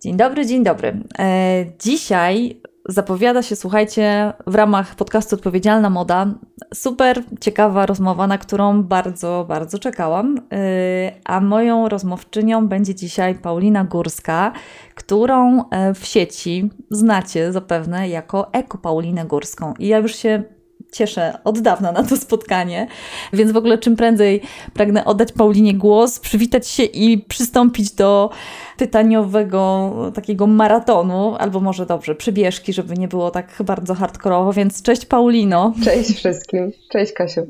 Dzień 0.00 0.16
dobry, 0.16 0.46
dzień 0.46 0.64
dobry. 0.64 0.96
E, 1.18 1.64
dzisiaj 1.78 2.60
zapowiada 2.88 3.42
się, 3.42 3.56
słuchajcie, 3.56 4.32
w 4.46 4.54
ramach 4.54 4.94
podcastu 4.94 5.36
Odpowiedzialna 5.36 5.90
Moda 5.90 6.34
super 6.74 7.22
ciekawa 7.40 7.86
rozmowa, 7.86 8.26
na 8.26 8.38
którą 8.38 8.82
bardzo, 8.82 9.44
bardzo 9.48 9.78
czekałam. 9.78 10.40
E, 10.52 11.12
a 11.24 11.40
moją 11.40 11.88
rozmówczynią 11.88 12.68
będzie 12.68 12.94
dzisiaj 12.94 13.34
Paulina 13.34 13.84
Górska, 13.84 14.52
którą 14.94 15.68
e, 15.70 15.94
w 15.94 16.06
sieci 16.06 16.70
znacie 16.90 17.52
zapewne 17.52 18.08
jako 18.08 18.52
Eko 18.52 18.78
Paulinę 18.78 19.24
Górską. 19.24 19.74
I 19.78 19.88
ja 19.88 19.98
już 19.98 20.14
się 20.14 20.42
cieszę 20.92 21.38
od 21.44 21.60
dawna 21.60 21.92
na 21.92 22.02
to 22.02 22.16
spotkanie, 22.16 22.86
więc 23.32 23.52
w 23.52 23.56
ogóle 23.56 23.78
czym 23.78 23.96
prędzej 23.96 24.40
pragnę 24.74 25.04
oddać 25.04 25.32
Paulinie 25.32 25.74
głos, 25.74 26.18
przywitać 26.18 26.68
się 26.68 26.82
i 26.82 27.18
przystąpić 27.18 27.90
do 27.90 28.30
pytaniowego 28.76 29.92
takiego 30.14 30.46
maratonu, 30.46 31.36
albo 31.38 31.60
może 31.60 31.86
dobrze, 31.86 32.14
przybieżki, 32.14 32.72
żeby 32.72 32.94
nie 32.94 33.08
było 33.08 33.30
tak 33.30 33.62
bardzo 33.64 33.94
hardkorowo, 33.94 34.52
więc 34.52 34.82
cześć 34.82 35.06
Paulino. 35.06 35.72
Cześć 35.84 36.16
wszystkim, 36.16 36.72
cześć 36.92 37.12
Kasiu. 37.12 37.46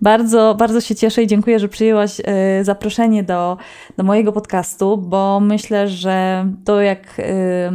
Bardzo, 0.00 0.54
bardzo 0.58 0.80
się 0.80 0.94
cieszę 0.94 1.22
i 1.22 1.26
dziękuję, 1.26 1.58
że 1.58 1.68
przyjęłaś 1.68 2.20
e, 2.24 2.64
zaproszenie 2.64 3.22
do, 3.22 3.56
do 3.96 4.04
mojego 4.04 4.32
podcastu, 4.32 4.96
bo 4.98 5.40
myślę, 5.40 5.88
że 5.88 6.46
to 6.64 6.80
jak 6.80 7.00
e, 7.18 7.72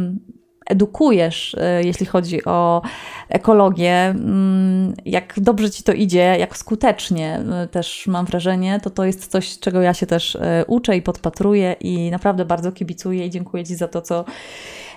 edukujesz, 0.72 1.56
e, 1.58 1.82
jeśli 1.82 2.06
chodzi 2.06 2.44
o 2.44 2.82
ekologię, 3.28 3.94
mm, 3.94 4.94
jak 5.04 5.34
dobrze 5.36 5.70
ci 5.70 5.82
to 5.82 5.92
idzie, 5.92 6.36
jak 6.38 6.56
skutecznie 6.56 7.40
e, 7.52 7.68
też 7.68 8.06
mam 8.06 8.26
wrażenie, 8.26 8.80
to 8.82 8.90
to 8.90 9.04
jest 9.04 9.26
coś, 9.26 9.58
czego 9.58 9.80
ja 9.80 9.94
się 9.94 10.06
też 10.06 10.36
e, 10.36 10.64
uczę 10.66 10.96
i 10.96 11.02
podpatruję 11.02 11.76
i 11.80 12.10
naprawdę 12.10 12.44
bardzo 12.44 12.72
kibicuję 12.72 13.26
i 13.26 13.30
dziękuję 13.30 13.64
ci 13.64 13.74
za 13.74 13.88
to, 13.88 14.02
co 14.02 14.24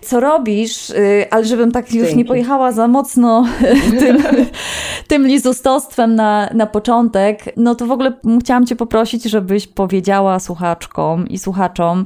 co 0.02 0.20
robisz, 0.20 0.90
y, 0.90 1.26
ale 1.32 1.46
żebym 1.46 1.72
tak 1.72 1.94
już 1.94 2.04
Dzięki. 2.04 2.18
nie 2.18 2.26
pojechała 2.26 2.72
za 2.72 2.88
mocno 2.88 3.46
tym, 4.00 4.18
tym 5.08 5.28
lizustostwem 5.28 6.16
na, 6.16 6.50
na 6.54 6.66
początek, 6.66 7.44
no 7.58 7.76
to 7.76 7.86
w 7.86 7.92
ogóle 7.92 8.14
chciałam 8.42 8.66
Cię 8.66 8.76
poprosić, 8.76 9.24
żebyś 9.24 9.68
powiedziała 9.68 10.40
słuchaczkom 10.40 11.28
i 11.28 11.38
słuchaczom, 11.38 12.06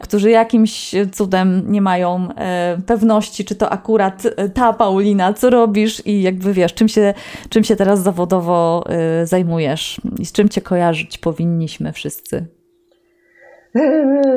którzy 0.00 0.30
jakimś 0.30 0.94
cudem 1.12 1.72
nie 1.72 1.82
mają 1.82 2.28
e, 2.36 2.78
pewności, 2.86 3.44
czy 3.44 3.54
to 3.54 3.70
akurat 3.70 4.22
e, 4.36 4.48
ta 4.48 4.72
Paulina, 4.72 5.32
co 5.32 5.50
robisz 5.50 6.06
i 6.06 6.22
jakby 6.22 6.52
wiesz, 6.52 6.74
czym 6.74 6.88
się, 6.88 7.14
czym 7.48 7.64
się 7.64 7.76
teraz 7.76 8.02
zawodowo 8.02 8.84
e, 8.88 9.26
zajmujesz 9.26 10.00
i 10.18 10.26
z 10.26 10.32
czym 10.32 10.48
Cię 10.48 10.60
kojarzyć 10.60 11.18
powinniśmy 11.18 11.92
wszyscy. 11.92 12.59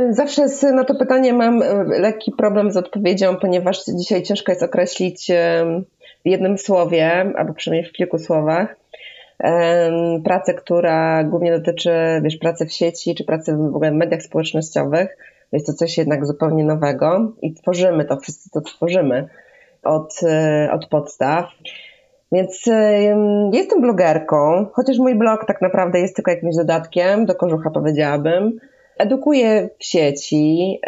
Zawsze 0.09 0.45
na 0.73 0.83
to 0.83 0.95
pytanie 0.95 1.33
mam 1.33 1.61
e, 1.61 1.83
lekki 1.83 2.31
problem 2.31 2.71
z 2.71 2.77
odpowiedzią, 2.77 3.35
ponieważ 3.35 3.85
dzisiaj 3.85 4.23
ciężko 4.23 4.51
jest 4.51 4.63
określić 4.63 5.31
w 6.25 6.29
jednym 6.29 6.57
słowie, 6.57 7.33
albo 7.35 7.53
przynajmniej 7.53 7.89
w 7.89 7.93
kilku 7.93 8.19
słowach, 8.19 8.75
pracę, 10.23 10.53
która 10.53 11.23
głównie 11.23 11.51
dotyczy 11.51 11.91
wiesz, 12.23 12.37
pracy 12.37 12.65
w 12.65 12.71
sieci, 12.71 13.15
czy 13.15 13.23
pracy 13.23 13.55
w 13.55 13.75
ogóle 13.75 13.91
w 13.91 13.95
mediach 13.95 14.21
społecznościowych. 14.21 15.17
Jest 15.51 15.67
to 15.67 15.73
coś 15.73 15.97
jednak 15.97 16.25
zupełnie 16.25 16.63
nowego 16.63 17.31
i 17.41 17.53
tworzymy 17.53 18.05
to, 18.05 18.17
wszyscy 18.17 18.49
to 18.49 18.61
tworzymy 18.61 19.27
od, 19.83 20.19
e, 20.23 20.69
od 20.71 20.87
podstaw. 20.87 21.45
Więc 22.31 22.65
jestem 23.53 23.81
blogerką, 23.81 24.65
chociaż 24.73 24.97
mój 24.97 25.15
blog 25.15 25.45
tak 25.45 25.61
naprawdę 25.61 25.99
jest 25.99 26.15
tylko 26.15 26.31
jakimś 26.31 26.55
dodatkiem 26.55 27.25
do 27.25 27.35
kożucha, 27.35 27.69
powiedziałabym. 27.69 28.59
Edukuję 28.97 29.69
w 29.79 29.85
sieci 29.85 30.79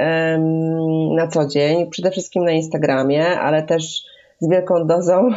na 1.15 1.27
co 1.27 1.47
dzień, 1.47 1.89
przede 1.89 2.11
wszystkim 2.11 2.43
na 2.43 2.51
Instagramie, 2.51 3.25
ale 3.25 3.63
też 3.63 4.05
z 4.39 4.49
wielką 4.49 4.87
dozą 4.87 5.29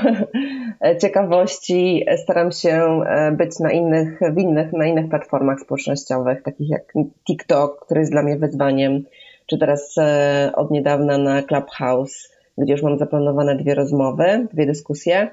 ciekawości 1.03 2.07
staram 2.17 2.53
się 2.53 3.01
e, 3.07 3.33
być 3.33 3.59
na 3.59 3.73
innych, 3.73 4.21
w 4.35 4.39
innych, 4.39 4.73
na 4.73 4.87
innych 4.87 5.09
platformach 5.09 5.61
społecznościowych, 5.61 6.43
takich 6.43 6.71
jak 6.71 6.93
TikTok, 7.27 7.85
który 7.85 8.01
jest 8.01 8.13
dla 8.13 8.23
mnie 8.23 8.37
wyzwaniem, 8.37 9.05
czy 9.47 9.59
teraz 9.59 9.95
e, 9.99 10.53
od 10.55 10.71
niedawna 10.71 11.19
na 11.19 11.43
Clubhouse, 11.43 12.33
gdzie 12.59 12.73
już 12.73 12.83
mam 12.83 12.99
zaplanowane 12.99 13.57
dwie 13.57 13.75
rozmowy, 13.75 14.47
dwie 14.53 14.67
dyskusje. 14.67 15.31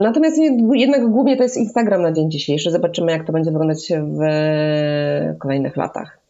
Natomiast 0.00 0.38
jednak 0.74 1.10
głównie 1.10 1.36
to 1.36 1.42
jest 1.42 1.56
Instagram 1.56 2.02
na 2.02 2.12
dzień 2.12 2.30
dzisiejszy. 2.30 2.70
Zobaczymy, 2.70 3.12
jak 3.12 3.26
to 3.26 3.32
będzie 3.32 3.50
wyglądać 3.50 3.92
w 3.92 4.18
kolejnych 5.38 5.76
latach. 5.76 6.21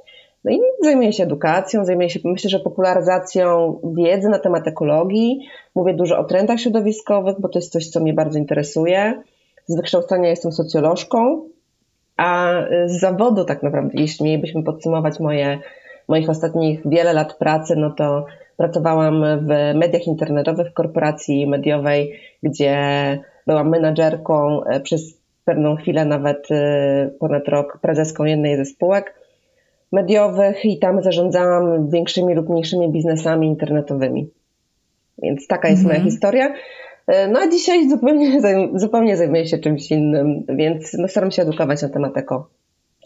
No 0.44 0.50
i 0.50 0.60
zajmuję 0.82 1.12
się 1.12 1.24
edukacją, 1.24 1.84
zajmuję 1.84 2.10
się, 2.10 2.20
myślę, 2.24 2.50
że 2.50 2.60
popularyzacją 2.60 3.78
wiedzy 3.96 4.28
na 4.28 4.38
temat 4.38 4.68
ekologii. 4.68 5.48
Mówię 5.74 5.94
dużo 5.94 6.18
o 6.18 6.24
trendach 6.24 6.60
środowiskowych, 6.60 7.40
bo 7.40 7.48
to 7.48 7.58
jest 7.58 7.72
coś, 7.72 7.88
co 7.88 8.00
mnie 8.00 8.12
bardzo 8.12 8.38
interesuje. 8.38 9.22
Z 9.66 9.76
wykształcenia 9.76 10.28
jestem 10.28 10.52
socjolożką, 10.52 11.48
a 12.16 12.54
z 12.86 13.00
zawodu 13.00 13.44
tak 13.44 13.62
naprawdę, 13.62 14.00
jeśli 14.00 14.24
mielibyśmy 14.24 14.62
podsumować 14.62 15.20
moje, 15.20 15.58
moich 16.08 16.30
ostatnich 16.30 16.80
wiele 16.88 17.12
lat 17.12 17.34
pracy, 17.34 17.76
no 17.76 17.90
to 17.90 18.26
pracowałam 18.56 19.24
w 19.38 19.78
mediach 19.78 20.06
internetowych 20.06 20.70
w 20.70 20.72
korporacji 20.72 21.46
mediowej, 21.46 22.20
gdzie 22.42 22.78
byłam 23.46 23.68
menadżerką 23.68 24.64
e, 24.64 24.80
przez 24.80 25.22
pewną 25.44 25.76
chwilę, 25.76 26.04
nawet 26.04 26.50
e, 26.50 27.10
ponad 27.18 27.48
rok, 27.48 27.78
prezeską 27.82 28.24
jednej 28.24 28.56
ze 28.56 28.64
spółek 28.64 29.21
mediowych 29.92 30.64
i 30.64 30.78
tam 30.78 31.02
zarządzałam 31.02 31.90
większymi 31.90 32.34
lub 32.34 32.48
mniejszymi 32.48 32.92
biznesami 32.92 33.46
internetowymi. 33.46 34.30
Więc 35.22 35.46
taka 35.46 35.68
jest 35.68 35.82
mhm. 35.82 35.96
moja 35.98 36.10
historia. 36.10 36.54
E, 37.06 37.28
no 37.28 37.40
a 37.40 37.50
dzisiaj 37.50 37.88
zupełnie, 37.90 38.40
zupełnie 38.74 39.16
zajmuję 39.16 39.46
się 39.46 39.58
czymś 39.58 39.90
innym, 39.90 40.44
więc 40.48 40.94
no, 40.98 41.08
staram 41.08 41.30
się 41.30 41.42
edukować 41.42 41.82
na 41.82 41.88
temat 41.88 42.16
eko 42.16 42.48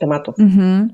tematów. 0.01 0.35
Mhm. 0.39 0.89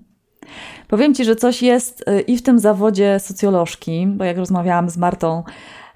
Powiem 0.88 1.14
Ci, 1.14 1.24
że 1.24 1.36
coś 1.36 1.62
jest 1.62 2.08
e, 2.08 2.20
i 2.20 2.36
w 2.36 2.42
tym 2.42 2.58
zawodzie 2.58 3.18
socjolożki, 3.18 4.06
bo 4.06 4.24
jak 4.24 4.36
rozmawiałam 4.36 4.90
z 4.90 4.96
Martą 4.96 5.42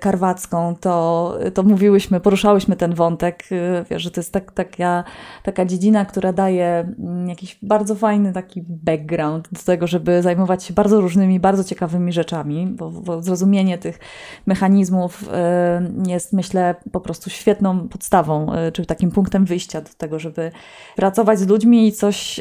Karwacką, 0.00 0.74
to, 0.80 1.34
to 1.54 1.62
mówiłyśmy, 1.62 2.20
poruszałyśmy 2.20 2.76
ten 2.76 2.94
wątek, 2.94 3.44
y, 3.52 3.84
wiesz, 3.90 4.02
że 4.02 4.10
to 4.10 4.20
jest 4.20 4.32
tak, 4.32 4.52
taka, 4.52 5.04
taka 5.42 5.64
dziedzina, 5.64 6.04
która 6.04 6.32
daje 6.32 6.94
mm, 6.98 7.28
jakiś 7.28 7.58
bardzo 7.62 7.94
fajny 7.94 8.32
taki 8.32 8.62
background 8.68 9.48
do 9.52 9.60
tego, 9.62 9.86
żeby 9.86 10.22
zajmować 10.22 10.64
się 10.64 10.74
bardzo 10.74 11.00
różnymi, 11.00 11.40
bardzo 11.40 11.64
ciekawymi 11.64 12.12
rzeczami, 12.12 12.66
bo, 12.66 12.90
bo 12.90 13.22
zrozumienie 13.22 13.78
tych 13.78 13.98
mechanizmów 14.46 15.22
y, 15.22 16.10
jest, 16.10 16.32
myślę, 16.32 16.74
po 16.92 17.00
prostu 17.00 17.30
świetną 17.30 17.88
podstawą, 17.88 18.54
y, 18.54 18.72
czy 18.72 18.86
takim 18.86 19.10
punktem 19.10 19.44
wyjścia 19.44 19.80
do 19.80 19.90
tego, 19.98 20.18
żeby 20.18 20.50
pracować 20.96 21.38
z 21.38 21.48
ludźmi 21.48 21.88
i 21.88 21.92
coś 21.92 22.40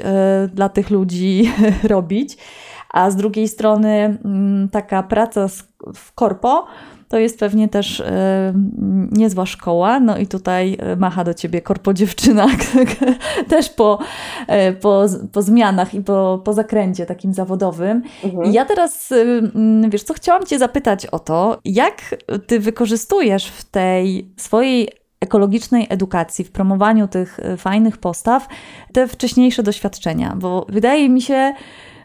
dla 0.53 0.69
tych 0.69 0.89
ludzi 0.89 1.51
robić. 1.83 2.37
A 2.95 3.11
z 3.11 3.16
drugiej 3.16 3.47
strony 3.47 4.17
mm, 4.25 4.69
taka 4.69 5.03
praca 5.03 5.47
w 5.95 6.13
korpo, 6.13 6.66
to 7.15 7.19
jest 7.19 7.39
pewnie 7.39 7.67
też 7.67 7.99
e, 7.99 8.53
niezła 9.11 9.45
szkoła. 9.45 9.99
No 9.99 10.17
i 10.17 10.27
tutaj 10.27 10.77
e, 10.79 10.95
macha 10.95 11.23
do 11.23 11.33
ciebie 11.33 11.61
korpo 11.61 11.93
dziewczyna, 11.93 12.47
też 13.49 13.69
po, 13.69 13.99
e, 14.47 14.73
po, 14.73 15.05
po 15.31 15.41
zmianach 15.41 15.93
i 15.93 16.01
po, 16.01 16.41
po 16.45 16.53
zakręcie 16.53 17.05
takim 17.05 17.33
zawodowym. 17.33 18.03
Mhm. 18.23 18.53
Ja 18.53 18.65
teraz, 18.65 19.13
wiesz 19.89 20.03
co, 20.03 20.13
chciałam 20.13 20.45
cię 20.45 20.59
zapytać 20.59 21.05
o 21.05 21.19
to, 21.19 21.59
jak 21.65 22.15
ty 22.47 22.59
wykorzystujesz 22.59 23.47
w 23.47 23.63
tej 23.63 24.31
swojej 24.37 24.89
ekologicznej 25.19 25.87
edukacji, 25.89 26.45
w 26.45 26.51
promowaniu 26.51 27.07
tych 27.07 27.39
fajnych 27.57 27.97
postaw, 27.97 28.47
te 28.93 29.07
wcześniejsze 29.07 29.63
doświadczenia, 29.63 30.35
bo 30.37 30.66
wydaje 30.69 31.09
mi 31.09 31.22
się, 31.22 31.53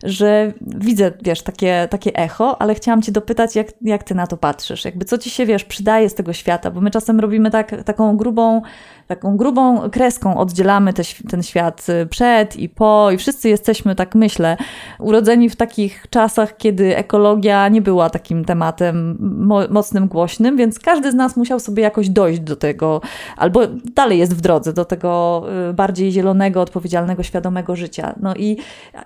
że 0.02 0.52
widzę, 0.60 1.12
wiesz, 1.22 1.42
takie, 1.42 1.88
takie 1.90 2.14
echo, 2.14 2.62
ale 2.62 2.74
chciałam 2.74 3.02
Cię 3.02 3.12
dopytać, 3.12 3.56
jak, 3.56 3.66
jak 3.82 4.04
Ty 4.04 4.14
na 4.14 4.26
to 4.26 4.36
patrzysz? 4.36 4.84
Jakby 4.84 5.04
co 5.04 5.18
Ci 5.18 5.30
się, 5.30 5.46
wiesz, 5.46 5.64
przydaje 5.64 6.08
z 6.08 6.14
tego 6.14 6.32
świata? 6.32 6.70
Bo 6.70 6.80
my 6.80 6.90
czasem 6.90 7.20
robimy 7.20 7.50
tak, 7.50 7.82
taką 7.84 8.16
grubą 8.16 8.62
taką 9.10 9.36
grubą 9.36 9.90
kreską 9.90 10.38
oddzielamy 10.38 10.92
te, 10.92 11.02
ten 11.30 11.42
świat 11.42 11.86
y, 11.88 12.06
przed 12.06 12.56
i 12.56 12.68
po, 12.68 13.10
i 13.10 13.18
wszyscy 13.18 13.48
jesteśmy, 13.48 13.94
tak 13.94 14.14
myślę, 14.14 14.56
urodzeni 14.98 15.48
w 15.48 15.56
takich 15.56 16.06
czasach, 16.10 16.56
kiedy 16.56 16.96
ekologia 16.96 17.68
nie 17.68 17.82
była 17.82 18.10
takim 18.10 18.44
tematem 18.44 19.16
mo 19.20 19.60
mocnym, 19.70 20.08
głośnym, 20.08 20.56
więc 20.56 20.78
każdy 20.78 21.12
z 21.12 21.14
nas 21.14 21.36
musiał 21.36 21.60
sobie 21.60 21.82
jakoś 21.82 22.08
dojść 22.08 22.40
do 22.40 22.56
tego, 22.56 23.00
albo 23.36 23.60
dalej 23.94 24.18
jest 24.18 24.36
w 24.36 24.40
drodze 24.40 24.72
do 24.72 24.84
tego 24.84 25.42
y, 25.70 25.72
bardziej 25.72 26.12
zielonego, 26.12 26.60
odpowiedzialnego, 26.60 27.22
świadomego 27.22 27.76
życia. 27.76 28.14
No 28.20 28.34
i, 28.34 28.56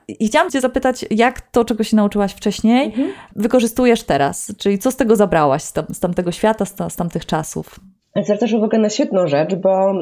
i 0.08 0.28
chciałam 0.28 0.50
Cię 0.50 0.60
zapytać, 0.60 1.04
jak 1.10 1.40
to, 1.40 1.64
czego 1.64 1.84
się 1.84 1.96
nauczyłaś 1.96 2.32
wcześniej, 2.32 2.86
mhm. 2.86 3.08
wykorzystujesz 3.36 4.02
teraz? 4.02 4.52
Czyli 4.58 4.78
co 4.78 4.90
z 4.90 4.96
tego 4.96 5.16
zabrałaś, 5.16 5.62
z, 5.62 5.72
tam, 5.72 5.84
z 5.92 6.00
tamtego 6.00 6.32
świata, 6.32 6.64
z, 6.64 6.74
z 6.88 6.96
tamtych 6.96 7.26
czasów? 7.26 7.80
Zwracasz 8.22 8.52
uwagę 8.52 8.78
na 8.78 8.90
świetną 8.90 9.26
rzecz, 9.26 9.54
bo 9.54 9.94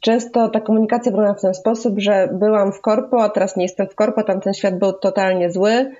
często 0.00 0.48
ta 0.48 0.60
komunikacja 0.60 1.12
wygląda 1.12 1.34
w 1.34 1.42
ten 1.42 1.54
sposób, 1.54 1.98
że 1.98 2.28
byłam 2.32 2.72
w 2.72 2.80
korpo, 2.80 3.22
a 3.22 3.28
teraz 3.28 3.56
nie 3.56 3.62
jestem 3.62 3.88
w 3.88 3.94
korpo, 3.94 4.22
tam 4.22 4.40
ten 4.40 4.54
świat 4.54 4.78
był 4.78 4.92
totalnie 4.92 5.50
zły, 5.50 5.90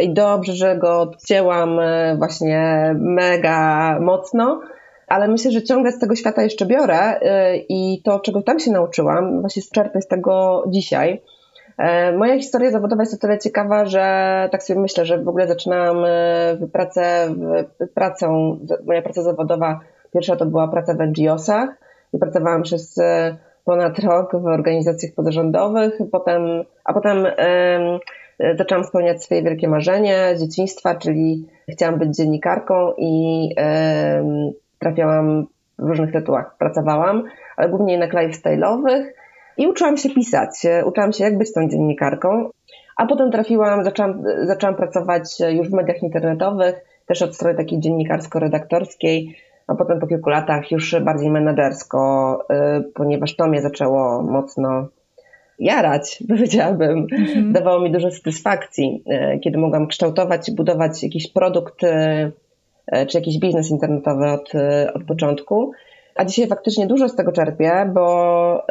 i 0.00 0.14
dobrze, 0.14 0.52
że 0.52 0.76
go 0.76 1.00
odcięłam 1.00 1.80
e, 1.80 2.16
właśnie 2.18 2.94
mega 2.98 3.98
mocno, 4.00 4.60
ale 5.08 5.28
myślę, 5.28 5.50
że 5.50 5.62
ciągle 5.62 5.92
z 5.92 5.98
tego 5.98 6.16
świata 6.16 6.42
jeszcze 6.42 6.66
biorę 6.66 7.20
e, 7.20 7.56
i 7.56 8.02
to, 8.04 8.20
czego 8.20 8.42
tam 8.42 8.58
się 8.58 8.70
nauczyłam, 8.70 9.40
właśnie 9.40 9.62
czerpię 9.74 10.00
z 10.00 10.06
tego 10.06 10.64
dzisiaj. 10.68 11.22
E, 11.78 12.12
moja 12.12 12.36
historia 12.36 12.70
zawodowa 12.70 13.02
jest 13.02 13.14
o 13.14 13.18
tyle 13.18 13.38
ciekawa, 13.38 13.84
że 13.84 14.48
tak 14.52 14.62
sobie 14.62 14.80
myślę, 14.80 15.06
że 15.06 15.18
w 15.18 15.28
ogóle 15.28 15.46
zaczynałam 15.46 15.96
pracę, 16.72 17.34
pracę, 17.94 18.28
moja 18.86 19.02
praca 19.02 19.22
zawodowa, 19.22 19.80
pierwsza 20.14 20.36
to 20.36 20.46
była 20.46 20.68
praca 20.68 20.94
w 20.94 20.98
NGO-sach 20.98 21.68
i 22.12 22.18
pracowałam 22.18 22.62
przez 22.62 23.00
ponad 23.64 23.98
rok 23.98 24.36
w 24.36 24.46
organizacjach 24.46 25.12
pozarządowych, 25.12 25.98
potem, 26.12 26.42
a 26.84 26.92
potem 26.92 27.16
um, 27.18 28.56
zaczęłam 28.56 28.84
spełniać 28.84 29.22
swoje 29.22 29.42
wielkie 29.42 29.68
marzenie 29.68 30.32
z 30.34 30.42
dzieciństwa, 30.42 30.94
czyli 30.94 31.48
chciałam 31.68 31.98
być 31.98 32.16
dziennikarką 32.16 32.92
i 32.98 33.48
um, 33.56 34.52
trafiałam 34.78 35.46
w 35.78 35.88
różnych 35.88 36.12
tytułach, 36.12 36.56
pracowałam, 36.58 37.24
ale 37.56 37.68
głównie 37.68 37.92
jednak 37.92 38.14
lifestyle'owych 38.14 39.04
i 39.56 39.66
uczyłam 39.66 39.96
się 39.96 40.10
pisać, 40.10 40.50
uczyłam 40.84 41.12
się 41.12 41.24
jak 41.24 41.38
być 41.38 41.52
tą 41.52 41.68
dziennikarką, 41.68 42.50
a 42.96 43.06
potem 43.06 43.30
trafiłam, 43.30 43.84
zaczęłam, 43.84 44.22
zaczęłam 44.42 44.76
pracować 44.76 45.22
już 45.50 45.70
w 45.70 45.72
mediach 45.72 46.02
internetowych, 46.02 46.74
też 47.06 47.22
od 47.22 47.34
strony 47.34 47.56
takiej 47.56 47.80
dziennikarsko-redaktorskiej, 47.80 49.34
a 49.66 49.74
potem 49.74 50.00
po 50.00 50.06
kilku 50.06 50.30
latach 50.30 50.70
już 50.70 50.96
bardziej 51.00 51.30
menedżersko, 51.30 52.38
y, 52.78 52.92
ponieważ 52.94 53.36
to 53.36 53.46
mnie 53.46 53.62
zaczęło 53.62 54.22
mocno 54.22 54.88
jarać, 55.58 56.18
powiedziałabym. 56.28 57.06
Mhm. 57.12 57.52
Dawało 57.52 57.80
mi 57.80 57.92
dużo 57.92 58.10
satysfakcji, 58.10 59.04
y, 59.34 59.38
kiedy 59.38 59.58
mogłam 59.58 59.86
kształtować 59.86 60.48
i 60.48 60.54
budować 60.54 61.02
jakiś 61.02 61.32
produkt 61.32 61.84
y, 61.84 62.32
czy 63.06 63.18
jakiś 63.18 63.38
biznes 63.38 63.70
internetowy 63.70 64.26
od, 64.28 64.52
od 64.94 65.04
początku. 65.04 65.72
A 66.14 66.24
dzisiaj 66.24 66.46
faktycznie 66.46 66.86
dużo 66.86 67.08
z 67.08 67.16
tego 67.16 67.32
czerpię, 67.32 67.90
bo, 67.94 68.66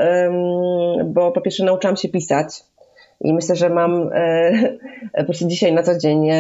bo 1.06 1.32
po 1.32 1.42
pierwsze 1.42 1.66
nauczyłam 1.66 1.96
się 1.96 2.10
pisać, 2.10 2.64
i 3.24 3.34
myślę, 3.34 3.56
że 3.56 3.70
mam 3.70 4.10
e, 4.14 4.52
po 5.18 5.24
prostu 5.24 5.48
dzisiaj 5.48 5.74
na 5.74 5.84
co 5.84 5.98
dzień 5.98 6.30
e, 6.30 6.36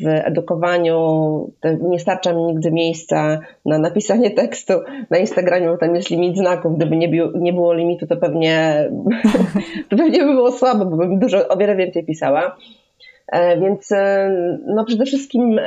w 0.00 0.06
edukowaniu, 0.06 1.50
nie 1.80 1.98
starcza 1.98 2.32
mi 2.32 2.42
nigdy 2.42 2.70
miejsca 2.70 3.40
na 3.66 3.78
napisanie 3.78 4.30
tekstu. 4.30 4.72
Na 5.10 5.18
Instagramie 5.18 5.68
bo 5.68 5.76
tam 5.76 5.96
jest 5.96 6.10
limit 6.10 6.36
znaków. 6.36 6.76
Gdyby 6.76 6.96
nie, 6.96 7.08
było, 7.08 7.30
nie 7.34 7.52
było 7.52 7.74
limitu, 7.74 8.06
to 8.06 8.16
pewnie, 8.16 8.88
to 9.88 9.96
pewnie 9.96 10.18
by 10.18 10.32
było 10.32 10.52
słabo, 10.52 10.84
bo 10.84 10.96
bym 10.96 11.18
dużo, 11.18 11.48
o 11.48 11.56
wiele 11.56 11.76
więcej 11.76 12.04
pisała. 12.04 12.56
E, 13.32 13.60
więc 13.60 13.90
no 14.66 14.84
przede 14.84 15.04
wszystkim 15.04 15.60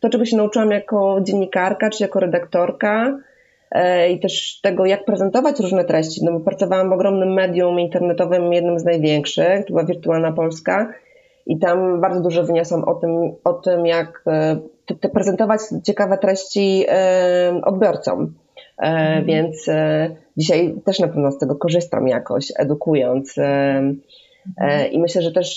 to, 0.00 0.08
czego 0.08 0.24
się 0.24 0.36
nauczyłam 0.36 0.70
jako 0.70 1.20
dziennikarka 1.22 1.90
czy 1.90 2.02
jako 2.02 2.20
redaktorka, 2.20 3.06
E, 3.06 3.31
i 4.10 4.20
też 4.20 4.60
tego, 4.60 4.86
jak 4.86 5.04
prezentować 5.04 5.60
różne 5.60 5.84
treści. 5.84 6.24
No 6.24 6.32
bo 6.32 6.40
pracowałam 6.40 6.90
w 6.90 6.92
ogromnym 6.92 7.32
medium 7.32 7.80
internetowym, 7.80 8.52
jednym 8.52 8.78
z 8.78 8.84
największych, 8.84 9.64
to 9.66 9.66
była 9.66 9.84
Wirtualna 9.84 10.32
Polska 10.32 10.92
i 11.46 11.58
tam 11.58 12.00
bardzo 12.00 12.20
dużo 12.20 12.44
wyniosłam 12.44 12.84
o 12.84 12.94
tym, 12.94 13.32
o 13.44 13.52
tym 13.52 13.86
jak 13.86 14.22
e, 14.26 14.56
te, 14.86 14.94
te 14.94 15.08
prezentować 15.08 15.60
ciekawe 15.84 16.18
treści 16.18 16.84
e, 16.88 17.60
odbiorcom. 17.64 18.34
Mhm. 18.78 19.24
Więc 19.24 19.66
dzisiaj 20.36 20.74
też 20.84 20.98
na 20.98 21.08
pewno 21.08 21.32
z 21.32 21.38
tego 21.38 21.56
korzystam 21.56 22.08
jakoś, 22.08 22.52
edukując. 22.56 23.38
Mhm. 23.38 24.00
I 24.90 24.98
myślę, 24.98 25.22
że 25.22 25.32
też 25.32 25.56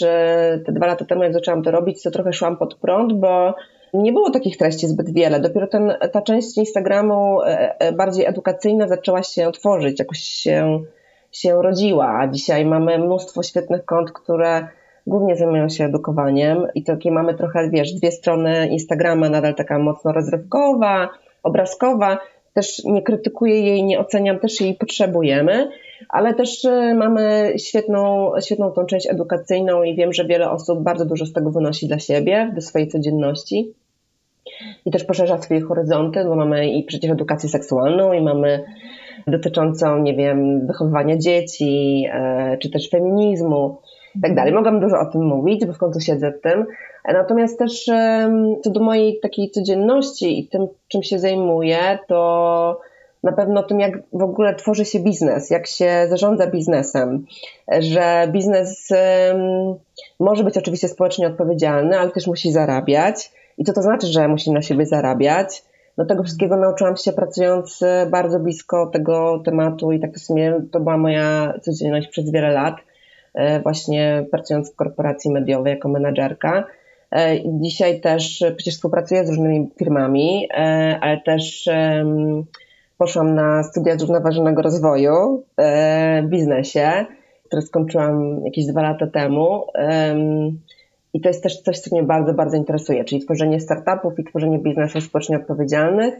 te 0.65 0.71
dwa 0.71 0.87
lata 0.87 1.05
temu, 1.05 1.23
jak 1.23 1.33
zaczęłam 1.33 1.63
to 1.63 1.71
robić, 1.71 2.03
to 2.03 2.11
trochę 2.11 2.33
szłam 2.33 2.57
pod 2.57 2.75
prąd, 2.75 3.13
bo 3.13 3.55
nie 3.97 4.13
było 4.13 4.29
takich 4.29 4.57
treści 4.57 4.87
zbyt 4.87 5.13
wiele. 5.13 5.39
Dopiero 5.39 5.67
ten, 5.67 5.93
ta 6.11 6.21
część 6.21 6.57
Instagramu 6.57 7.41
e, 7.41 7.79
e, 7.79 7.91
bardziej 7.91 8.25
edukacyjna 8.25 8.87
zaczęła 8.87 9.23
się 9.23 9.51
tworzyć, 9.51 9.99
jakoś 9.99 10.19
się, 10.19 10.83
się 11.31 11.61
rodziła. 11.61 12.19
A 12.19 12.27
dzisiaj 12.27 12.65
mamy 12.65 12.99
mnóstwo 12.99 13.43
świetnych 13.43 13.85
kont, 13.85 14.11
które 14.11 14.67
głównie 15.07 15.35
zajmują 15.35 15.69
się 15.69 15.85
edukowaniem 15.85 16.67
i 16.75 16.83
takie 16.83 17.11
mamy 17.11 17.33
trochę, 17.33 17.69
wiesz, 17.69 17.93
dwie 17.93 18.11
strony 18.11 18.67
Instagrama, 18.67 19.29
nadal 19.29 19.55
taka 19.55 19.79
mocno 19.79 20.11
rozrywkowa, 20.11 21.09
obrazkowa. 21.43 22.17
Też 22.53 22.83
nie 22.83 23.01
krytykuję 23.01 23.61
jej, 23.61 23.83
nie 23.83 23.99
oceniam, 23.99 24.39
też 24.39 24.61
jej 24.61 24.75
potrzebujemy, 24.75 25.69
ale 26.09 26.33
też 26.33 26.65
e, 26.65 26.93
mamy 26.93 27.53
świetną, 27.57 28.31
świetną 28.41 28.71
tą 28.71 28.85
część 28.85 29.09
edukacyjną 29.09 29.83
i 29.83 29.95
wiem, 29.95 30.13
że 30.13 30.25
wiele 30.25 30.51
osób 30.51 30.83
bardzo 30.83 31.05
dużo 31.05 31.25
z 31.25 31.33
tego 31.33 31.51
wynosi 31.51 31.87
dla 31.87 31.99
siebie, 31.99 32.51
do 32.55 32.61
swojej 32.61 32.87
codzienności 32.87 33.73
i 34.85 34.91
też 34.91 35.03
poszerza 35.03 35.37
swoje 35.37 35.61
horyzonty, 35.61 36.23
bo 36.23 36.35
mamy 36.35 36.69
i 36.69 36.83
przecież 36.83 37.11
edukację 37.11 37.49
seksualną 37.49 38.13
i 38.13 38.21
mamy 38.21 38.63
dotyczącą, 39.27 39.97
nie 39.97 40.15
wiem, 40.15 40.67
wychowywania 40.67 41.17
dzieci, 41.17 42.05
e, 42.13 42.57
czy 42.57 42.69
też 42.69 42.89
feminizmu 42.89 43.77
i 44.15 44.21
tak 44.21 44.35
dalej. 44.35 44.53
Mogłam 44.53 44.79
dużo 44.79 44.99
o 44.99 45.05
tym 45.05 45.25
mówić, 45.25 45.65
bo 45.65 45.73
w 45.73 45.77
końcu 45.77 45.99
siedzę 45.99 46.31
w 46.31 46.41
tym. 46.41 46.65
Natomiast 47.13 47.59
też 47.59 47.85
co 48.63 48.69
do 48.71 48.79
mojej 48.79 49.19
takiej 49.19 49.51
codzienności 49.51 50.39
i 50.39 50.47
tym, 50.47 50.67
czym 50.87 51.03
się 51.03 51.19
zajmuję, 51.19 51.77
to 52.07 52.79
na 53.23 53.31
pewno 53.31 53.63
tym, 53.63 53.79
jak 53.79 53.93
w 54.13 54.21
ogóle 54.21 54.55
tworzy 54.55 54.85
się 54.85 54.99
biznes, 54.99 55.49
jak 55.49 55.67
się 55.67 56.05
zarządza 56.09 56.47
biznesem, 56.47 57.25
że 57.79 58.27
biznes 58.31 58.89
może 60.19 60.43
być 60.43 60.57
oczywiście 60.57 60.87
społecznie 60.87 61.27
odpowiedzialny, 61.27 61.99
ale 61.99 62.11
też 62.11 62.27
musi 62.27 62.51
zarabiać 62.51 63.31
i 63.57 63.63
co 63.63 63.73
to 63.73 63.81
znaczy, 63.81 64.07
że 64.07 64.27
musi 64.27 64.51
na 64.51 64.61
siebie 64.61 64.85
zarabiać? 64.85 65.63
No 65.97 66.05
tego 66.05 66.23
wszystkiego 66.23 66.57
nauczyłam 66.57 66.97
się 66.97 67.11
pracując 67.11 67.81
e, 67.83 68.07
bardzo 68.11 68.39
blisko 68.39 68.87
tego 68.87 69.41
tematu 69.45 69.91
i 69.91 69.99
tak 69.99 70.13
w 70.13 70.19
sumie 70.19 70.61
to 70.71 70.79
była 70.79 70.97
moja 70.97 71.53
codzienność 71.61 72.07
przez 72.07 72.31
wiele 72.31 72.51
lat, 72.51 72.75
e, 73.33 73.59
właśnie 73.59 74.25
pracując 74.31 74.73
w 74.73 74.75
korporacji 74.75 75.31
mediowej 75.31 75.73
jako 75.73 75.89
menadżerka. 75.89 76.63
E, 77.11 77.35
dzisiaj 77.45 78.01
też 78.01 78.43
przecież 78.57 78.75
współpracuję 78.75 79.25
z 79.25 79.29
różnymi 79.29 79.69
firmami, 79.79 80.49
ale 81.01 81.21
też 81.25 81.69
poszłam 82.97 83.35
na 83.35 83.63
studia 83.63 83.97
zrównoważonego 83.97 84.61
rozwoju 84.61 85.43
w 86.23 86.27
biznesie, 86.27 87.05
które 87.43 87.61
skończyłam 87.61 88.45
jakieś 88.45 88.65
dwa 88.65 88.81
lata 88.81 89.07
temu. 89.07 89.65
I 91.15 91.21
to 91.21 91.29
jest 91.29 91.43
też 91.43 91.61
coś, 91.61 91.79
co 91.79 91.95
mnie 91.95 92.03
bardzo, 92.03 92.33
bardzo 92.33 92.57
interesuje, 92.57 93.05
czyli 93.05 93.21
tworzenie 93.21 93.59
startupów 93.59 94.19
i 94.19 94.23
tworzenie 94.23 94.59
biznesów 94.59 95.03
społecznie 95.03 95.37
odpowiedzialnych, 95.37 96.13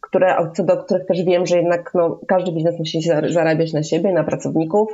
które, 0.00 0.36
co 0.54 0.64
do 0.64 0.76
których 0.76 1.06
też 1.06 1.24
wiem, 1.24 1.46
że 1.46 1.56
jednak 1.56 1.90
no, 1.94 2.20
każdy 2.28 2.52
biznes 2.52 2.78
musi 2.78 3.00
zarabiać 3.28 3.72
na 3.72 3.82
siebie, 3.82 4.12
na 4.12 4.24
pracowników, 4.24 4.88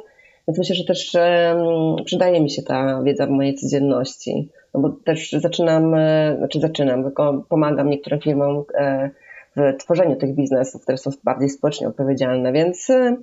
więc 0.48 0.58
myślę, 0.58 0.76
że 0.76 0.84
też 0.84 1.14
um, 1.14 2.04
przydaje 2.04 2.40
mi 2.40 2.50
się 2.50 2.62
ta 2.62 3.02
wiedza 3.02 3.26
w 3.26 3.30
mojej 3.30 3.54
codzienności, 3.54 4.48
no 4.74 4.80
bo 4.80 4.90
też 4.90 5.32
zaczynam, 5.32 5.94
e, 5.94 6.36
znaczy 6.38 6.60
zaczynam, 6.60 7.04
tylko 7.04 7.44
pomagam 7.48 7.90
niektórym 7.90 8.20
firmom 8.20 8.64
e, 8.74 9.10
w 9.56 9.76
tworzeniu 9.78 10.16
tych 10.16 10.34
biznesów, 10.34 10.82
które 10.82 10.98
są 10.98 11.10
bardziej 11.24 11.48
społecznie 11.48 11.88
odpowiedzialne, 11.88 12.52
więc, 12.52 12.90
e, 12.90 13.16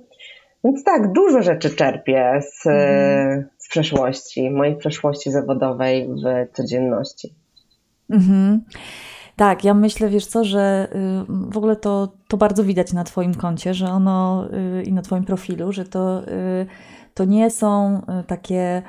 więc 0.64 0.84
tak, 0.84 1.12
dużo 1.12 1.42
rzeczy 1.42 1.70
czerpię 1.70 2.40
z, 2.40 2.66
mm 2.66 3.44
przeszłości, 3.72 4.50
mojej 4.50 4.76
przeszłości 4.76 5.30
zawodowej 5.30 6.08
w 6.08 6.56
codzienności. 6.56 7.34
Mhm. 8.10 8.60
Tak, 9.36 9.64
ja 9.64 9.74
myślę, 9.74 10.08
wiesz 10.08 10.26
co, 10.26 10.44
że 10.44 10.88
y, 10.94 11.50
w 11.50 11.56
ogóle 11.56 11.76
to, 11.76 12.08
to 12.28 12.36
bardzo 12.36 12.64
widać 12.64 12.92
na 12.92 13.04
Twoim 13.04 13.34
koncie, 13.34 13.74
że 13.74 13.86
ono 13.86 14.48
y, 14.80 14.82
i 14.82 14.92
na 14.92 15.02
Twoim 15.02 15.24
profilu, 15.24 15.72
że 15.72 15.84
to, 15.84 16.22
y, 16.28 16.66
to 17.14 17.24
nie 17.24 17.50
są 17.50 18.02
takie 18.26 18.82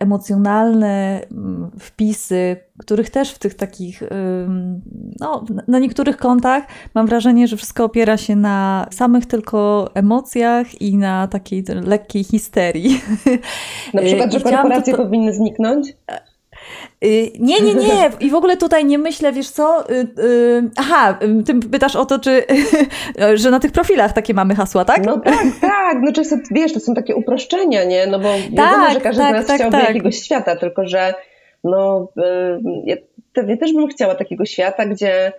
emocjonalne 0.00 1.20
mm, 1.30 1.70
wpisy, 1.78 2.56
których 2.78 3.10
też 3.10 3.30
w 3.30 3.38
tych 3.38 3.54
takich, 3.54 4.02
no, 5.20 5.44
na 5.68 5.78
niektórych 5.78 6.16
kontach 6.16 6.64
mam 6.94 7.06
wrażenie, 7.06 7.48
że 7.48 7.56
wszystko 7.56 7.84
opiera 7.84 8.16
się 8.16 8.36
na 8.36 8.86
samych 8.90 9.26
tylko 9.26 9.90
emocjach 9.94 10.82
i 10.82 10.96
na 10.96 11.28
takiej 11.28 11.64
lekkiej 11.86 12.24
histerii. 12.24 13.00
Na 13.94 14.02
przykład, 14.02 14.32
że 14.32 14.40
korporacje 14.40 14.94
to... 14.94 15.02
powinny 15.02 15.34
zniknąć? 15.34 15.92
Y, 17.04 17.30
nie, 17.38 17.60
nie, 17.60 17.74
nie. 17.74 18.10
I 18.20 18.30
w 18.30 18.34
ogóle 18.34 18.56
tutaj 18.56 18.84
nie 18.84 18.98
myślę, 18.98 19.32
wiesz 19.32 19.50
co? 19.50 19.90
Y, 19.90 19.94
y, 19.94 20.70
aha, 20.76 21.18
ty 21.46 21.54
pytasz 21.54 21.96
o 21.96 22.06
to, 22.06 22.18
czy, 22.18 22.44
że 23.34 23.50
na 23.50 23.60
tych 23.60 23.72
profilach 23.72 24.12
takie 24.12 24.34
mamy 24.34 24.54
hasła, 24.54 24.84
tak? 24.84 25.06
No 25.06 25.20
tak, 25.20 25.46
tak. 25.60 25.98
No 26.02 26.12
często, 26.12 26.36
wiesz, 26.50 26.72
to 26.72 26.80
są 26.80 26.94
takie 26.94 27.16
uproszczenia, 27.16 27.84
nie? 27.84 28.06
No 28.06 28.18
bo 28.18 28.28
tak, 28.28 28.50
wiadomo, 28.50 28.90
że 28.90 29.00
każdy 29.00 29.22
tak, 29.22 29.30
z 29.30 29.38
nas 29.38 29.46
tak, 29.46 29.56
chciałby 29.56 29.76
tak. 29.76 29.88
jakiegoś 29.88 30.22
świata, 30.22 30.56
tylko 30.56 30.86
że 30.86 31.14
no, 31.64 32.08
ja, 32.84 32.96
ja 33.46 33.56
też 33.56 33.72
bym 33.72 33.88
chciała 33.88 34.14
takiego 34.14 34.44
świata, 34.44 34.86
gdzie 34.86 35.32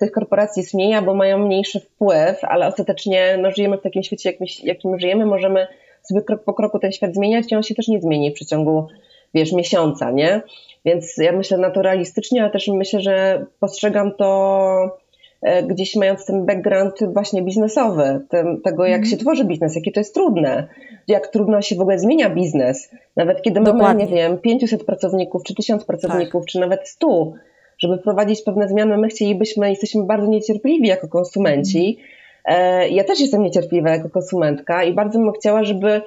tych 0.00 0.12
korporacji 0.12 0.60
jest 0.60 0.74
mniej, 0.74 1.02
bo 1.02 1.14
mają 1.14 1.38
mniejszy 1.38 1.80
wpływ, 1.80 2.44
ale 2.44 2.66
ostatecznie 2.66 3.38
no, 3.42 3.50
żyjemy 3.50 3.78
w 3.78 3.82
takim 3.82 4.02
świecie, 4.02 4.30
jakim, 4.30 4.46
jakim 4.62 4.98
żyjemy, 4.98 5.26
możemy 5.26 5.66
sobie 6.02 6.22
krok 6.22 6.44
po 6.44 6.54
kroku 6.54 6.78
ten 6.78 6.92
świat 6.92 7.14
zmieniać 7.14 7.52
i 7.52 7.54
on 7.54 7.62
się 7.62 7.74
też 7.74 7.88
nie 7.88 8.00
zmieni 8.00 8.30
w 8.30 8.34
przeciągu 8.34 8.88
wiesz, 9.34 9.52
miesiąca, 9.52 10.10
nie? 10.10 10.42
Więc 10.84 11.16
ja 11.16 11.32
myślę 11.32 11.58
na 11.58 11.70
to 11.70 11.82
realistycznie, 11.82 12.42
ale 12.42 12.50
też 12.50 12.68
myślę, 12.68 13.00
że 13.00 13.46
postrzegam 13.60 14.12
to 14.18 14.98
e, 15.42 15.62
gdzieś 15.62 15.96
mając 15.96 16.26
ten 16.26 16.46
background 16.46 16.94
właśnie 17.12 17.42
biznesowy, 17.42 18.20
tym, 18.28 18.60
tego 18.60 18.86
jak 18.86 18.98
mm. 18.98 19.10
się 19.10 19.16
tworzy 19.16 19.44
biznes, 19.44 19.76
jakie 19.76 19.92
to 19.92 20.00
jest 20.00 20.14
trudne, 20.14 20.68
jak 21.08 21.28
trudno 21.28 21.62
się 21.62 21.76
w 21.76 21.80
ogóle 21.80 21.98
zmienia 21.98 22.30
biznes. 22.30 22.90
Nawet 23.16 23.42
kiedy 23.42 23.60
Dokładnie. 23.60 23.82
mamy, 23.82 24.00
nie 24.00 24.06
wiem, 24.06 24.38
500 24.38 24.84
pracowników, 24.84 25.42
czy 25.42 25.54
1000 25.54 25.84
pracowników, 25.84 26.42
tak. 26.42 26.48
czy 26.48 26.60
nawet 26.60 26.88
100, 26.88 27.32
żeby 27.78 27.98
wprowadzić 27.98 28.42
pewne 28.42 28.68
zmiany, 28.68 28.98
my 28.98 29.08
chcielibyśmy, 29.08 29.70
jesteśmy 29.70 30.04
bardzo 30.04 30.26
niecierpliwi 30.26 30.88
jako 30.88 31.08
konsumenci. 31.08 31.98
Mm. 32.44 32.92
Ja 32.92 33.04
też 33.04 33.20
jestem 33.20 33.42
niecierpliwa 33.42 33.90
jako 33.90 34.10
konsumentka 34.10 34.84
i 34.84 34.92
bardzo 34.92 35.18
bym 35.18 35.32
chciała, 35.32 35.64
żeby 35.64 36.02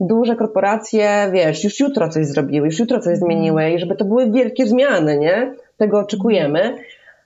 duże 0.00 0.36
korporacje, 0.36 1.30
wiesz, 1.32 1.64
już 1.64 1.80
jutro 1.80 2.08
coś 2.08 2.26
zrobiły, 2.26 2.66
już 2.66 2.78
jutro 2.78 3.00
coś 3.00 3.18
zmieniły 3.18 3.70
i 3.70 3.78
żeby 3.78 3.96
to 3.96 4.04
były 4.04 4.30
wielkie 4.30 4.66
zmiany, 4.66 5.18
nie? 5.18 5.54
Tego 5.76 5.98
oczekujemy, 5.98 6.76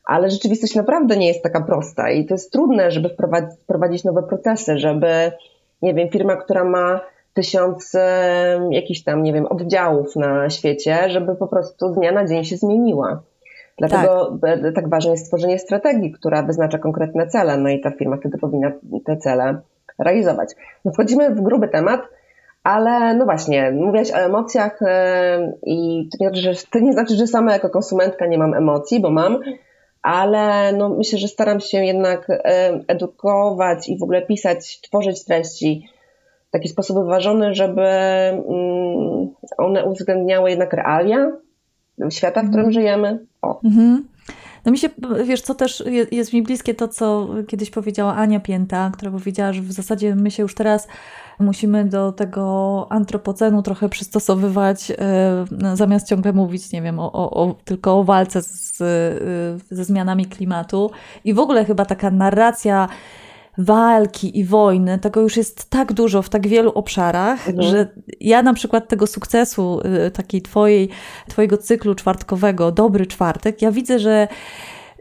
ale 0.04 0.30
rzeczywistość 0.30 0.75
naprawdę 0.75 1.16
nie 1.16 1.28
jest 1.28 1.42
taka 1.42 1.60
prosta 1.60 2.10
i 2.10 2.26
to 2.26 2.34
jest 2.34 2.52
trudne, 2.52 2.90
żeby 2.90 3.08
wprowadzić, 3.08 3.60
wprowadzić 3.60 4.04
nowe 4.04 4.22
procesy, 4.22 4.78
żeby, 4.78 5.32
nie 5.82 5.94
wiem, 5.94 6.08
firma, 6.08 6.37
która 6.37 6.64
ma 6.64 7.00
tysiąc 7.34 7.92
jakichś 8.70 9.02
tam, 9.02 9.22
nie 9.22 9.32
wiem, 9.32 9.46
oddziałów 9.46 10.16
na 10.16 10.50
świecie, 10.50 11.10
żeby 11.10 11.34
po 11.34 11.46
prostu 11.46 11.92
z 11.92 11.94
dnia 11.94 12.12
na 12.12 12.26
dzień 12.26 12.44
się 12.44 12.56
zmieniła. 12.56 13.22
Dlatego 13.78 14.38
tak. 14.42 14.75
tak 14.75 14.88
ważne 14.88 15.10
jest 15.10 15.25
stworzenie 15.25 15.58
strategii, 15.58 16.12
która 16.12 16.42
wyznacza 16.42 16.78
konkretne 16.78 17.26
cele, 17.26 17.56
no 17.56 17.68
i 17.68 17.80
ta 17.80 17.90
firma 17.90 18.16
wtedy 18.16 18.38
powinna 18.38 18.72
te 19.04 19.16
cele 19.16 19.60
realizować. 19.98 20.54
No 20.84 20.92
wchodzimy 20.92 21.30
w 21.30 21.40
gruby 21.40 21.68
temat, 21.68 22.00
ale 22.68 23.14
no 23.14 23.25
właśnie, 23.25 23.70
mówiłaś 23.70 24.10
o 24.10 24.16
emocjach 24.16 24.82
e, 24.82 25.52
i 25.66 26.08
to 26.10 26.25
nie, 26.25 26.28
znaczy, 26.28 26.42
że, 26.42 26.66
to 26.70 26.78
nie 26.78 26.92
znaczy, 26.92 27.14
że 27.16 27.26
sama 27.26 27.52
jako 27.52 27.70
konsumentka 27.70 28.26
nie 28.26 28.38
mam 28.38 28.54
emocji, 28.54 29.00
bo 29.00 29.10
mam, 29.10 29.38
ale 30.02 30.72
no 30.72 30.88
myślę, 30.88 31.18
że 31.18 31.28
staram 31.28 31.60
się 31.60 31.84
jednak 31.84 32.30
e, 32.30 32.80
edukować 32.88 33.88
i 33.88 33.98
w 33.98 34.02
ogóle 34.02 34.22
pisać, 34.22 34.80
tworzyć 34.80 35.25
treści 35.25 35.88
w 36.48 36.50
taki 36.50 36.68
sposób 36.68 36.98
wyważony, 36.98 37.54
żeby 37.54 37.82
mm, 37.82 39.28
one 39.58 39.84
uwzględniały 39.84 40.50
jednak 40.50 40.72
realia 40.72 41.32
świata, 42.10 42.42
w 42.42 42.48
którym 42.48 42.66
mhm. 42.66 42.72
żyjemy. 42.72 43.26
O. 43.42 43.60
Mhm. 43.64 44.08
No 44.68 44.72
mi 44.72 44.78
się, 44.78 44.88
wiesz, 45.25 45.40
co 45.40 45.54
też 45.54 45.84
jest 46.10 46.32
mi 46.32 46.42
bliskie 46.42 46.75
to, 46.75 46.88
co 46.88 47.28
kiedyś 47.48 47.70
powiedziała 47.70 48.14
Ania 48.14 48.40
Pięta, 48.40 48.90
która 48.94 49.10
powiedziała, 49.10 49.52
że 49.52 49.62
w 49.62 49.72
zasadzie 49.72 50.14
my 50.14 50.30
się 50.30 50.42
już 50.42 50.54
teraz 50.54 50.88
musimy 51.38 51.84
do 51.84 52.12
tego 52.12 52.87
antropocenu 52.90 53.62
trochę 53.62 53.88
przystosowywać, 53.88 54.90
e, 54.90 55.76
zamiast 55.76 56.08
ciągle 56.08 56.32
mówić, 56.32 56.72
nie 56.72 56.82
wiem, 56.82 56.98
o, 56.98 57.12
o, 57.12 57.54
tylko 57.64 57.98
o 57.98 58.04
walce 58.04 58.42
z, 58.42 58.80
e, 58.80 58.84
ze 59.75 59.84
zmianami 59.84 60.26
klimatu. 60.26 60.90
I 61.25 61.34
w 61.34 61.38
ogóle 61.38 61.64
chyba 61.64 61.84
taka 61.84 62.10
narracja 62.10 62.88
walki 63.58 64.38
i 64.38 64.44
wojny, 64.44 64.98
tego 64.98 65.20
już 65.20 65.36
jest 65.36 65.70
tak 65.70 65.92
dużo 65.92 66.22
w 66.22 66.28
tak 66.28 66.48
wielu 66.48 66.70
obszarach, 66.70 67.48
mhm. 67.48 67.70
że 67.70 67.88
ja 68.20 68.42
na 68.42 68.54
przykład 68.54 68.88
tego 68.88 69.06
sukcesu 69.06 69.80
e, 69.84 70.10
takiej 70.10 70.42
twojej, 70.42 70.88
twojego 71.28 71.56
cyklu 71.56 71.94
czwartkowego, 71.94 72.72
Dobry 72.72 73.06
Czwartek, 73.06 73.62
ja 73.62 73.72
widzę, 73.72 73.98
że 73.98 74.28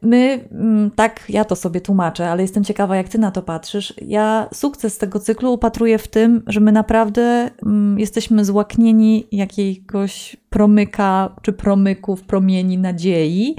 My, 0.01 0.47
mm, 0.51 0.91
tak, 0.91 1.23
ja 1.29 1.45
to 1.45 1.55
sobie 1.55 1.81
tłumaczę, 1.81 2.29
ale 2.29 2.41
jestem 2.41 2.63
ciekawa, 2.63 2.95
jak 2.95 3.09
ty 3.09 3.17
na 3.17 3.31
to 3.31 3.41
patrzysz. 3.41 3.93
Ja 4.01 4.49
sukces 4.53 4.97
tego 4.97 5.19
cyklu 5.19 5.53
upatruję 5.53 5.97
w 5.97 6.07
tym, 6.07 6.43
że 6.47 6.59
my 6.59 6.71
naprawdę 6.71 7.49
mm, 7.65 7.99
jesteśmy 7.99 8.45
złaknieni 8.45 9.27
jakiegoś 9.31 10.37
promyka 10.49 11.35
czy 11.41 11.53
promyków, 11.53 12.23
promieni 12.23 12.77
nadziei 12.77 13.55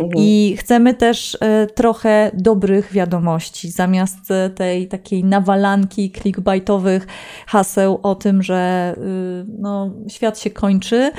mhm. 0.00 0.10
i 0.16 0.56
chcemy 0.58 0.94
też 0.94 1.38
e, 1.40 1.66
trochę 1.66 2.30
dobrych 2.34 2.92
wiadomości 2.92 3.70
zamiast 3.70 4.30
e, 4.30 4.50
tej 4.50 4.88
takiej 4.88 5.24
nawalanki 5.24 6.10
clickbaitowych 6.10 7.06
haseł 7.46 8.00
o 8.02 8.14
tym, 8.14 8.42
że 8.42 8.94
y, 8.98 9.44
no, 9.58 9.90
świat 10.08 10.38
się 10.38 10.50
kończy, 10.50 11.10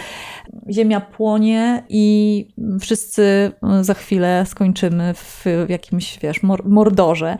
ziemia 0.69 1.01
płonie 1.01 1.83
i 1.89 2.47
wszyscy 2.79 3.51
y, 3.79 3.83
za 3.83 3.93
chwilę 3.93 4.43
skończymy 4.47 5.13
w 5.13 5.45
jakimś, 5.69 6.19
wiesz, 6.19 6.43
mordorze. 6.65 7.37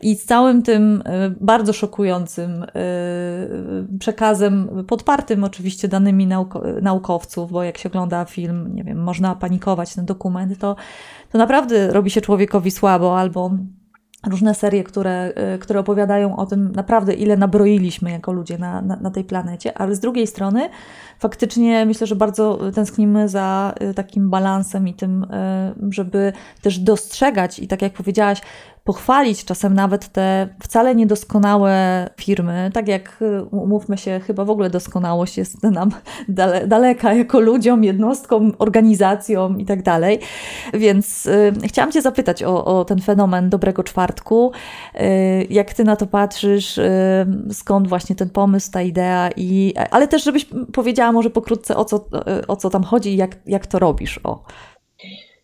I 0.00 0.16
z 0.16 0.24
całym 0.24 0.62
tym 0.62 1.02
bardzo 1.40 1.72
szokującym 1.72 2.66
przekazem, 3.98 4.84
podpartym 4.88 5.44
oczywiście 5.44 5.88
danymi 5.88 6.26
bo 7.50 7.62
jak 7.62 7.78
się 7.78 7.88
ogląda 7.88 8.24
film, 8.24 8.74
nie 8.74 8.84
wiem, 8.84 9.02
można 9.02 9.34
panikować 9.34 9.94
ten 9.94 10.04
dokument, 10.04 10.58
to, 10.58 10.76
to 11.32 11.38
naprawdę 11.38 11.92
robi 11.92 12.10
się 12.10 12.20
człowiekowi 12.20 12.70
słabo 12.70 13.18
albo 13.18 13.50
różne 14.26 14.54
serie, 14.54 14.84
które, 14.84 15.32
y, 15.54 15.58
które 15.58 15.80
opowiadają 15.80 16.36
o 16.36 16.46
tym 16.46 16.72
naprawdę, 16.72 17.14
ile 17.14 17.36
nabroiliśmy 17.36 18.10
jako 18.10 18.32
ludzie 18.32 18.58
na, 18.58 18.82
na, 18.82 18.96
na, 18.96 19.10
tej 19.10 19.24
planecie, 19.24 19.78
ale 19.78 19.94
z 19.94 20.00
drugiej 20.00 20.26
strony 20.26 20.68
faktycznie 21.18 21.86
myślę, 21.86 22.06
że 22.06 22.16
bardzo 22.16 22.72
tęsknimy 22.72 23.28
za 23.28 23.74
y, 23.90 23.94
takim 23.94 24.30
balansem 24.30 24.88
i 24.88 24.94
tym, 24.94 25.24
y, 25.24 25.26
żeby 25.90 26.32
też 26.62 26.78
dostrzegać 26.78 27.58
i 27.58 27.68
tak 27.68 27.82
jak 27.82 27.92
powiedziałaś, 27.92 28.40
pochwalić 28.84 29.44
czasem 29.44 29.74
nawet 29.74 30.08
te 30.08 30.48
wcale 30.62 30.94
niedoskonałe 30.94 32.06
firmy, 32.20 32.70
tak 32.74 32.88
jak 32.88 33.24
umówmy 33.50 33.98
się, 33.98 34.20
chyba 34.26 34.44
w 34.44 34.50
ogóle 34.50 34.70
doskonałość 34.70 35.38
jest 35.38 35.62
nam 35.62 35.90
dale, 36.28 36.66
daleka 36.66 37.14
jako 37.14 37.40
ludziom, 37.40 37.84
jednostkom, 37.84 38.52
organizacjom 38.58 39.60
i 39.60 39.64
tak 39.64 39.82
dalej. 39.82 40.18
Więc 40.74 41.26
y, 41.26 41.52
chciałam 41.64 41.92
Cię 41.92 42.02
zapytać 42.02 42.42
o, 42.42 42.64
o, 42.64 42.84
ten 42.84 43.00
fenomen 43.00 43.50
dobrego 43.50 43.82
czwartku. 43.82 44.52
Y, 44.94 45.46
jak 45.50 45.74
Ty 45.74 45.84
na 45.84 45.96
to 45.96 46.06
patrzysz? 46.06 46.78
Y, 46.78 47.26
skąd 47.52 47.88
właśnie 47.88 48.16
ten 48.16 48.30
pomysł, 48.30 48.70
ta 48.72 48.82
idea? 48.82 49.30
I, 49.36 49.74
ale 49.90 50.08
też, 50.08 50.24
żebyś 50.24 50.46
powiedziała 50.72 51.12
może 51.12 51.30
pokrótce, 51.30 51.76
o 51.76 51.84
co, 51.84 51.96
y, 51.96 52.46
o 52.46 52.56
co 52.56 52.70
tam 52.70 52.82
chodzi 52.82 53.12
i 53.12 53.16
jak, 53.16 53.36
jak 53.46 53.66
to 53.66 53.78
robisz. 53.78 54.20
O. 54.24 54.44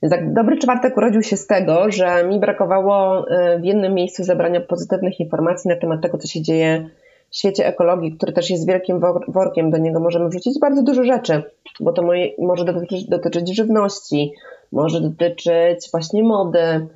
Tak, 0.00 0.33
dobry 0.33 0.59
czwartek 0.59 0.97
urodził 0.97 1.23
się 1.23 1.37
z 1.37 1.47
tego, 1.47 1.92
że 1.92 2.25
mi 2.25 2.40
brakowało 2.40 3.26
y, 3.30 3.59
w 3.59 3.64
jednym 3.64 3.95
miejscu 3.95 4.25
zebrania 4.25 4.61
pozytywnych 4.61 5.21
informacji 5.21 5.69
na 5.69 5.76
temat 5.76 6.02
tego, 6.02 6.19
co 6.19 6.28
się 6.28 6.42
dzieje 6.42 6.88
w 7.30 7.37
świecie 7.37 7.66
ekologii, 7.66 8.12
który 8.16 8.33
też 8.33 8.50
jest 8.50 8.66
wielkim 8.66 9.00
workiem, 9.28 9.71
do 9.71 9.78
niego 9.78 10.00
możemy 10.00 10.28
wrzucić 10.28 10.61
bardzo 10.61 10.83
dużo 10.83 11.04
rzeczy, 11.04 11.42
bo 11.80 11.92
to 11.92 12.02
moje, 12.02 12.30
może 12.38 12.64
dotyczyć, 12.64 13.09
dotyczyć 13.09 13.57
żywności, 13.57 14.33
może 14.73 15.00
dotyczyć 15.00 15.90
właśnie 15.92 16.23
mody, 16.23 16.87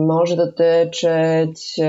może 0.00 0.36
dotyczyć 0.36 1.80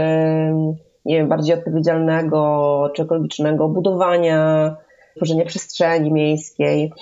nie 1.06 1.18
wiem, 1.18 1.28
bardziej 1.28 1.56
odpowiedzialnego 1.56 2.92
czy 2.96 3.04
ekologicznego 3.04 3.70
budowania, 3.70 4.76
tworzenia 5.16 5.46
przestrzeni 5.46 6.12
miejskiej 6.12 6.94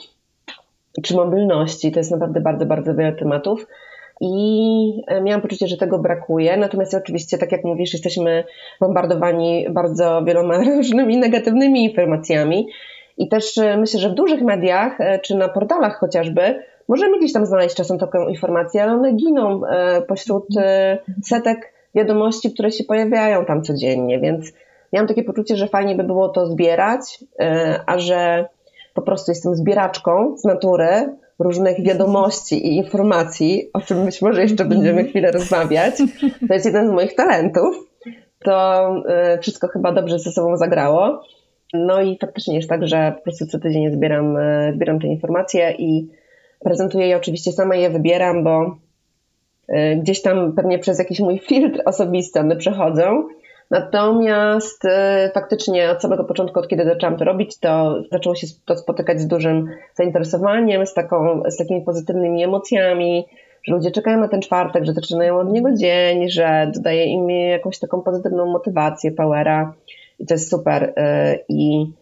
czy 1.02 1.16
mobilności. 1.16 1.92
To 1.92 2.00
jest 2.00 2.12
naprawdę 2.12 2.42
bardzo, 2.42 2.66
bardzo 2.66 2.96
wiele 2.96 3.14
tematów. 3.14 3.68
I 4.22 5.04
e, 5.08 5.22
miałam 5.22 5.42
poczucie, 5.42 5.68
że 5.68 5.78
tego 5.78 6.00
brakuje. 6.00 6.58
Natomiast 6.58 6.94
oczywiście, 6.94 7.38
tak 7.38 7.52
jak 7.52 7.64
mówisz, 7.64 7.94
jesteśmy 7.94 8.44
bombardowani 8.80 9.66
bardzo 9.70 10.24
wieloma 10.24 10.58
różnymi 10.78 11.18
negatywnymi 11.18 11.84
informacjami. 11.84 12.68
I 13.18 13.28
też 13.28 13.58
e, 13.58 13.78
myślę, 13.78 14.00
że 14.00 14.10
w 14.10 14.14
dużych 14.14 14.42
mediach, 14.42 15.02
e, 15.02 15.20
czy 15.20 15.36
na 15.36 15.50
portalach 15.50 16.00
chociażby, 16.00 16.64
możemy 16.88 17.20
gdzieś 17.20 17.34
tam 17.34 17.46
znaleźć 17.46 17.76
czasem 17.76 18.00
taką 18.00 18.28
informację, 18.28 18.84
ale 18.84 18.94
one 18.94 19.14
giną 19.14 19.62
pośród 20.08 20.48
setek 21.24 21.74
wiadomości, 21.96 22.54
które 22.54 22.72
się 22.72 22.84
pojawiają 22.84 23.46
tam 23.46 23.64
codziennie. 23.64 24.20
Więc 24.20 24.54
miałam 24.94 25.08
takie 25.08 25.24
poczucie, 25.24 25.56
że 25.56 25.68
fajnie 25.68 25.96
by 25.96 26.04
było 26.04 26.30
to 26.30 26.46
zbierać, 26.46 27.20
a 27.86 28.00
że 28.00 28.46
po 28.94 29.02
prostu 29.02 29.32
jestem 29.32 29.56
zbieraczką 29.56 30.38
z 30.38 30.44
natury 30.44 31.18
różnych 31.40 31.84
wiadomości 31.84 32.68
i 32.68 32.76
informacji, 32.76 33.70
o 33.74 33.82
czym 33.82 34.06
być 34.06 34.22
może 34.22 34.42
jeszcze 34.42 34.66
będziemy 34.66 34.90
mhm. 34.90 35.08
chwilę 35.08 35.32
rozmawiać. 35.32 35.96
To 36.48 36.54
jest 36.54 36.66
jeden 36.66 36.88
z 36.88 36.92
moich 36.92 37.16
talentów. 37.16 37.76
To 38.44 38.96
y, 39.36 39.42
wszystko 39.42 39.68
chyba 39.68 39.92
dobrze 39.92 40.20
ze 40.20 40.32
sobą 40.32 40.58
zagrało. 40.58 41.22
No 41.74 42.02
i 42.02 42.18
faktycznie 42.22 42.56
jest 42.56 42.70
tak, 42.70 42.88
że 42.88 43.14
po 43.18 43.24
prostu 43.24 43.46
co 43.46 43.60
tydzień 43.60 43.92
zbieram, 43.92 44.38
y, 44.38 44.74
zbieram 44.76 45.00
te 45.00 45.08
informacje 45.08 45.72
i 45.72 46.10
prezentuję 46.60 47.08
je 47.08 47.18
oczywiście 47.18 47.52
sama 47.52 47.76
je 47.76 47.90
wybieram, 47.90 48.44
bo 48.44 48.78
y, 49.70 49.96
gdzieś 49.96 50.22
tam 50.22 50.54
pewnie 50.54 50.80
przez 50.80 51.00
jakiś 51.00 51.20
mój 51.20 51.40
filtr 51.40 51.82
osobisty 51.86 52.40
one 52.40 52.56
przechodzą 52.56 53.28
Natomiast 53.72 54.86
e, 54.86 55.32
faktycznie 55.34 55.92
od 55.92 56.02
samego 56.02 56.24
początku, 56.24 56.60
od 56.60 56.68
kiedy 56.68 56.86
zaczęłam 56.86 57.18
to 57.18 57.26
robić, 57.26 57.60
to 57.60 58.02
zaczęło 58.12 58.36
się 58.36 58.48
to 58.66 58.78
spotykać 58.78 59.22
z 59.22 59.28
dużym 59.28 59.70
zainteresowaniem, 59.96 60.86
z, 60.86 60.94
taką, 60.94 61.44
z 61.48 61.58
takimi 61.58 61.82
pozytywnymi 61.82 62.44
emocjami, 62.44 63.26
że 63.64 63.74
ludzie 63.74 63.92
czekają 63.92 64.20
na 64.20 64.28
ten 64.28 64.42
czwartek, 64.42 64.86
że 64.86 64.94
zaczynają 64.94 65.40
od 65.40 65.52
niego 65.52 65.74
dzień, 65.74 66.30
że 66.30 66.72
dodaje 66.76 67.06
im 67.06 67.30
jakąś 67.30 67.80
taką 67.80 68.02
pozytywną 68.02 68.46
motywację, 68.46 69.12
powera 69.12 69.74
i 70.20 70.26
to 70.26 70.34
jest 70.34 70.50
super. 70.50 70.94
E, 70.98 71.40
I 71.50 71.94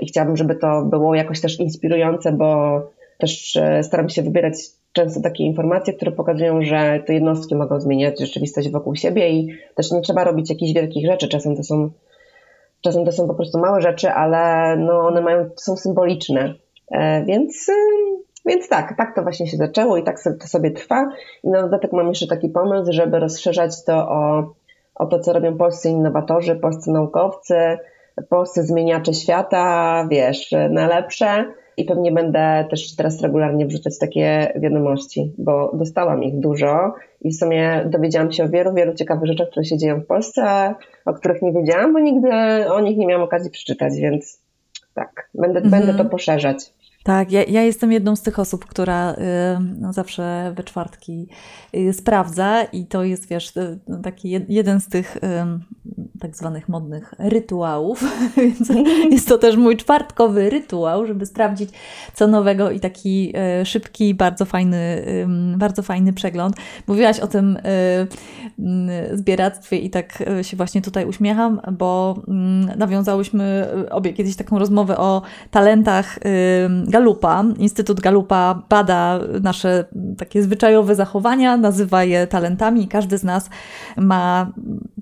i 0.00 0.06
chciałabym, 0.06 0.36
żeby 0.36 0.54
to 0.54 0.82
było 0.82 1.14
jakoś 1.14 1.40
też 1.40 1.60
inspirujące, 1.60 2.32
bo 2.32 2.80
też 3.18 3.58
staram 3.82 4.08
się 4.08 4.22
wybierać 4.22 4.54
często 4.96 5.20
takie 5.20 5.44
informacje, 5.44 5.94
które 5.94 6.12
pokazują, 6.12 6.62
że 6.62 7.02
te 7.06 7.14
jednostki 7.14 7.54
mogą 7.54 7.80
zmieniać 7.80 8.20
rzeczywistość 8.20 8.70
wokół 8.70 8.94
siebie 8.96 9.30
i 9.30 9.48
też 9.74 9.92
nie 9.92 10.00
trzeba 10.00 10.24
robić 10.24 10.50
jakichś 10.50 10.72
wielkich 10.72 11.06
rzeczy. 11.06 11.28
Czasem 11.28 11.56
to 11.56 11.62
są, 11.62 11.90
czasem 12.80 13.04
to 13.04 13.12
są 13.12 13.26
po 13.26 13.34
prostu 13.34 13.58
małe 13.58 13.80
rzeczy, 13.80 14.10
ale 14.10 14.76
no 14.76 14.98
one 14.98 15.20
mają, 15.20 15.50
są 15.56 15.76
symboliczne. 15.76 16.54
E, 16.90 17.24
więc, 17.24 17.66
więc 18.46 18.68
tak, 18.68 18.96
tak 18.96 19.14
to 19.14 19.22
właśnie 19.22 19.46
się 19.46 19.56
zaczęło 19.56 19.96
i 19.96 20.02
tak 20.02 20.16
to 20.40 20.48
sobie 20.48 20.70
trwa. 20.70 21.12
I 21.44 21.48
na 21.48 21.62
dodatek 21.62 21.92
mam 21.92 22.08
jeszcze 22.08 22.26
taki 22.26 22.48
pomysł, 22.48 22.92
żeby 22.92 23.18
rozszerzać 23.18 23.84
to 23.84 23.94
o, 23.94 24.54
o 24.94 25.06
to, 25.06 25.18
co 25.18 25.32
robią 25.32 25.56
polscy 25.56 25.88
innowatorzy, 25.88 26.56
polscy 26.56 26.90
naukowcy, 26.90 27.78
polscy 28.28 28.62
zmieniacze 28.62 29.14
świata, 29.14 30.06
wiesz, 30.10 30.54
na 30.70 30.86
lepsze 30.86 31.44
i 31.76 31.84
pewnie 31.84 32.12
będę 32.12 32.66
też 32.70 32.96
teraz 32.96 33.22
regularnie 33.22 33.66
wrzucać 33.66 33.98
takie 33.98 34.52
wiadomości, 34.56 35.32
bo 35.38 35.70
dostałam 35.74 36.22
ich 36.22 36.40
dużo 36.40 36.94
i 37.22 37.30
w 37.30 37.36
sumie 37.36 37.84
dowiedziałam 37.86 38.32
się 38.32 38.44
o 38.44 38.48
wielu, 38.48 38.74
wielu 38.74 38.94
ciekawych 38.94 39.26
rzeczach, 39.26 39.50
które 39.50 39.64
się 39.64 39.78
dzieją 39.78 40.00
w 40.00 40.06
Polsce, 40.06 40.74
o 41.04 41.14
których 41.14 41.42
nie 41.42 41.52
wiedziałam, 41.52 41.92
bo 41.92 42.00
nigdy 42.00 42.28
o 42.72 42.80
nich 42.80 42.96
nie 42.96 43.06
miałam 43.06 43.24
okazji 43.24 43.50
przeczytać, 43.50 43.92
więc 44.00 44.40
tak, 44.94 45.28
będę, 45.34 45.60
mhm. 45.60 45.70
będę 45.70 46.04
to 46.04 46.10
poszerzać. 46.10 46.72
Tak, 47.06 47.32
ja, 47.32 47.42
ja, 47.42 47.62
jestem 47.62 47.92
jedną 47.92 48.16
z 48.16 48.22
tych 48.22 48.38
osób, 48.38 48.64
która 48.64 49.12
y, 49.12 49.16
no, 49.80 49.92
zawsze 49.92 50.52
we 50.56 50.64
czwartki 50.64 51.28
y, 51.74 51.92
sprawdza 51.92 52.62
i 52.62 52.86
to 52.86 53.04
jest, 53.04 53.28
wiesz, 53.28 53.56
y, 53.56 53.78
taki 54.02 54.30
jed, 54.30 54.50
jeden 54.50 54.80
z 54.80 54.88
tych 54.88 55.16
tak 56.20 56.36
zwanych 56.36 56.68
modnych 56.68 57.14
rytuałów, 57.18 58.04
więc 58.36 58.58
jest 59.10 59.28
to 59.28 59.38
też 59.38 59.56
mój 59.56 59.76
czwartkowy 59.76 60.50
rytuał, 60.50 61.06
żeby 61.06 61.26
sprawdzić 61.26 61.70
co 62.14 62.26
nowego 62.26 62.70
i 62.70 62.80
taki 62.80 63.32
szybki, 63.64 64.14
bardzo 64.14 64.44
fajny, 64.44 65.04
bardzo 65.56 65.82
fajny 65.82 66.12
przegląd. 66.12 66.56
Mówiłaś 66.86 67.20
o 67.20 67.26
tym 67.26 67.58
zbieractwie 69.12 69.78
i 69.78 69.90
tak 69.90 70.24
się 70.42 70.56
właśnie 70.56 70.82
tutaj 70.82 71.06
uśmiecham, 71.06 71.60
bo 71.72 72.22
mm, 72.28 72.78
nawiązałyśmy 72.78 73.68
obie 73.90 74.12
kiedyś 74.12 74.36
taką 74.36 74.58
rozmowę 74.58 74.98
o 74.98 75.22
talentach 75.50 76.18
Galupa. 76.96 77.44
Instytut 77.58 78.00
Galupa 78.00 78.62
bada 78.68 79.20
nasze 79.42 79.84
takie 80.18 80.42
zwyczajowe 80.42 80.94
zachowania, 80.94 81.56
nazywa 81.56 82.04
je 82.04 82.26
talentami 82.26 82.82
i 82.82 82.88
każdy 82.88 83.18
z 83.18 83.24
nas 83.24 83.50
ma 83.96 84.52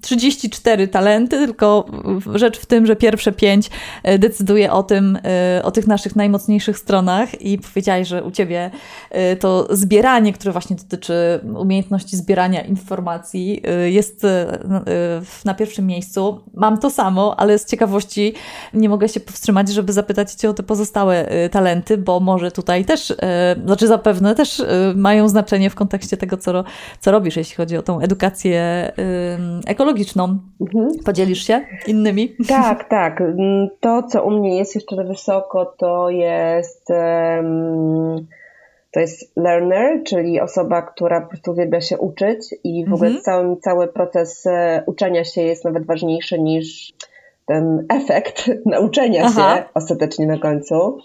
34 0.01 0.89
talenty, 0.89 1.37
tylko 1.37 1.87
rzecz 2.35 2.59
w 2.59 2.67
tym, 2.67 2.87
że 2.87 2.97
pierwsze 2.97 3.33
pięć 3.33 3.71
e, 4.03 4.19
decyduje 4.19 4.73
o 4.73 4.83
tym, 4.83 5.19
e, 5.25 5.63
o 5.65 5.71
tych 5.71 5.87
naszych 5.87 6.17
najmocniejszych 6.17 6.79
stronach 6.79 7.43
i 7.43 7.59
powiedziałaś, 7.59 8.09
że 8.09 8.25
u 8.25 8.31
Ciebie 8.31 8.71
e, 9.11 9.37
to 9.37 9.69
zbieranie, 9.71 10.33
które 10.33 10.53
właśnie 10.53 10.77
dotyczy 10.77 11.41
umiejętności 11.57 12.17
zbierania 12.17 12.63
informacji 12.63 13.63
jest 13.85 14.27
na 15.45 15.55
pierwszym 15.55 15.87
miejscu. 15.87 16.41
Mam 16.55 16.79
to 16.79 16.91
samo, 16.91 17.41
ale 17.41 17.59
z 17.59 17.67
ciekawości 17.67 18.35
nie 18.75 18.89
mogę 18.89 19.09
się 19.09 19.21
powstrzymać, 19.21 19.69
żeby 19.69 19.93
zapytać 19.93 20.33
Cię 20.33 20.51
o 20.51 20.55
te 20.55 20.63
pozostałe 20.63 21.29
talenty 21.51 21.84
talenty, 21.85 21.99
bo 21.99 22.21
może 22.21 22.51
tutaj 22.51 22.85
też, 22.85 23.11
e, 23.11 23.57
znaczy 23.65 23.87
zapewne 23.87 24.35
też 24.35 24.61
e, 24.61 24.67
mają 24.97 25.29
znaczenie 25.29 25.71
w 25.71 25.75
kontekście 25.75 26.17
tego, 26.17 26.37
co, 26.37 26.65
co 27.01 27.11
robisz, 27.11 27.37
jeśli 27.37 27.57
chodzi 27.57 27.77
o 27.77 27.83
tą 27.83 28.01
edukację 28.01 28.61
e, 28.61 28.93
ekologiczną. 29.67 30.39
Mhm. 30.61 30.89
Podzielisz 31.05 31.47
się 31.47 31.61
innymi? 31.87 32.37
Tak, 32.49 32.89
tak. 32.89 33.23
To, 33.81 34.03
co 34.03 34.25
u 34.25 34.31
mnie 34.31 34.59
jest 34.59 34.75
jeszcze 34.75 35.05
wysoko, 35.05 35.75
to 35.79 36.11
jest 36.11 36.89
to 38.93 39.01
jest 39.01 39.37
learner, 39.37 40.03
czyli 40.05 40.41
osoba, 40.41 40.83
która 40.83 41.21
po 41.21 41.29
prostu 41.29 41.51
uwielbia 41.51 41.81
się 41.81 41.99
uczyć 41.99 42.55
i 42.65 42.85
w 42.87 42.93
ogóle 42.95 43.09
mhm. 43.09 43.25
cały, 43.25 43.57
cały 43.57 43.89
proces 43.89 44.45
uczenia 44.87 45.25
się 45.25 45.43
jest 45.43 45.65
nawet 45.65 45.87
ważniejszy 45.87 46.39
niż 46.39 46.95
ten 47.47 47.87
efekt 47.89 48.51
nauczenia 48.67 49.23
Aha. 49.25 49.57
się 49.57 49.65
ostatecznie 49.75 50.27
na 50.27 50.39
końcu. 50.39 50.99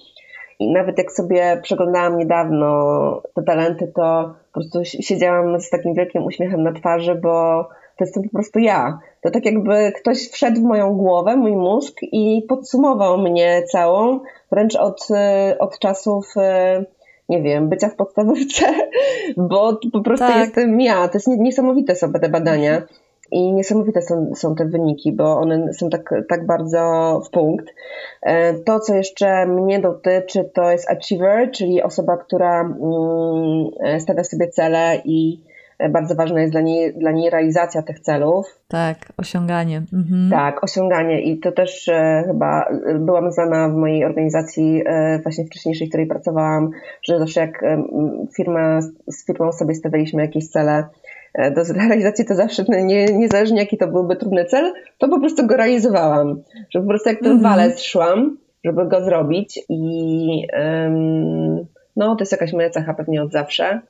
I 0.59 0.71
nawet 0.71 0.97
jak 0.97 1.11
sobie 1.11 1.59
przeglądałam 1.63 2.17
niedawno 2.17 3.21
te 3.35 3.43
talenty, 3.43 3.91
to 3.95 4.33
po 4.47 4.53
prostu 4.53 4.79
siedziałam 4.85 5.61
z 5.61 5.69
takim 5.69 5.93
wielkim 5.93 6.25
uśmiechem 6.25 6.63
na 6.63 6.73
twarzy, 6.73 7.15
bo 7.15 7.63
to 7.97 8.05
jestem 8.05 8.23
po 8.23 8.29
prostu 8.29 8.59
ja. 8.59 8.99
To 9.21 9.31
tak 9.31 9.45
jakby 9.45 9.91
ktoś 9.91 10.27
wszedł 10.27 10.61
w 10.61 10.63
moją 10.63 10.93
głowę, 10.93 11.35
mój 11.35 11.55
mózg 11.55 11.95
i 12.01 12.45
podsumował 12.49 13.17
mnie 13.17 13.63
całą, 13.71 14.19
wręcz 14.51 14.75
od, 14.75 15.07
od 15.59 15.79
czasów, 15.79 16.33
nie 17.29 17.41
wiem, 17.41 17.69
bycia 17.69 17.89
w 17.89 17.95
podstawówce, 17.95 18.65
bo 19.49 19.79
po 19.91 20.01
prostu 20.01 20.27
tak. 20.27 20.37
jestem 20.37 20.81
ja. 20.81 21.07
To 21.07 21.13
jest 21.13 21.27
niesamowite 21.27 21.95
sobie 21.95 22.19
te 22.19 22.29
badania. 22.29 22.81
I 23.31 23.53
niesamowite 23.53 24.01
są, 24.01 24.31
są 24.35 24.55
te 24.55 24.65
wyniki, 24.65 25.13
bo 25.13 25.37
one 25.37 25.73
są 25.73 25.89
tak, 25.89 26.13
tak 26.29 26.45
bardzo 26.45 26.81
w 27.27 27.29
punkt. 27.29 27.65
E, 28.21 28.53
to, 28.53 28.79
co 28.79 28.95
jeszcze 28.95 29.45
mnie 29.45 29.79
dotyczy, 29.79 30.49
to 30.53 30.71
jest 30.71 30.91
achiever, 30.91 31.51
czyli 31.51 31.83
osoba, 31.83 32.17
która 32.17 32.61
mm, 32.61 33.99
stawia 33.99 34.23
sobie 34.23 34.47
cele 34.47 35.01
i 35.05 35.49
bardzo 35.89 36.15
ważna 36.15 36.41
jest 36.41 36.53
dla 36.53 36.61
niej, 36.61 36.93
dla 36.93 37.11
niej 37.11 37.29
realizacja 37.29 37.81
tych 37.81 37.99
celów. 37.99 38.59
Tak, 38.67 38.97
osiąganie. 39.17 39.81
Mhm. 39.93 40.29
Tak, 40.31 40.63
osiąganie 40.63 41.21
i 41.21 41.39
to 41.39 41.51
też 41.51 41.87
e, 41.87 42.23
chyba 42.27 42.69
byłam 42.99 43.31
znana 43.31 43.69
w 43.69 43.73
mojej 43.73 44.05
organizacji 44.05 44.83
e, 44.85 45.19
właśnie 45.23 45.45
wcześniejszej, 45.45 45.87
w 45.87 45.89
której 45.89 46.07
pracowałam, 46.07 46.71
że 47.03 47.19
zawsze 47.19 47.41
jak 47.41 47.63
e, 47.63 47.83
firma, 48.35 48.81
z 49.07 49.25
firmą 49.25 49.51
sobie 49.51 49.75
stawialiśmy 49.75 50.21
jakieś 50.21 50.47
cele, 50.47 50.83
E, 50.83 51.08
do 51.55 51.65
zrealizacji, 51.65 52.25
to 52.29 52.35
zawsze 52.35 52.63
nie, 52.83 53.05
niezależnie 53.05 53.59
jaki 53.59 53.77
to 53.77 53.87
byłby 53.87 54.15
trudny 54.15 54.45
cel, 54.45 54.73
to 54.97 55.09
po 55.09 55.19
prostu 55.19 55.47
go 55.47 55.57
realizowałam. 55.57 56.41
Że 56.69 56.81
po 56.81 56.87
prostu 56.87 57.09
jak 57.09 57.19
ten 57.19 57.31
mm 57.31 57.39
-hmm. 57.39 57.43
walec 57.43 57.81
szłam, 57.81 58.37
żeby 58.63 58.85
go 58.85 59.01
zrobić 59.01 59.59
i 59.69 60.47
no 61.95 62.15
to 62.15 62.21
jest 62.21 62.31
jakaś 62.31 62.53
moja 62.53 62.69
cecha 62.69 62.93
pewnie 62.93 63.23
od 63.23 63.31
zawsze, 63.31 63.81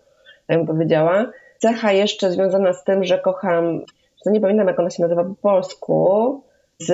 jak 0.49 0.57
bym 0.57 0.67
powiedziała. 0.67 1.31
Cecha 1.57 1.91
jeszcze 1.91 2.31
związana 2.31 2.73
z 2.73 2.83
tym, 2.83 3.03
że 3.03 3.19
kocham, 3.19 3.81
to 4.23 4.29
nie 4.31 4.41
pamiętam 4.41 4.67
jak 4.67 4.79
ona 4.79 4.89
się 4.89 5.03
nazywa 5.03 5.23
po 5.23 5.35
polsku, 5.35 6.43
z, 6.79 6.91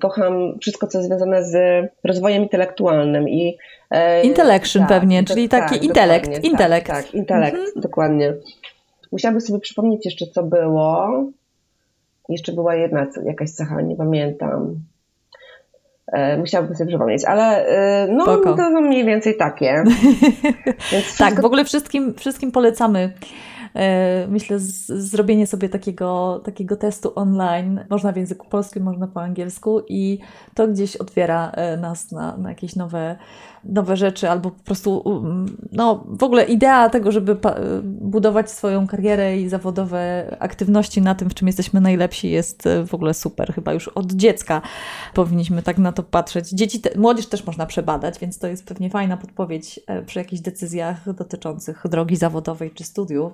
kocham 0.00 0.58
wszystko, 0.60 0.86
co 0.86 1.02
związane 1.02 1.44
z 1.44 1.56
rozwojem 2.04 2.42
intelektualnym 2.42 3.28
i 3.28 3.58
e, 3.90 4.22
Intellection 4.22 4.82
tak, 4.82 4.88
pewnie, 4.88 5.24
czyli 5.24 5.48
taki 5.48 5.74
tak, 5.74 5.82
intelekt, 5.82 6.34
tak, 6.34 6.44
intelekt. 6.44 6.86
Tak, 6.86 7.04
tak 7.04 7.14
intelekt, 7.14 7.56
mhm. 7.56 7.72
dokładnie. 7.76 8.34
Musiałabym 9.12 9.40
sobie 9.40 9.60
przypomnieć 9.60 10.04
jeszcze, 10.04 10.26
co 10.26 10.42
było. 10.42 11.08
Jeszcze 12.28 12.52
była 12.52 12.74
jedna 12.74 13.06
jakaś 13.24 13.50
cecha, 13.50 13.80
nie 13.80 13.96
pamiętam. 13.96 14.74
E, 16.12 16.38
musiałabym 16.38 16.76
sobie 16.76 16.88
przypomnieć, 16.88 17.24
ale 17.24 17.66
e, 17.66 18.08
no 18.12 18.24
Spoko. 18.24 18.56
to 18.56 18.80
mniej 18.80 19.04
więcej 19.04 19.36
takie. 19.36 19.84
wszystko... 20.78 21.24
Tak, 21.24 21.40
w 21.42 21.44
ogóle 21.44 21.64
wszystkim, 21.64 22.14
wszystkim 22.14 22.52
polecamy 22.52 23.12
myślę, 24.28 24.58
z, 24.58 24.86
zrobienie 24.86 25.46
sobie 25.46 25.68
takiego, 25.68 26.40
takiego 26.44 26.76
testu 26.76 27.12
online, 27.14 27.80
można 27.90 28.12
w 28.12 28.16
języku 28.16 28.48
polskim, 28.48 28.82
można 28.82 29.06
po 29.06 29.22
angielsku 29.22 29.80
i 29.88 30.18
to 30.54 30.68
gdzieś 30.68 30.96
otwiera 30.96 31.50
e, 31.50 31.76
nas 31.76 32.12
na, 32.12 32.36
na 32.36 32.48
jakieś 32.48 32.76
nowe, 32.76 33.16
nowe 33.64 33.96
rzeczy 33.96 34.30
albo 34.30 34.50
po 34.50 34.64
prostu, 34.64 35.04
no 35.72 36.04
w 36.08 36.22
ogóle 36.22 36.44
idea 36.44 36.90
tego, 36.90 37.12
żeby 37.12 37.36
budować 37.82 38.50
swoją 38.50 38.86
karierę 38.86 39.38
i 39.38 39.48
zawodowe 39.48 40.36
aktywności 40.38 41.02
na 41.02 41.14
tym, 41.14 41.30
w 41.30 41.34
czym 41.34 41.46
jesteśmy 41.46 41.80
najlepsi 41.80 42.30
jest 42.30 42.66
e, 42.66 42.86
w 42.86 42.94
ogóle 42.94 43.14
super. 43.14 43.54
Chyba 43.54 43.72
już 43.72 43.88
od 43.88 44.12
dziecka 44.12 44.62
powinniśmy 45.14 45.62
tak 45.62 45.78
na 45.78 45.92
to 45.92 46.02
patrzeć. 46.02 46.50
Dzieci, 46.50 46.80
te, 46.80 46.98
młodzież 46.98 47.26
też 47.26 47.46
można 47.46 47.66
przebadać, 47.66 48.18
więc 48.18 48.38
to 48.38 48.46
jest 48.46 48.66
pewnie 48.66 48.90
fajna 48.90 49.16
podpowiedź 49.16 49.80
przy 50.06 50.18
jakichś 50.18 50.42
decyzjach 50.42 51.14
dotyczących 51.14 51.82
drogi 51.88 52.16
zawodowej 52.16 52.70
czy 52.70 52.84
studiów. 52.84 53.32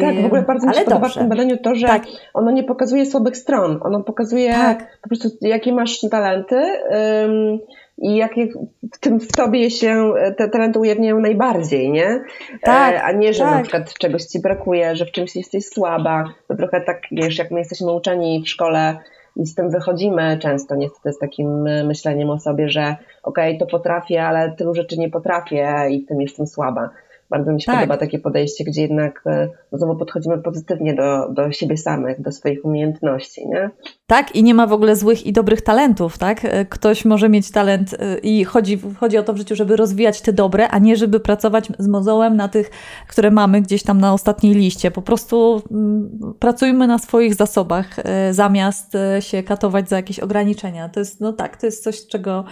Tak, 0.00 0.22
w 0.22 0.26
ogóle 0.26 0.42
bardzo 0.42 0.66
mi 0.66 0.74
się 0.74 0.84
podoba 0.84 1.08
w 1.08 1.14
tym 1.14 1.28
badaniu 1.28 1.56
to, 1.56 1.74
że 1.74 1.86
tak. 1.86 2.02
ono 2.34 2.50
nie 2.50 2.64
pokazuje 2.64 3.06
słabych 3.06 3.36
stron. 3.36 3.80
Ono 3.82 4.02
pokazuje 4.02 4.52
tak. 4.52 5.00
po 5.02 5.08
prostu, 5.08 5.28
jakie 5.40 5.72
masz 5.72 6.00
talenty 6.10 6.56
um, 6.56 7.58
i 7.98 8.16
jakie 8.16 8.46
w, 8.94 8.98
tym, 9.00 9.20
w 9.20 9.32
tobie 9.32 9.70
się 9.70 10.12
te 10.36 10.48
talenty 10.48 10.78
ujawniają 10.78 11.20
najbardziej, 11.20 11.90
nie? 11.90 12.20
Tak, 12.62 12.94
e, 12.94 13.02
a 13.02 13.12
nie, 13.12 13.34
że 13.34 13.44
tak. 13.44 13.54
na 13.54 13.62
przykład 13.62 13.94
czegoś 13.94 14.24
ci 14.24 14.40
brakuje, 14.40 14.96
że 14.96 15.06
w 15.06 15.12
czymś 15.12 15.36
jesteś 15.36 15.66
słaba. 15.66 16.24
To 16.48 16.56
trochę 16.56 16.80
tak, 16.80 17.02
wiesz, 17.12 17.38
jak 17.38 17.50
my 17.50 17.58
jesteśmy 17.58 17.92
uczeni 17.92 18.42
w 18.42 18.48
szkole 18.48 18.96
i 19.36 19.46
z 19.46 19.54
tym 19.54 19.70
wychodzimy 19.70 20.38
często 20.38 20.76
niestety 20.76 21.12
z 21.12 21.18
takim 21.18 21.62
myśleniem 21.86 22.30
o 22.30 22.40
sobie, 22.40 22.68
że 22.68 22.96
okej, 23.22 23.56
okay, 23.56 23.58
to 23.58 23.66
potrafię, 23.66 24.24
ale 24.24 24.52
tylu 24.52 24.74
rzeczy 24.74 24.98
nie 24.98 25.10
potrafię 25.10 25.74
i 25.90 26.04
w 26.04 26.08
tym 26.08 26.20
jestem 26.20 26.46
słaba. 26.46 26.90
Bardzo 27.30 27.52
mi 27.52 27.62
się 27.62 27.66
tak. 27.66 27.74
podoba 27.74 27.96
takie 27.96 28.18
podejście, 28.18 28.64
gdzie 28.64 28.82
jednak 28.82 29.22
e, 29.26 29.48
znowu 29.72 29.96
podchodzimy 29.96 30.38
pozytywnie 30.38 30.94
do, 30.94 31.28
do 31.28 31.52
siebie 31.52 31.76
samych, 31.76 32.22
do 32.22 32.32
swoich 32.32 32.64
umiejętności, 32.64 33.48
nie? 33.48 33.70
Tak, 34.06 34.36
i 34.36 34.42
nie 34.42 34.54
ma 34.54 34.66
w 34.66 34.72
ogóle 34.72 34.96
złych 34.96 35.26
i 35.26 35.32
dobrych 35.32 35.62
talentów, 35.62 36.18
tak? 36.18 36.44
E, 36.44 36.64
ktoś 36.64 37.04
może 37.04 37.28
mieć 37.28 37.50
talent 37.50 37.94
e, 37.94 38.18
i 38.18 38.44
chodzi, 38.44 38.78
chodzi 39.00 39.18
o 39.18 39.22
to 39.22 39.32
w 39.32 39.36
życiu, 39.36 39.56
żeby 39.56 39.76
rozwijać 39.76 40.20
te 40.20 40.32
dobre, 40.32 40.68
a 40.68 40.78
nie 40.78 40.96
żeby 40.96 41.20
pracować 41.20 41.68
z 41.78 41.88
mozołem 41.88 42.36
na 42.36 42.48
tych, 42.48 42.70
które 43.08 43.30
mamy 43.30 43.62
gdzieś 43.62 43.82
tam 43.82 44.00
na 44.00 44.12
ostatniej 44.12 44.54
liście. 44.54 44.90
Po 44.90 45.02
prostu 45.02 45.62
mm, 45.70 46.34
pracujmy 46.38 46.86
na 46.86 46.98
swoich 46.98 47.34
zasobach, 47.34 47.96
zamiast 48.30 48.92
się 49.20 49.42
katować 49.42 49.88
za 49.88 49.96
jakieś 49.96 50.20
ograniczenia. 50.20 50.88
To 50.88 51.00
jest, 51.00 51.20
no 51.20 51.32
tak, 51.32 51.56
to 51.56 51.66
jest 51.66 51.84
coś, 51.84 52.06
czego 52.06 52.44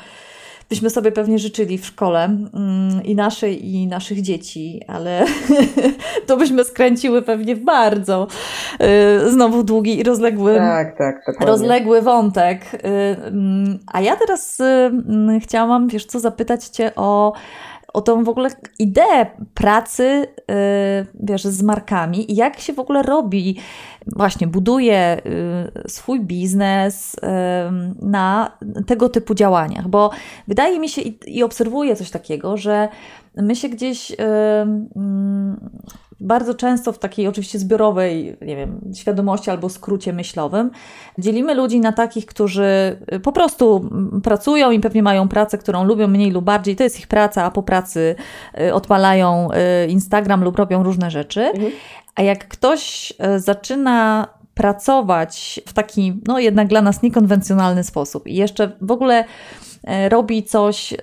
byśmy 0.69 0.91
sobie 0.91 1.13
pewnie 1.13 1.39
życzyli 1.39 1.79
w 1.79 1.87
szkole 1.87 2.25
mm, 2.25 3.05
i 3.05 3.15
naszej, 3.15 3.75
i 3.75 3.87
naszych 3.87 4.23
dzieci, 4.23 4.81
ale 4.89 5.25
to 6.27 6.37
byśmy 6.37 6.65
skręciły 6.65 7.23
pewnie 7.23 7.57
w 7.57 7.65
bardzo 7.65 8.27
y, 9.27 9.31
znowu 9.31 9.65
długi 9.65 9.99
i 9.99 10.03
rozległy, 10.03 10.55
tak, 10.55 10.99
tak, 10.99 11.17
rozległy 11.41 12.03
wątek. 12.03 12.75
Y, 12.75 12.79
mm, 13.27 13.79
a 13.93 14.01
ja 14.01 14.17
teraz 14.17 14.61
y, 14.61 14.65
mm, 14.65 15.41
chciałam, 15.41 15.89
wiesz 15.89 16.07
co, 16.07 16.21
zapytać 16.21 16.65
Cię 16.65 16.93
o 16.97 17.33
o 17.95 18.03
tą 18.03 18.25
w 18.25 18.29
ogóle 18.29 18.51
ideę 18.79 19.27
pracy, 19.55 20.27
wiesz, 21.21 21.45
z 21.45 21.63
markami 21.63 22.33
i 22.33 22.37
jak 22.37 22.61
się 22.61 22.73
w 22.73 22.79
ogóle 22.79 23.03
robi 23.03 23.57
właśnie 24.07 24.47
buduje 24.47 25.21
y, 25.87 25.89
swój 25.89 26.21
biznes 26.21 27.17
na 28.03 28.59
tego 28.87 29.09
typu 29.09 29.35
działaniach, 29.35 29.89
bo 29.89 30.11
wydaje 30.49 30.81
mi 30.81 30.89
się 30.89 31.03
i, 31.27 31.43
obserwuję 31.43 31.97
coś 31.97 32.11
takiego, 32.11 32.57
że 32.57 32.89
my 33.37 33.57
się 33.57 33.69
gdzieś 33.69 34.13
mm, 34.19 35.71
bardzo 36.21 36.55
często 36.55 36.93
w 36.93 36.99
takiej 36.99 37.29
oczywiście 37.29 37.59
zbiorowej, 37.59 38.37
nie 38.43 38.57
wiem, 38.57 38.81
świadomości 38.95 39.51
albo 39.51 39.69
skrócie 39.69 40.13
myślowym, 40.13 40.71
dzielimy 41.19 41.55
ludzi 41.55 41.81
na 41.81 41.93
takich, 41.93 42.27
którzy 42.27 42.97
po 43.23 43.33
prostu 43.33 43.91
pracują 44.23 44.71
i 44.71 44.81
pewnie 44.81 45.03
mają 45.03 45.29
pracę, 45.29 45.59
którą 45.59 45.85
lubią 45.85 46.09
mniej 46.09 46.31
lub 46.31 46.45
bardziej, 46.45 46.77
to 46.77 46.83
jest 46.83 46.99
ich 46.99 47.07
praca, 47.07 47.45
a 47.45 47.51
po 47.51 47.63
pracy 47.63 48.15
y, 48.61 48.75
odpalają 48.75 49.49
y, 49.85 49.91
Instagram 49.91 50.45
lub 50.45 50.57
robią 50.57 50.83
różne 50.83 51.11
rzeczy. 51.11 51.43
Mhm. 51.43 51.73
A 52.15 52.23
jak 52.23 52.49
ktoś 52.49 53.13
zaczyna 53.37 54.29
pracować 54.55 55.61
w 55.67 55.73
taki, 55.73 56.21
no 56.27 56.39
jednak 56.39 56.69
dla 56.69 56.83
nas 56.83 57.03
niekonwencjonalny 57.03 57.85
sposób 57.85 58.27
i 58.27 58.35
jeszcze 58.35 58.73
w 58.81 58.91
ogóle 58.91 59.25
robi 60.09 60.43
coś, 60.43 60.95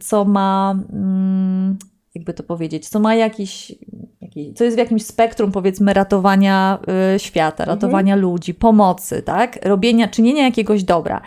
co 0.00 0.24
ma, 0.24 0.74
mm, 0.92 1.78
jakby 2.14 2.34
to 2.34 2.42
powiedzieć, 2.42 2.88
co 2.88 3.00
ma 3.00 3.14
jakiś, 3.14 3.72
jakiś 4.20 4.52
co 4.54 4.64
jest 4.64 4.76
w 4.76 4.78
jakimś 4.78 5.06
spektrum, 5.06 5.52
powiedzmy, 5.52 5.94
ratowania 5.94 6.78
świata, 7.18 7.64
mhm. 7.64 7.78
ratowania 7.78 8.14
mhm. 8.14 8.32
ludzi, 8.32 8.54
pomocy, 8.54 9.22
tak? 9.22 9.58
Robienia, 9.64 10.08
czynienia 10.08 10.44
jakiegoś 10.44 10.84
dobra, 10.84 11.20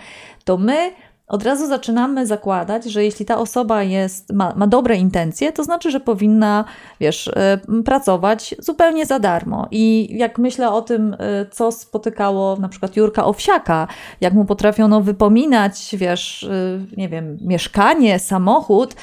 to 0.44 0.58
my 0.58 0.92
od 1.28 1.44
razu 1.44 1.68
zaczynamy 1.68 2.28
zakładać, 2.28 2.84
że 2.84 3.04
jeśli 3.04 3.26
ta 3.26 3.38
osoba 3.38 3.84
jest, 3.84 4.34
ma, 4.34 4.54
ma 4.56 4.68
dobre 4.68 4.96
intencje, 4.96 5.52
to 5.52 5.64
znaczy, 5.64 5.92
że 5.92 6.00
powinna, 6.00 6.66
wiesz, 7.00 7.28
e, 7.28 7.58
pracować 7.86 8.56
zupełnie 8.60 9.06
za 9.06 9.20
darmo. 9.20 9.68
I 9.72 10.08
jak 10.18 10.38
myślę 10.38 10.72
o 10.72 10.82
tym, 10.82 11.14
e, 11.20 11.46
co 11.52 11.72
spotykało 11.72 12.56
na 12.56 12.70
przykład 12.70 12.96
Jurka 12.96 13.26
Owsiaka, 13.26 13.88
jak 14.22 14.34
mu 14.34 14.46
potrafiono 14.46 15.02
wypominać, 15.02 15.96
wiesz, 15.98 16.44
e, 16.44 16.50
nie 16.98 17.10
wiem, 17.10 17.38
mieszkanie, 17.42 18.20
samochód, 18.20 18.96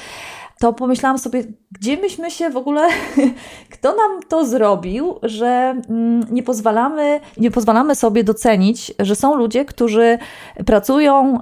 to 0.61 0.73
pomyślałam 0.73 1.17
sobie, 1.17 1.43
gdzie 1.71 1.97
myśmy 1.97 2.31
się 2.31 2.49
w 2.49 2.57
ogóle, 2.57 2.87
kto 3.73 3.95
nam 3.95 4.21
to 4.29 4.45
zrobił, 4.45 5.15
że 5.23 5.81
mm, 5.89 6.25
nie 6.31 6.43
pozwalamy, 6.43 7.19
nie 7.37 7.51
pozwalamy 7.51 7.95
sobie 7.95 8.23
docenić, 8.23 8.93
że 8.99 9.15
są 9.15 9.35
ludzie, 9.35 9.65
którzy 9.65 10.17
pracują 10.65 11.39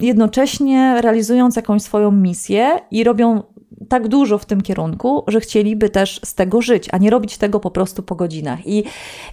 jednocześnie 0.00 1.00
realizując 1.00 1.56
jakąś 1.56 1.82
swoją 1.82 2.10
misję 2.10 2.80
i 2.90 3.04
robią 3.04 3.42
tak 3.88 4.08
dużo 4.08 4.38
w 4.38 4.46
tym 4.46 4.60
kierunku, 4.60 5.24
że 5.28 5.40
chcieliby 5.40 5.90
też 5.90 6.20
z 6.24 6.34
tego 6.34 6.62
żyć, 6.62 6.88
a 6.92 6.98
nie 6.98 7.10
robić 7.10 7.38
tego 7.38 7.60
po 7.60 7.70
prostu 7.70 8.02
po 8.02 8.14
godzinach. 8.14 8.66
I, 8.66 8.84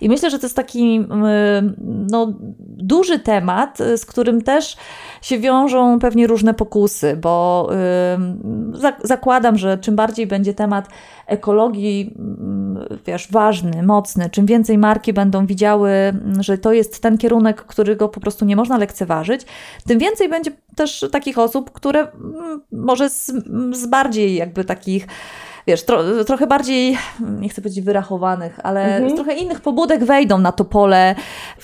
i 0.01 0.09
myślę, 0.09 0.29
że 0.29 0.39
to 0.39 0.45
jest 0.45 0.55
taki 0.55 0.95
mm, 0.95 1.75
no, 2.11 2.33
duży 2.59 3.19
temat, 3.19 3.77
z 3.97 4.05
którym 4.05 4.41
też 4.41 4.77
się 5.21 5.39
wiążą 5.39 5.99
pewnie 5.99 6.27
różne 6.27 6.53
pokusy, 6.53 7.17
bo 7.21 7.69
zakładam, 9.03 9.57
że 9.57 9.77
czym 9.77 9.95
bardziej 9.95 10.27
będzie 10.27 10.53
temat 10.53 10.87
ekologii, 11.27 12.15
mm, 12.19 12.85
wiesz, 13.05 13.31
ważny, 13.31 13.83
mocny, 13.83 14.29
czym 14.29 14.45
więcej 14.45 14.77
marki 14.77 15.13
będą 15.13 15.45
widziały, 15.45 15.91
że 16.39 16.57
to 16.57 16.73
jest 16.73 17.01
ten 17.01 17.17
kierunek, 17.17 17.61
którego 17.61 18.09
po 18.09 18.19
prostu 18.19 18.45
nie 18.45 18.55
można 18.55 18.77
lekceważyć, 18.77 19.41
tym 19.87 19.99
więcej 19.99 20.29
będzie 20.29 20.51
też 20.75 21.05
takich 21.11 21.37
osób, 21.37 21.71
które 21.71 21.99
mm, 21.99 22.61
może 22.71 23.09
z, 23.09 23.31
z 23.71 23.87
bardziej 23.87 24.35
jakby 24.35 24.65
takich 24.65 25.07
wiesz, 25.67 25.83
tro, 25.83 26.23
trochę 26.25 26.47
bardziej, 26.47 26.97
nie 27.39 27.49
chcę 27.49 27.61
powiedzieć 27.61 27.85
wyrachowanych, 27.85 28.59
ale 28.63 28.83
mhm. 28.95 29.09
z 29.09 29.15
trochę 29.15 29.33
innych 29.33 29.61
pobudek 29.61 30.03
wejdą 30.03 30.37
na 30.37 30.51
to 30.51 30.65
pole 30.65 31.15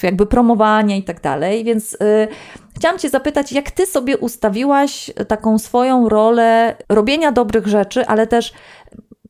jakby 0.03 0.25
promowania 0.25 0.95
i 0.95 1.03
tak 1.03 1.21
dalej, 1.21 1.63
więc 1.63 1.93
y, 1.93 1.97
chciałam 2.75 2.99
Cię 2.99 3.09
zapytać, 3.09 3.51
jak 3.51 3.71
Ty 3.71 3.85
sobie 3.85 4.17
ustawiłaś 4.17 5.11
taką 5.27 5.59
swoją 5.59 6.09
rolę 6.09 6.75
robienia 6.89 7.31
dobrych 7.31 7.67
rzeczy, 7.67 8.05
ale 8.05 8.27
też 8.27 8.53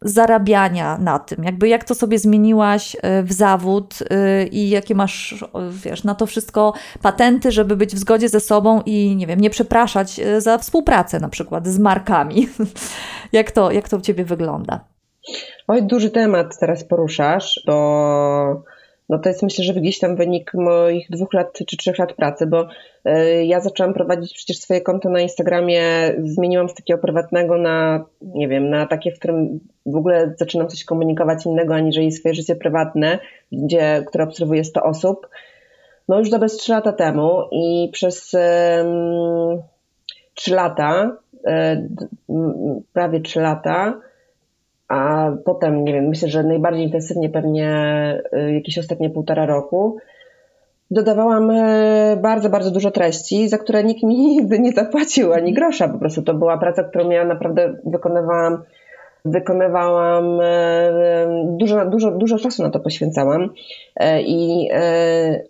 zarabiania 0.01 0.97
na 0.97 1.19
tym? 1.19 1.43
Jakby 1.43 1.67
jak 1.67 1.83
to 1.83 1.95
sobie 1.95 2.19
zmieniłaś 2.19 2.95
y, 2.95 3.23
w 3.23 3.33
zawód 3.33 3.99
y, 4.01 4.47
i 4.47 4.69
jakie 4.69 4.95
masz, 4.95 5.45
wiesz, 5.69 6.03
na 6.03 6.15
to 6.15 6.25
wszystko 6.25 6.73
patenty, 7.01 7.51
żeby 7.51 7.75
być 7.75 7.95
w 7.95 7.99
zgodzie 7.99 8.29
ze 8.29 8.39
sobą 8.39 8.81
i 8.85 9.15
nie 9.15 9.27
wiem, 9.27 9.39
nie 9.41 9.49
przepraszać 9.49 10.19
y, 10.19 10.41
za 10.41 10.57
współpracę 10.57 11.19
na 11.19 11.29
przykład 11.29 11.67
z 11.67 11.79
markami. 11.79 12.49
jak, 13.31 13.51
to, 13.51 13.71
jak 13.71 13.89
to 13.89 13.97
u 13.97 14.01
Ciebie 14.01 14.25
wygląda? 14.25 14.79
Oj, 15.67 15.83
duży 15.83 16.09
temat 16.09 16.59
teraz 16.59 16.83
poruszasz, 16.83 17.61
bo 17.65 18.63
no 19.11 19.19
to 19.19 19.29
jest 19.29 19.43
myślę, 19.43 19.63
że 19.63 19.73
gdzieś 19.73 19.99
tam 19.99 20.15
wynik 20.15 20.53
moich 20.53 21.09
dwóch 21.09 21.33
lat 21.33 21.53
czy 21.67 21.77
trzech 21.77 21.97
lat 21.97 22.13
pracy, 22.13 22.47
bo 22.47 22.67
e, 23.05 23.45
ja 23.45 23.59
zaczęłam 23.59 23.93
prowadzić 23.93 24.33
przecież 24.33 24.57
swoje 24.57 24.81
konto 24.81 25.09
na 25.09 25.21
Instagramie, 25.21 25.83
zmieniłam 26.23 26.69
z 26.69 26.73
takiego 26.73 26.99
prywatnego 26.99 27.57
na, 27.57 28.05
nie 28.21 28.47
wiem, 28.47 28.69
na 28.69 28.85
takie, 28.85 29.11
w 29.11 29.19
którym 29.19 29.59
w 29.85 29.95
ogóle 29.95 30.33
zaczynam 30.37 30.67
coś 30.67 30.83
komunikować 30.83 31.45
innego, 31.45 31.75
aniżeli 31.75 32.11
swoje 32.11 32.35
życie 32.35 32.55
prywatne, 32.55 33.19
gdzie, 33.51 34.03
które 34.07 34.23
obserwuje 34.23 34.63
100 34.63 34.83
osób. 34.83 35.29
No 36.07 36.19
już 36.19 36.29
dobre 36.29 36.49
3 36.49 36.71
lata 36.71 36.93
temu 36.93 37.43
i 37.51 37.89
przez 37.93 38.33
um, 38.33 39.61
3 40.33 40.55
lata, 40.55 41.17
um, 41.43 42.83
prawie 42.93 43.19
3 43.19 43.39
lata, 43.41 44.01
a 44.91 45.31
potem, 45.45 45.83
nie 45.83 45.93
wiem, 45.93 46.07
myślę, 46.07 46.27
że 46.27 46.43
najbardziej 46.43 46.83
intensywnie 46.83 47.29
pewnie 47.29 47.71
y, 48.33 48.53
jakieś 48.53 48.77
ostatnie 48.77 49.09
półtora 49.09 49.45
roku, 49.45 49.97
dodawałam 50.91 51.51
y, 51.51 52.17
bardzo, 52.21 52.49
bardzo 52.49 52.71
dużo 52.71 52.91
treści, 52.91 53.49
za 53.49 53.57
które 53.57 53.83
nikt 53.83 54.03
mi 54.03 54.17
nigdy 54.35 54.59
nie 54.59 54.71
zapłacił 54.71 55.33
ani 55.33 55.53
grosza. 55.53 55.87
Po 55.87 55.99
prostu 55.99 56.21
to 56.21 56.33
była 56.33 56.57
praca, 56.57 56.83
którą 56.83 57.09
ja 57.09 57.25
naprawdę 57.25 57.75
wykonywałam, 57.85 58.63
wykonywałam 59.25 60.41
y, 60.41 60.45
dużo, 61.57 61.85
dużo, 61.85 62.11
dużo 62.11 62.39
czasu 62.39 62.63
na 62.63 62.69
to 62.69 62.79
poświęcałam. 62.79 63.49
I 64.19 64.69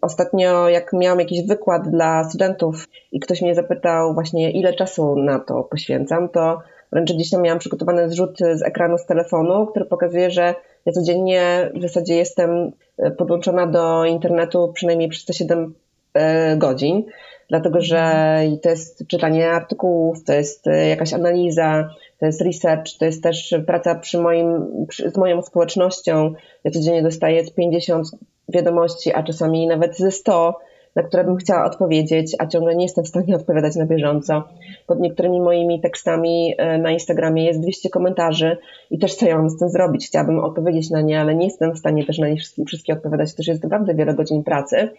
ostatnio, 0.01 0.69
jak 0.69 0.93
miałam 0.93 1.19
jakiś 1.19 1.47
wykład 1.47 1.89
dla 1.89 2.23
studentów 2.23 2.87
i 3.11 3.19
ktoś 3.19 3.41
mnie 3.41 3.55
zapytał 3.55 4.13
właśnie, 4.13 4.51
ile 4.51 4.73
czasu 4.73 5.15
na 5.15 5.39
to 5.39 5.63
poświęcam, 5.63 6.29
to 6.29 6.61
Wręcz 6.91 7.29
tam 7.31 7.41
miałam 7.41 7.59
przygotowany 7.59 8.09
zrzut 8.09 8.39
z 8.53 8.61
ekranu 8.61 8.97
z 8.97 9.05
telefonu, 9.05 9.67
który 9.67 9.85
pokazuje, 9.85 10.31
że 10.31 10.55
ja 10.85 10.93
codziennie 10.93 11.71
w 11.75 11.81
zasadzie 11.81 12.15
jestem 12.15 12.71
e, 12.97 13.11
podłączona 13.11 13.67
do 13.67 14.05
internetu 14.05 14.71
przynajmniej 14.73 15.09
przez 15.09 15.25
te 15.25 15.33
7 15.33 15.73
e, 16.13 16.57
godzin, 16.57 17.03
dlatego 17.49 17.81
że 17.81 18.35
to 18.61 18.69
jest 18.69 19.07
czytanie 19.07 19.51
artykułów, 19.51 20.23
to 20.23 20.33
jest 20.33 20.67
e, 20.67 20.87
jakaś 20.87 21.13
analiza, 21.13 21.89
to 22.19 22.25
jest 22.25 22.41
research, 22.41 22.97
to 22.99 23.05
jest 23.05 23.23
też 23.23 23.55
praca 23.67 23.95
przy 23.95 24.17
moim, 24.17 24.67
z 25.05 25.17
moją 25.17 25.41
społecznością. 25.41 26.33
Ja 26.63 26.71
codziennie 26.71 27.03
dostaję 27.03 27.43
50 27.51 28.07
wiadomości, 28.49 29.13
a 29.13 29.23
czasami 29.23 29.67
nawet 29.67 29.97
ze 29.97 30.11
100 30.11 30.59
na 30.95 31.03
które 31.03 31.23
bym 31.23 31.37
chciała 31.37 31.65
odpowiedzieć, 31.65 32.35
a 32.39 32.47
ciągle 32.47 32.75
nie 32.75 32.85
jestem 32.85 33.03
w 33.03 33.07
stanie 33.07 33.35
odpowiadać 33.35 33.75
na 33.75 33.85
bieżąco. 33.85 34.43
Pod 34.87 34.99
niektórymi 34.99 35.41
moimi 35.41 35.81
tekstami 35.81 36.55
e, 36.57 36.77
na 36.77 36.91
Instagramie 36.91 37.45
jest 37.45 37.61
200 37.61 37.89
komentarzy 37.89 38.57
i 38.91 38.99
też 38.99 39.15
co 39.15 39.25
ja 39.25 39.37
mam 39.37 39.49
z 39.49 39.57
tym 39.57 39.69
zrobić? 39.69 40.07
Chciałabym 40.07 40.39
odpowiedzieć 40.39 40.89
na 40.89 41.01
nie, 41.01 41.21
ale 41.21 41.35
nie 41.35 41.45
jestem 41.45 41.73
w 41.73 41.79
stanie 41.79 42.05
też 42.05 42.17
na 42.17 42.27
nie 42.27 42.35
wszystkie, 42.35 42.65
wszystkie 42.65 42.93
odpowiadać. 42.93 43.31
To 43.31 43.37
też 43.37 43.47
jest 43.47 43.63
naprawdę 43.63 43.95
wiele 43.95 44.13
godzin 44.13 44.43
pracy. 44.43 44.89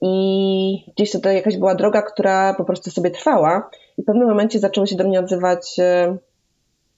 I 0.00 0.84
gdzieś 0.96 1.12
to 1.12 1.30
jakaś 1.30 1.56
była 1.56 1.74
droga, 1.74 2.02
która 2.02 2.54
po 2.54 2.64
prostu 2.64 2.90
sobie 2.90 3.10
trwała 3.10 3.70
i 3.98 4.02
w 4.02 4.04
pewnym 4.04 4.28
momencie 4.28 4.58
zaczęły 4.58 4.86
się 4.86 4.96
do 4.96 5.04
mnie 5.04 5.20
odzywać 5.20 5.78
e, 5.78 6.16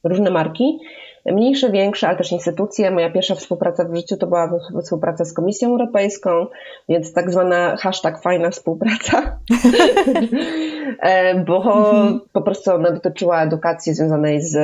różne 0.04 0.30
marki 0.30 0.78
mniejsze, 1.32 1.70
większe, 1.70 2.08
ale 2.08 2.16
też 2.16 2.32
instytucje. 2.32 2.90
Moja 2.90 3.10
pierwsza 3.10 3.34
współpraca 3.34 3.84
w 3.84 3.96
życiu 3.96 4.16
to 4.16 4.26
była 4.26 4.58
współpraca 4.82 5.24
z 5.24 5.32
Komisją 5.32 5.70
Europejską, 5.70 6.46
więc 6.88 7.12
tak 7.12 7.30
zwana 7.30 7.76
hashtag 7.76 8.22
fajna 8.22 8.50
współpraca, 8.50 9.22
e, 11.00 11.34
bo 11.44 11.62
po 12.32 12.42
prostu 12.42 12.70
ona 12.70 12.90
dotyczyła 12.90 13.42
edukacji 13.42 13.94
związanej 13.94 14.42
z 14.42 14.56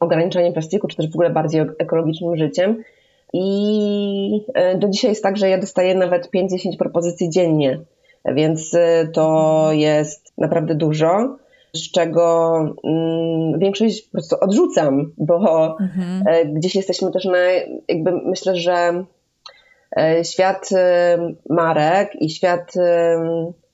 ograniczaniem 0.00 0.52
plastiku, 0.52 0.88
czy 0.88 0.96
też 0.96 1.10
w 1.10 1.14
ogóle 1.14 1.30
bardziej 1.30 1.62
ekologicznym 1.78 2.36
życiem. 2.36 2.82
I 3.32 4.44
e, 4.54 4.78
do 4.78 4.88
dzisiaj 4.88 5.10
jest 5.10 5.22
tak, 5.22 5.36
że 5.36 5.48
ja 5.48 5.58
dostaję 5.58 5.94
nawet 5.94 6.30
5-10 6.30 6.76
propozycji 6.78 7.30
dziennie, 7.30 7.80
więc 8.24 8.74
e, 8.74 9.08
to 9.12 9.68
jest 9.72 10.32
naprawdę 10.38 10.74
dużo 10.74 11.36
z 11.76 11.90
czego 11.90 12.58
mm, 12.84 13.58
większość 13.58 14.02
po 14.02 14.10
prostu 14.12 14.36
odrzucam, 14.40 15.12
bo 15.18 15.36
mhm. 15.80 16.22
E, 16.26 16.44
gdzieś 16.44 16.74
jesteśmy 16.74 17.12
też 17.12 17.24
na, 17.24 17.38
jakby 17.88 18.12
myślę, 18.12 18.56
że 18.56 19.04
e, 19.96 20.24
świat 20.24 20.68
e, 20.72 21.18
marek 21.50 22.10
i 22.20 22.30
świat 22.30 22.72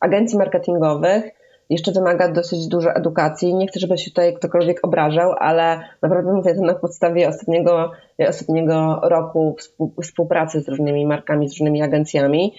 agencji 0.01 0.39
marketingowych 0.39 1.25
jeszcze 1.71 1.93
wymaga 1.93 2.29
dosyć 2.29 2.69
dużo 2.69 2.95
edukacji. 2.95 3.55
Nie 3.55 3.67
chcę, 3.67 3.81
żeby 3.81 3.99
się 3.99 4.11
tutaj 4.11 4.35
ktokolwiek 4.35 4.85
obrażał, 4.85 5.33
ale 5.39 5.81
naprawdę 6.03 6.33
mówię 6.33 6.55
to 6.55 6.63
na 6.63 6.75
podstawie 6.75 7.29
ostatniego, 7.29 7.93
ostatniego 8.29 9.01
roku 9.03 9.57
współpracy 10.03 10.61
z 10.61 10.69
różnymi 10.69 11.07
markami, 11.07 11.49
z 11.49 11.53
różnymi 11.53 11.83
agencjami 11.83 12.55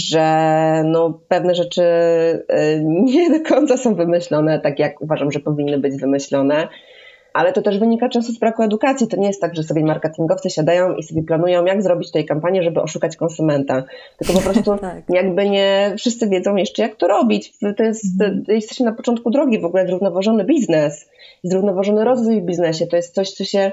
że 0.00 0.82
no, 0.84 1.20
pewne 1.28 1.54
rzeczy 1.54 1.82
y, 1.82 2.82
nie 2.84 3.30
do 3.30 3.48
końca 3.48 3.76
są 3.76 3.94
wymyślone 3.94 4.60
tak, 4.60 4.78
jak 4.78 5.02
uważam, 5.02 5.32
że 5.32 5.40
powinny 5.40 5.78
być 5.78 5.96
wymyślone. 5.96 6.68
Ale 7.32 7.52
to 7.52 7.62
też 7.62 7.78
wynika 7.78 8.08
często 8.08 8.32
z 8.32 8.38
braku 8.38 8.62
edukacji. 8.62 9.08
To 9.08 9.16
nie 9.16 9.26
jest 9.26 9.40
tak, 9.40 9.54
że 9.54 9.62
sobie 9.62 9.84
marketingowcy 9.84 10.50
siadają 10.50 10.94
i 10.94 11.02
sobie 11.02 11.22
planują, 11.22 11.64
jak 11.64 11.82
zrobić 11.82 12.10
tej 12.10 12.26
kampanię, 12.26 12.62
żeby 12.62 12.82
oszukać 12.82 13.16
konsumenta. 13.16 13.84
Tylko 14.18 14.32
po 14.32 14.40
prostu 14.40 14.76
tak. 14.80 15.02
jakby 15.08 15.50
nie 15.50 15.94
wszyscy 15.98 16.28
wiedzą 16.28 16.56
jeszcze, 16.56 16.82
jak 16.82 16.96
to 16.96 17.08
robić. 17.08 17.52
To 17.76 17.82
jest, 17.82 18.04
mhm. 18.20 18.44
jesteśmy 18.48 18.86
na 18.86 18.92
początku 18.92 19.30
drogi 19.30 19.60
w 19.60 19.64
ogóle 19.64 19.86
zrównoważony 19.86 20.44
biznes, 20.44 21.10
zrównoważony 21.44 22.04
rozwój 22.04 22.40
w 22.40 22.44
biznesie. 22.44 22.86
To 22.86 22.96
jest 22.96 23.14
coś, 23.14 23.30
co 23.30 23.44
się 23.44 23.72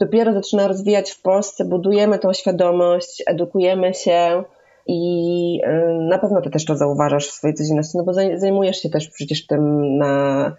dopiero 0.00 0.32
zaczyna 0.32 0.68
rozwijać 0.68 1.10
w 1.10 1.22
Polsce. 1.22 1.64
Budujemy 1.64 2.18
tą 2.18 2.32
świadomość, 2.32 3.22
edukujemy 3.26 3.94
się 3.94 4.44
i 4.86 5.60
y, 5.66 6.02
na 6.08 6.18
pewno 6.18 6.40
ty 6.40 6.50
też 6.50 6.64
to 6.64 6.76
zauważasz 6.76 7.28
w 7.28 7.32
swojej 7.32 7.54
codzienności, 7.54 7.98
no 7.98 8.04
bo 8.04 8.12
zajmujesz 8.36 8.82
się 8.82 8.90
też 8.90 9.08
przecież 9.08 9.46
tym 9.46 9.96
na, 9.98 10.56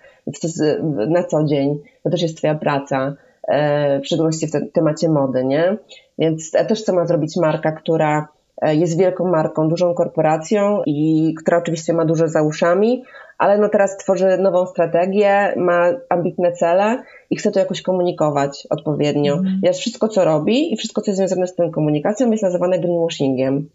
na 1.08 1.24
co 1.24 1.44
dzień. 1.44 1.80
To 2.04 2.10
też 2.10 2.22
jest 2.22 2.38
twoja 2.38 2.56
praca, 2.56 3.16
e, 3.48 4.00
w 4.00 4.06
szczególności 4.06 4.48
w 4.48 4.72
temacie 4.72 5.10
mody, 5.10 5.46
nie? 5.46 5.78
Więc 6.18 6.52
też 6.52 6.84
co 6.84 6.94
ma 6.94 7.06
zrobić 7.06 7.38
marka, 7.38 7.72
która 7.72 8.28
e, 8.62 8.76
jest 8.76 8.98
wielką 8.98 9.28
marką, 9.28 9.70
dużą 9.70 9.94
korporacją 9.94 10.82
i 10.86 11.34
która 11.42 11.58
oczywiście 11.58 11.94
ma 11.94 12.06
dużo 12.06 12.28
za 12.28 12.42
uszami, 12.42 13.04
ale 13.38 13.58
no 13.58 13.70
teraz 13.70 13.98
tworzy 13.98 14.38
nową 14.38 14.66
strategię, 14.66 15.54
ma 15.58 15.94
ambitne 16.10 16.52
cele 16.52 17.04
i 17.30 17.36
chce 17.36 17.52
to 17.52 17.60
jakoś 17.60 17.82
komunikować 17.82 18.68
odpowiednio. 18.70 19.34
Mm. 19.34 19.60
Więc 19.64 19.78
wszystko, 19.78 20.08
co 20.08 20.26
robi 20.26 20.74
i 20.74 20.78
wszystko, 20.78 21.02
co 21.02 21.12
jest 21.12 21.18
związane 21.18 21.48
z 21.48 21.56
tą 21.56 21.72
komunikacją 21.72 22.32
jest 22.32 22.44
nazywane 22.44 22.80
greenwashingiem 22.80 23.70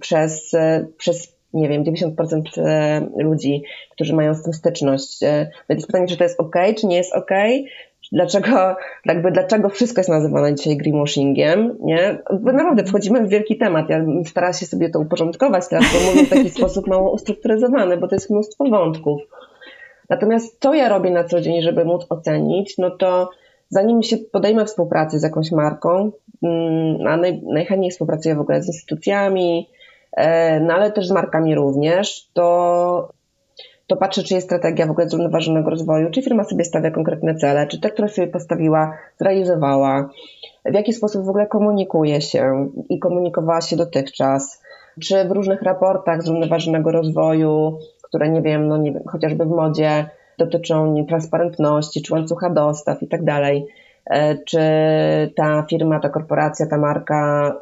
przez, 0.00 0.54
e, 0.54 0.86
przez 0.98 1.38
nie 1.54 1.68
wiem, 1.68 1.84
90% 1.84 2.42
e, 2.56 3.00
ludzi, 3.16 3.62
którzy 3.90 4.14
mają 4.14 4.34
z 4.34 4.42
tym 4.42 4.52
styczność. 4.52 5.22
E, 5.22 5.50
więc 5.70 5.86
pytanie, 5.86 6.06
czy 6.06 6.16
to 6.16 6.24
jest 6.24 6.40
ok, 6.40 6.54
czy 6.80 6.86
nie 6.86 6.96
jest 6.96 7.14
ok? 7.14 7.30
Dlaczego, 8.12 8.76
jakby, 9.04 9.30
dlaczego 9.30 9.68
wszystko 9.68 10.00
jest 10.00 10.10
nazywane 10.10 10.54
dzisiaj 10.54 10.76
greenwashingiem, 10.76 11.76
nie? 11.80 12.18
Bo 12.40 12.52
naprawdę 12.52 12.84
wchodzimy 12.84 13.26
w 13.26 13.28
wielki 13.28 13.58
temat. 13.58 13.90
Ja 13.90 14.04
staram 14.26 14.52
się 14.52 14.66
sobie 14.66 14.90
to 14.90 15.00
uporządkować 15.00 15.68
teraz, 15.68 15.84
bo 15.92 16.10
mówię 16.10 16.26
w 16.26 16.30
taki 16.30 16.50
sposób 16.50 16.86
mało 16.86 17.12
ustrukturyzowany, 17.12 17.96
bo 17.96 18.08
to 18.08 18.14
jest 18.14 18.30
mnóstwo 18.30 18.64
wątków. 18.64 19.22
Natomiast 20.10 20.60
co 20.60 20.74
ja 20.74 20.88
robię 20.88 21.10
na 21.10 21.24
co 21.24 21.40
dzień, 21.40 21.62
żeby 21.62 21.84
móc 21.84 22.06
ocenić, 22.08 22.78
no 22.78 22.90
to 22.90 23.30
zanim 23.68 24.02
się 24.02 24.16
podejmę 24.16 24.64
współpracy 24.64 25.18
z 25.18 25.22
jakąś 25.22 25.52
marką, 25.52 26.12
mm, 26.42 27.06
a 27.06 27.16
naj, 27.16 27.42
najchętniej 27.42 27.90
współpracuję 27.90 28.34
w 28.34 28.40
ogóle 28.40 28.62
z 28.62 28.66
instytucjami, 28.66 29.68
no 30.60 30.74
ale 30.74 30.92
też 30.92 31.06
z 31.06 31.10
markami 31.10 31.54
również, 31.54 32.28
to, 32.32 33.08
to 33.86 33.96
patrzę, 33.96 34.22
czy 34.22 34.34
jest 34.34 34.46
strategia 34.46 34.86
w 34.86 34.90
ogóle 34.90 35.08
zrównoważonego 35.08 35.70
rozwoju, 35.70 36.10
czy 36.10 36.22
firma 36.22 36.44
sobie 36.44 36.64
stawia 36.64 36.90
konkretne 36.90 37.34
cele, 37.34 37.66
czy 37.66 37.80
te, 37.80 37.90
które 37.90 38.08
sobie 38.08 38.26
postawiła, 38.26 38.98
zrealizowała, 39.18 40.10
w 40.64 40.74
jaki 40.74 40.92
sposób 40.92 41.24
w 41.24 41.28
ogóle 41.28 41.46
komunikuje 41.46 42.20
się 42.20 42.68
i 42.88 42.98
komunikowała 42.98 43.60
się 43.60 43.76
dotychczas, 43.76 44.62
czy 45.00 45.24
w 45.24 45.30
różnych 45.30 45.62
raportach 45.62 46.22
zrównoważonego 46.22 46.92
rozwoju, 46.92 47.78
które 48.02 48.28
nie 48.28 48.42
wiem, 48.42 48.68
no 48.68 48.76
nie 48.76 48.92
wiem, 48.92 49.02
chociażby 49.06 49.44
w 49.44 49.50
modzie 49.50 50.10
dotyczą 50.38 51.04
transparentności, 51.08 52.02
czy 52.02 52.12
łańcucha 52.12 52.50
dostaw 52.50 53.02
i 53.02 53.08
tak 53.08 53.24
dalej, 53.24 53.66
E, 53.66 53.87
czy 54.46 54.58
ta 55.36 55.64
firma, 55.70 56.00
ta 56.00 56.08
korporacja, 56.08 56.66
ta 56.66 56.78
marka, 56.78 57.54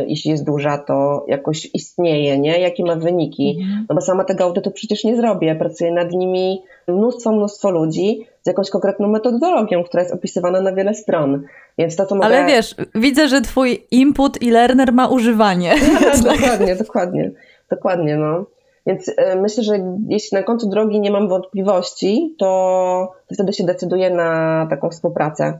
y, 0.00 0.04
jeśli 0.06 0.30
jest 0.30 0.44
duża, 0.44 0.78
to 0.78 1.24
jakoś 1.28 1.70
istnieje, 1.74 2.38
nie? 2.38 2.60
Jakie 2.60 2.84
ma 2.84 2.96
wyniki? 2.96 3.58
Mhm. 3.60 3.86
No 3.88 3.94
bo 3.94 4.00
sama 4.00 4.24
tego 4.24 4.44
audytu 4.44 4.70
przecież 4.70 5.04
nie 5.04 5.16
zrobię. 5.16 5.54
Pracuję 5.54 5.92
nad 5.92 6.12
nimi 6.12 6.62
mnóstwo, 6.88 7.32
mnóstwo 7.32 7.70
ludzi 7.70 8.26
z 8.42 8.46
jakąś 8.46 8.70
konkretną 8.70 9.08
metodologią, 9.08 9.84
która 9.84 10.02
jest 10.02 10.14
opisywana 10.14 10.60
na 10.60 10.72
wiele 10.72 10.94
stron. 10.94 11.42
Więc 11.78 11.96
to, 11.96 12.06
co 12.06 12.14
mogę... 12.14 12.26
Ale 12.26 12.46
wiesz, 12.46 12.74
widzę, 12.94 13.28
że 13.28 13.40
twój 13.40 13.86
input 13.90 14.42
i 14.42 14.50
learner 14.50 14.92
ma 14.92 15.08
używanie. 15.08 15.74
No, 16.24 16.32
dokładnie, 16.32 16.76
dokładnie. 16.76 17.30
Dokładnie, 17.70 18.16
no. 18.16 18.44
Więc 18.86 19.08
y, 19.08 19.14
myślę, 19.42 19.62
że 19.62 19.72
jeśli 20.08 20.36
na 20.36 20.42
końcu 20.42 20.68
drogi 20.68 21.00
nie 21.00 21.10
mam 21.10 21.28
wątpliwości, 21.28 22.34
to 22.38 23.12
wtedy 23.34 23.52
się 23.52 23.64
decyduję 23.64 24.10
na 24.10 24.66
taką 24.70 24.90
współpracę. 24.90 25.58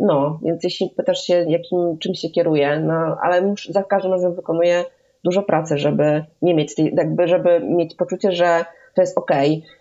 No, 0.00 0.40
więc 0.42 0.64
jeśli 0.64 0.90
pytasz 0.96 1.22
się, 1.22 1.44
jakim, 1.48 1.98
czym 1.98 2.14
się 2.14 2.28
kieruję, 2.28 2.80
no, 2.80 3.16
ale 3.22 3.54
za 3.68 3.82
każdym 3.82 4.12
razem 4.12 4.34
wykonuję 4.34 4.84
dużo 5.24 5.42
pracy, 5.42 5.78
żeby 5.78 6.24
nie 6.42 6.54
mieć 6.54 6.74
tej, 6.74 6.94
jakby, 6.96 7.28
żeby 7.28 7.60
mieć 7.60 7.94
poczucie, 7.94 8.32
że 8.32 8.64
to 8.94 9.02
jest 9.02 9.18
ok. 9.18 9.30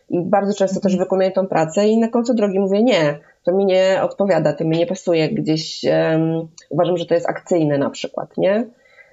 I 0.09 0.21
bardzo 0.21 0.53
często 0.53 0.79
też 0.79 0.97
wykonuję 0.97 1.31
tą 1.31 1.47
pracę 1.47 1.87
i 1.87 1.97
na 1.97 2.07
końcu 2.07 2.33
drogi 2.33 2.59
mówię 2.59 2.83
nie, 2.83 3.19
to 3.43 3.51
mi 3.51 3.65
nie 3.65 3.99
odpowiada, 4.03 4.53
to 4.53 4.65
mi 4.65 4.77
nie 4.77 4.87
pasuje 4.87 5.29
gdzieś. 5.29 5.83
Um, 5.83 6.47
uważam, 6.69 6.97
że 6.97 7.05
to 7.05 7.13
jest 7.13 7.29
akcyjne 7.29 7.77
na 7.77 7.89
przykład, 7.89 8.37
nie? 8.37 8.67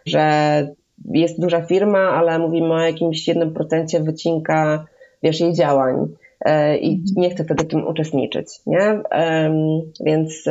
Że 0.07 0.23
jest 1.11 1.41
duża 1.41 1.63
firma, 1.63 1.99
ale 1.99 2.39
mówimy 2.39 2.75
o 2.75 2.81
jakimś 2.81 3.29
jednym 3.29 3.55
procencie 3.55 4.01
wycinka, 4.01 4.87
wiesz, 5.23 5.41
jej 5.41 5.55
działań. 5.55 6.09
E, 6.41 6.77
i 6.77 6.91
mhm. 6.91 7.05
nie 7.17 7.31
chcę 7.31 7.45
wtedy 7.45 7.65
w 7.65 7.69
tym 7.69 7.87
uczestniczyć, 7.87 8.49
nie? 8.67 9.01
Więc, 10.01 10.45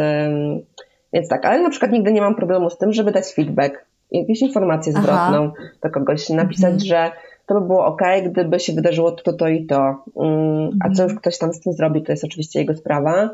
więc 1.14 1.28
tak, 1.30 1.46
ale 1.46 1.62
na 1.62 1.70
przykład 1.70 1.92
nigdy 1.92 2.12
nie 2.12 2.22
mam 2.22 2.36
problemu 2.36 2.70
z 2.70 2.78
tym, 2.78 2.94
żeby 2.94 3.12
dać 3.12 3.26
feedback, 3.26 3.86
jakąś 4.12 4.42
informację 4.42 4.94
zwrotną 4.94 5.52
Aha. 5.58 5.70
do 5.84 5.90
kogoś, 5.90 6.30
napisać, 6.30 6.74
mhm. 6.74 6.80
że 6.80 7.12
to 7.48 7.54
by 7.54 7.68
było 7.68 7.86
ok, 7.86 8.02
gdyby 8.26 8.60
się 8.60 8.74
wydarzyło 8.74 9.12
to, 9.12 9.34
to 9.34 9.48
i 9.48 9.66
to. 9.66 10.04
Mm, 10.16 10.70
a 10.80 10.84
co 10.84 11.04
mhm. 11.04 11.10
już 11.10 11.20
ktoś 11.20 11.38
tam 11.38 11.54
z 11.54 11.60
tym 11.60 11.74
zrobi, 11.74 12.04
to 12.04 12.12
jest 12.12 12.24
oczywiście 12.24 12.60
jego 12.60 12.76
sprawa. 12.76 13.30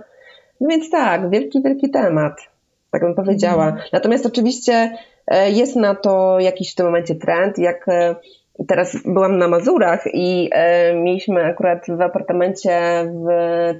No 0.61 0.69
więc 0.69 0.89
tak, 0.89 1.29
wielki, 1.29 1.61
wielki 1.63 1.89
temat, 1.89 2.33
tak 2.91 3.01
bym 3.01 3.15
powiedziała. 3.15 3.65
Mhm. 3.65 3.83
Natomiast 3.93 4.25
oczywiście 4.25 4.97
e, 5.27 5.51
jest 5.51 5.75
na 5.75 5.95
to 5.95 6.39
jakiś 6.39 6.71
w 6.71 6.75
tym 6.75 6.85
momencie 6.85 7.15
trend, 7.15 7.57
jak 7.57 7.87
e, 7.87 8.15
Teraz 8.67 8.97
byłam 9.05 9.37
na 9.37 9.47
Mazurach 9.47 10.03
i 10.13 10.49
e, 10.51 10.93
mieliśmy 10.95 11.45
akurat 11.45 11.85
w 11.87 12.01
apartamencie 12.01 12.79
w 13.05 13.27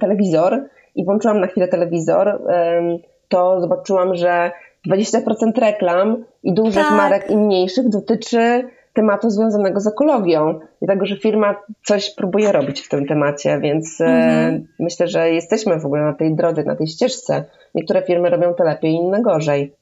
telewizor 0.00 0.62
i 0.94 1.04
włączyłam 1.04 1.40
na 1.40 1.46
chwilę 1.46 1.68
telewizor, 1.68 2.28
e, 2.28 2.98
to 3.28 3.60
zobaczyłam, 3.60 4.14
że 4.14 4.50
20% 4.88 5.58
reklam 5.58 6.24
i 6.42 6.54
dużych 6.54 6.84
tak. 6.84 6.92
marek 6.92 7.30
i 7.30 7.36
mniejszych 7.36 7.88
dotyczy 7.88 8.68
tematu 8.94 9.30
związanego 9.30 9.80
z 9.80 9.86
ekologią 9.86 10.60
i 10.82 10.86
tego, 10.86 11.06
że 11.06 11.16
firma 11.16 11.56
coś 11.84 12.14
próbuje 12.14 12.52
robić 12.52 12.80
w 12.80 12.88
tym 12.88 13.06
temacie, 13.06 13.58
więc 13.60 14.00
e, 14.00 14.04
mhm. 14.04 14.66
myślę, 14.78 15.06
że 15.06 15.30
jesteśmy 15.30 15.80
w 15.80 15.86
ogóle 15.86 16.02
na 16.02 16.12
tej 16.12 16.34
drodze, 16.34 16.62
na 16.62 16.76
tej 16.76 16.86
ścieżce. 16.86 17.44
Niektóre 17.74 18.02
firmy 18.02 18.30
robią 18.30 18.54
to 18.54 18.64
lepiej, 18.64 18.92
inne 18.92 19.22
gorzej 19.22 19.72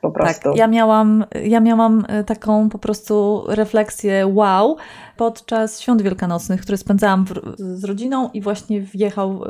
po 0.00 0.08
tak, 0.08 0.14
prostu. 0.14 0.48
Tak, 0.48 0.58
ja 0.58 0.66
miałam, 0.66 1.24
ja 1.44 1.60
miałam 1.60 2.04
e, 2.08 2.24
taką 2.24 2.68
po 2.68 2.78
prostu 2.78 3.44
refleksję 3.48 4.26
wow, 4.26 4.76
podczas 5.18 5.80
świąt 5.80 6.02
wielkanocnych, 6.02 6.60
które 6.60 6.78
spędzałam 6.78 7.24
w, 7.24 7.32
z 7.58 7.84
rodziną 7.84 8.30
i 8.34 8.40
właśnie 8.40 8.80
wjechał 8.80 9.44
y, 9.44 9.48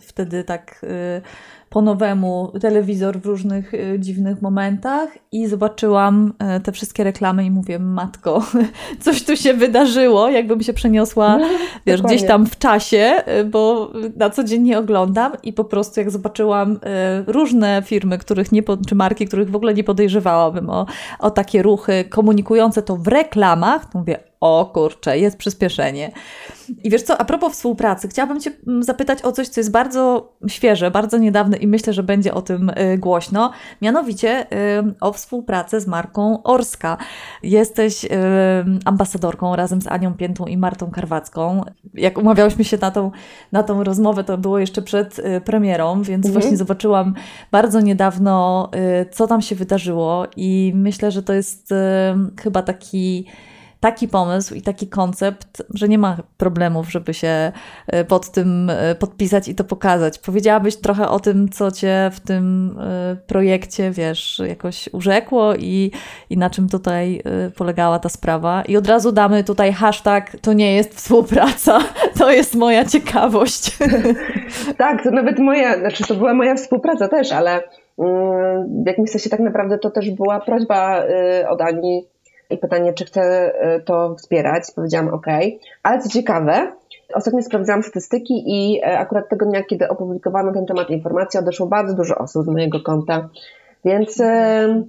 wtedy 0.00 0.44
tak 0.44 0.80
y, 0.84 1.22
po 1.70 1.82
nowemu 1.82 2.52
telewizor 2.60 3.20
w 3.20 3.26
różnych 3.26 3.74
y, 3.74 3.96
dziwnych 3.98 4.42
momentach 4.42 5.08
i 5.32 5.46
zobaczyłam 5.46 6.32
y, 6.56 6.60
te 6.60 6.72
wszystkie 6.72 7.04
reklamy 7.04 7.44
i 7.44 7.50
mówię, 7.50 7.78
matko, 7.78 8.46
coś 9.04 9.24
tu 9.24 9.36
się 9.36 9.54
wydarzyło, 9.54 10.28
jakbym 10.28 10.62
się 10.62 10.72
przeniosła, 10.72 11.38
no, 11.38 11.46
wiesz, 11.86 12.02
gdzieś 12.02 12.26
tam 12.26 12.46
w 12.46 12.58
czasie, 12.58 13.22
y, 13.40 13.44
bo 13.44 13.92
na 14.16 14.30
co 14.30 14.44
dzień 14.44 14.62
nie 14.62 14.78
oglądam 14.78 15.32
i 15.42 15.52
po 15.52 15.64
prostu 15.64 16.00
jak 16.00 16.10
zobaczyłam 16.10 16.80
różne 17.26 17.82
firmy, 17.86 18.18
których 18.18 18.52
nie, 18.52 18.62
czy 18.88 18.94
marki, 18.94 19.26
których 19.26 19.50
w 19.50 19.56
ogóle 19.56 19.74
nie 19.74 19.84
podejrzewałabym 19.84 20.70
o, 20.70 20.86
o 21.18 21.30
takie 21.30 21.62
ruchy 21.62 22.04
komunikujące 22.04 22.82
to 22.82 22.96
w 22.96 23.08
reklamach, 23.08 23.92
to 23.92 23.98
mówię, 23.98 24.27
o 24.40 24.70
kurczę, 24.74 25.18
jest 25.18 25.36
przyspieszenie. 25.36 26.10
I 26.84 26.90
wiesz 26.90 27.02
co, 27.02 27.18
a 27.18 27.24
propos 27.24 27.52
współpracy, 27.52 28.08
chciałabym 28.08 28.40
Cię 28.40 28.50
mm, 28.66 28.82
zapytać 28.82 29.22
o 29.22 29.32
coś, 29.32 29.48
co 29.48 29.60
jest 29.60 29.70
bardzo 29.70 30.32
świeże, 30.48 30.90
bardzo 30.90 31.18
niedawne 31.18 31.56
i 31.56 31.66
myślę, 31.66 31.92
że 31.92 32.02
będzie 32.02 32.34
o 32.34 32.42
tym 32.42 32.70
y, 32.70 32.98
głośno, 32.98 33.50
mianowicie 33.82 34.46
y, 34.52 34.94
o 35.00 35.12
współpracy 35.12 35.80
z 35.80 35.86
marką 35.86 36.42
Orska. 36.42 36.96
Jesteś 37.42 38.04
y, 38.04 38.08
ambasadorką 38.84 39.56
razem 39.56 39.82
z 39.82 39.86
Anią 39.86 40.14
Piętą 40.14 40.46
i 40.46 40.56
Martą 40.56 40.90
Karwacką. 40.90 41.64
Jak 41.94 42.18
umawiałyśmy 42.18 42.64
się 42.64 42.78
na 42.80 42.90
tą, 42.90 43.10
na 43.52 43.62
tą 43.62 43.84
rozmowę, 43.84 44.24
to 44.24 44.38
było 44.38 44.58
jeszcze 44.58 44.82
przed 44.82 45.20
premierą, 45.44 46.02
więc 46.02 46.26
mhm. 46.26 46.32
właśnie 46.32 46.56
zobaczyłam 46.56 47.14
bardzo 47.50 47.80
niedawno, 47.80 48.70
co 49.10 49.26
tam 49.26 49.42
się 49.42 49.54
wydarzyło 49.54 50.26
i 50.36 50.72
myślę, 50.74 51.10
że 51.10 51.22
to 51.22 51.32
jest 51.32 51.74
chyba 52.36 52.62
taki 52.62 53.26
taki 53.80 54.08
pomysł 54.08 54.54
i 54.54 54.62
taki 54.62 54.88
koncept, 54.88 55.62
że 55.74 55.88
nie 55.88 55.98
ma 55.98 56.16
problemów, 56.36 56.90
żeby 56.90 57.14
się 57.14 57.52
e, 57.86 58.04
pod 58.04 58.30
tym 58.30 58.70
e, 58.70 58.94
podpisać 58.94 59.48
i 59.48 59.54
to 59.54 59.64
pokazać. 59.64 60.18
Powiedziałabyś 60.18 60.76
trochę 60.76 61.08
o 61.08 61.20
tym, 61.20 61.48
co 61.48 61.70
cię 61.70 62.10
w 62.12 62.20
tym 62.20 62.76
e, 62.80 63.16
projekcie, 63.26 63.90
wiesz, 63.90 64.42
jakoś 64.48 64.88
urzekło 64.92 65.54
i, 65.54 65.90
i 66.30 66.36
na 66.36 66.50
czym 66.50 66.68
tutaj 66.68 67.22
polegała 67.56 67.98
ta 67.98 68.08
sprawa. 68.08 68.62
I 68.62 68.76
od 68.76 68.86
razu 68.86 69.12
damy 69.12 69.44
tutaj 69.44 69.72
hashtag 69.72 70.36
to 70.42 70.52
nie 70.52 70.76
jest 70.76 70.94
współpraca, 70.94 71.78
to 72.18 72.30
jest 72.30 72.54
moja 72.54 72.84
ciekawość. 72.84 73.70
Tak, 74.78 75.04
to 75.04 75.10
nawet 75.10 75.38
moja, 75.38 75.78
znaczy 75.78 76.04
to 76.04 76.14
była 76.14 76.34
moja 76.34 76.54
współpraca 76.54 77.08
też, 77.08 77.32
ale 77.32 77.62
mm, 77.98 78.82
w 78.84 78.86
jakimś 78.86 79.10
sensie 79.10 79.30
tak 79.30 79.40
naprawdę 79.40 79.78
to 79.78 79.90
też 79.90 80.10
była 80.10 80.40
prośba 80.40 81.02
od 81.48 81.60
Ani 81.60 82.06
i 82.50 82.58
pytanie, 82.58 82.92
czy 82.92 83.04
chcę 83.04 83.52
y, 83.76 83.80
to 83.80 84.14
wspierać. 84.14 84.64
Powiedziałam 84.76 85.08
OK. 85.08 85.26
Ale 85.82 86.00
co 86.02 86.08
ciekawe, 86.08 86.72
ostatnio 87.14 87.42
sprawdzałam 87.42 87.82
statystyki 87.82 88.44
i 88.46 88.80
e, 88.80 88.98
akurat 88.98 89.28
tego 89.28 89.46
dnia, 89.46 89.62
kiedy 89.62 89.88
opublikowano 89.88 90.52
ten 90.52 90.66
temat 90.66 90.90
informacji, 90.90 91.40
odeszło 91.40 91.66
bardzo 91.66 91.94
dużo 91.94 92.18
osób 92.18 92.44
z 92.44 92.48
mojego 92.48 92.80
konta. 92.80 93.28
Więc 93.84 94.20
e, 94.20 94.82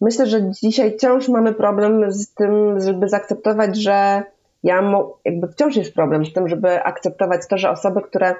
myślę, 0.00 0.26
że 0.26 0.50
dzisiaj 0.50 0.92
wciąż 0.92 1.28
mamy 1.28 1.54
problem 1.54 2.12
z 2.12 2.34
tym, 2.34 2.80
żeby 2.80 3.08
zaakceptować, 3.08 3.76
że 3.76 4.22
ja 4.62 4.82
jakby 5.24 5.48
wciąż 5.48 5.76
jest 5.76 5.94
problem 5.94 6.26
z 6.26 6.32
tym, 6.32 6.48
żeby 6.48 6.82
akceptować 6.82 7.40
to, 7.48 7.58
że 7.58 7.70
osoby, 7.70 8.00
które 8.02 8.34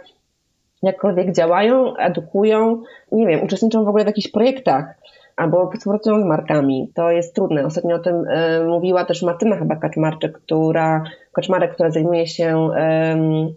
jakkolwiek 0.83 1.33
działają, 1.33 1.96
edukują, 1.96 2.83
nie 3.12 3.26
wiem, 3.26 3.42
uczestniczą 3.42 3.85
w 3.85 3.88
ogóle 3.88 4.04
w 4.04 4.07
jakichś 4.07 4.28
projektach, 4.28 4.94
albo 5.38 5.70
współpracują 5.70 6.20
z 6.20 6.24
markami. 6.24 6.92
To 6.94 7.11
jest 7.11 7.35
trudne. 7.35 7.66
Ostatnio 7.66 7.96
o 7.96 7.98
tym 7.98 8.14
y, 8.14 8.64
mówiła 8.66 9.05
też 9.05 9.22
Martyna 9.22 9.57
chyba 9.57 9.77
Kaczmarczyk, 9.77 10.38
która, 10.38 11.05
Kaczmarek, 11.33 11.74
która 11.74 11.90
zajmuje 11.90 12.27
się, 12.27 12.70
y, 12.70 13.55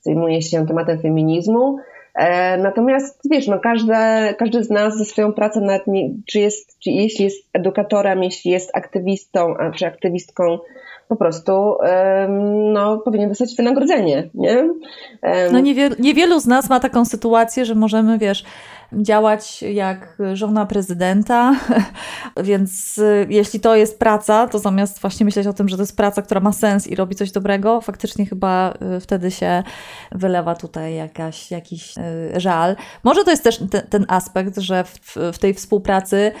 zajmuje 0.00 0.42
się 0.42 0.66
tematem 0.66 0.98
feminizmu. 0.98 1.78
E, 2.14 2.58
natomiast 2.58 3.20
wiesz, 3.30 3.46
no 3.46 3.60
każde, 3.60 4.34
każdy 4.38 4.64
z 4.64 4.70
nas 4.70 4.98
ze 4.98 5.04
swoją 5.04 5.32
pracą, 5.32 5.60
nawet 5.60 5.86
nie, 5.86 6.10
czy 6.26 6.40
jest, 6.40 6.78
czy 6.78 6.90
jeśli 6.90 7.24
jest 7.24 7.48
edukatorem, 7.52 8.22
jeśli 8.22 8.50
jest 8.50 8.70
aktywistą, 8.76 9.56
a 9.56 9.70
czy 9.70 9.86
aktywistką, 9.86 10.58
po 11.08 11.16
prostu 11.16 11.76
no, 12.72 12.98
powinien 12.98 13.28
dostać 13.28 13.56
wynagrodzenie, 13.56 14.30
nie? 14.34 14.68
No 15.52 15.60
niewielu, 15.60 15.94
niewielu 15.98 16.40
z 16.40 16.46
nas 16.46 16.70
ma 16.70 16.80
taką 16.80 17.04
sytuację, 17.04 17.64
że 17.64 17.74
możemy, 17.74 18.18
wiesz, 18.18 18.44
działać 19.02 19.62
jak 19.62 20.18
żona 20.32 20.66
prezydenta, 20.66 21.56
więc 22.44 22.98
y, 22.98 23.26
jeśli 23.30 23.60
to 23.60 23.76
jest 23.76 23.98
praca, 23.98 24.46
to 24.46 24.58
zamiast 24.58 25.00
właśnie 25.00 25.24
myśleć 25.24 25.46
o 25.46 25.52
tym, 25.52 25.68
że 25.68 25.76
to 25.76 25.82
jest 25.82 25.96
praca, 25.96 26.22
która 26.22 26.40
ma 26.40 26.52
sens 26.52 26.86
i 26.86 26.94
robi 26.94 27.14
coś 27.14 27.30
dobrego, 27.30 27.80
faktycznie 27.80 28.26
chyba 28.26 28.74
y, 28.96 29.00
wtedy 29.00 29.30
się 29.30 29.62
wylewa 30.12 30.54
tutaj 30.54 30.94
jakaś, 30.94 31.50
jakiś 31.50 31.94
y, 31.98 32.40
żal. 32.40 32.76
Może 33.04 33.24
to 33.24 33.30
jest 33.30 33.44
też 33.44 33.58
te, 33.70 33.82
ten 33.82 34.04
aspekt, 34.08 34.58
że 34.58 34.84
w, 34.84 35.16
w, 35.32 35.38
tej 35.38 35.54
współpracy 35.54 36.32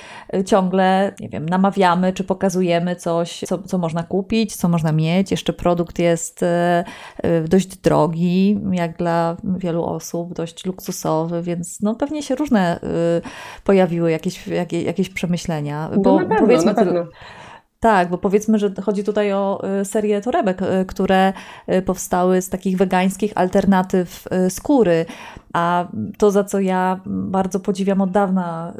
ciągle, 0.46 1.14
nie 1.20 1.28
wiem, 1.28 1.48
namawiamy 1.48 2.12
czy 2.12 2.24
pokazujemy 2.24 2.96
coś, 2.96 3.40
co, 3.46 3.58
co 3.58 3.78
można 3.78 4.02
kupić, 4.02 4.56
co 4.56 4.68
można 4.68 4.92
mieć. 4.92 5.30
Jeszcze 5.30 5.52
produkt 5.52 5.98
jest 5.98 6.44
dość 7.48 7.76
drogi, 7.76 8.60
jak 8.72 8.96
dla 8.96 9.36
wielu 9.56 9.84
osób, 9.84 10.34
dość 10.34 10.66
luksusowy, 10.66 11.42
więc 11.42 11.80
no 11.80 11.94
pewnie 11.94 12.22
się 12.22 12.34
różne 12.44 12.80
y, 12.82 13.62
pojawiły 13.64 14.10
jakieś, 14.10 14.46
jakieś, 14.46 14.84
jakieś 14.84 15.08
przemyślenia. 15.08 15.90
No 15.92 16.00
bo 16.00 16.18
pewno, 16.18 16.36
powiedzmy. 16.38 16.74
Tak, 17.80 18.08
bo 18.08 18.18
powiedzmy, 18.18 18.58
że 18.58 18.72
chodzi 18.82 19.04
tutaj 19.04 19.32
o 19.32 19.62
y, 19.80 19.84
serię 19.84 20.20
torebek, 20.20 20.62
y, 20.62 20.84
które 20.86 21.32
powstały 21.86 22.42
z 22.42 22.48
takich 22.48 22.76
wegańskich 22.76 23.32
alternatyw 23.34 24.24
skóry. 24.48 25.06
A 25.54 25.88
to, 26.18 26.30
za 26.30 26.44
co 26.44 26.60
ja 26.60 27.00
bardzo 27.06 27.60
podziwiam 27.60 28.00
od 28.00 28.10
dawna 28.10 28.74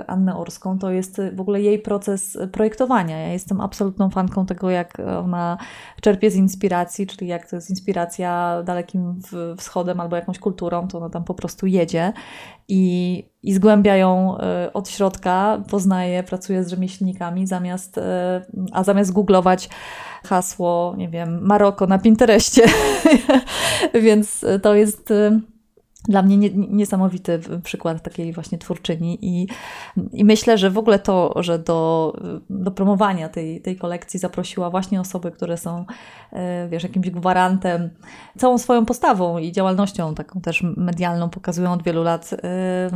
y, 0.00 0.06
Annę 0.06 0.36
Orską, 0.36 0.78
to 0.78 0.90
jest 0.90 1.20
w 1.34 1.40
ogóle 1.40 1.62
jej 1.62 1.78
proces 1.78 2.38
projektowania. 2.52 3.18
Ja 3.18 3.28
jestem 3.28 3.60
absolutną 3.60 4.10
fanką 4.10 4.46
tego, 4.46 4.70
jak 4.70 5.02
ona 5.24 5.58
czerpie 6.00 6.30
z 6.30 6.36
inspiracji, 6.36 7.06
czyli 7.06 7.26
jak 7.26 7.50
to 7.50 7.56
jest 7.56 7.70
inspiracja 7.70 8.62
dalekim 8.64 9.20
wschodem 9.56 10.00
albo 10.00 10.16
jakąś 10.16 10.38
kulturą, 10.38 10.88
to 10.88 10.98
ona 10.98 11.10
tam 11.10 11.24
po 11.24 11.34
prostu 11.34 11.66
jedzie 11.66 12.12
i, 12.68 13.24
i 13.42 13.52
zgłębia 13.52 13.96
ją 13.96 14.36
y, 14.66 14.72
od 14.72 14.88
środka, 14.88 15.62
poznaje, 15.70 16.22
pracuje 16.22 16.64
z 16.64 16.68
rzemieślnikami, 16.68 17.46
zamiast, 17.46 17.98
y, 17.98 18.02
a 18.72 18.84
zamiast 18.84 19.12
googlować 19.12 19.68
hasło, 20.24 20.94
nie 20.96 21.08
wiem, 21.08 21.40
Maroko 21.42 21.86
na 21.86 21.98
Pinterestie. 21.98 22.62
Więc 24.04 24.44
to 24.62 24.74
jest 24.74 25.12
dla 26.10 26.22
mnie 26.22 26.36
nie, 26.36 26.50
niesamowity 26.50 27.40
przykład 27.62 28.02
takiej 28.02 28.32
właśnie 28.32 28.58
twórczyni 28.58 29.18
i, 29.22 29.46
i 30.12 30.24
myślę, 30.24 30.58
że 30.58 30.70
w 30.70 30.78
ogóle 30.78 30.98
to, 30.98 31.34
że 31.42 31.58
do, 31.58 32.12
do 32.50 32.70
promowania 32.70 33.28
tej, 33.28 33.60
tej 33.60 33.76
kolekcji 33.76 34.20
zaprosiła 34.20 34.70
właśnie 34.70 35.00
osoby, 35.00 35.30
które 35.30 35.56
są 35.56 35.84
e, 36.32 36.68
wiesz, 36.68 36.82
jakimś 36.82 37.10
gwarantem, 37.10 37.90
całą 38.38 38.58
swoją 38.58 38.86
postawą 38.86 39.38
i 39.38 39.52
działalnością 39.52 40.14
taką 40.14 40.40
też 40.40 40.62
medialną 40.76 41.30
pokazują 41.30 41.72
od 41.72 41.82
wielu 41.82 42.02
lat, 42.02 42.30
e, 42.32 42.90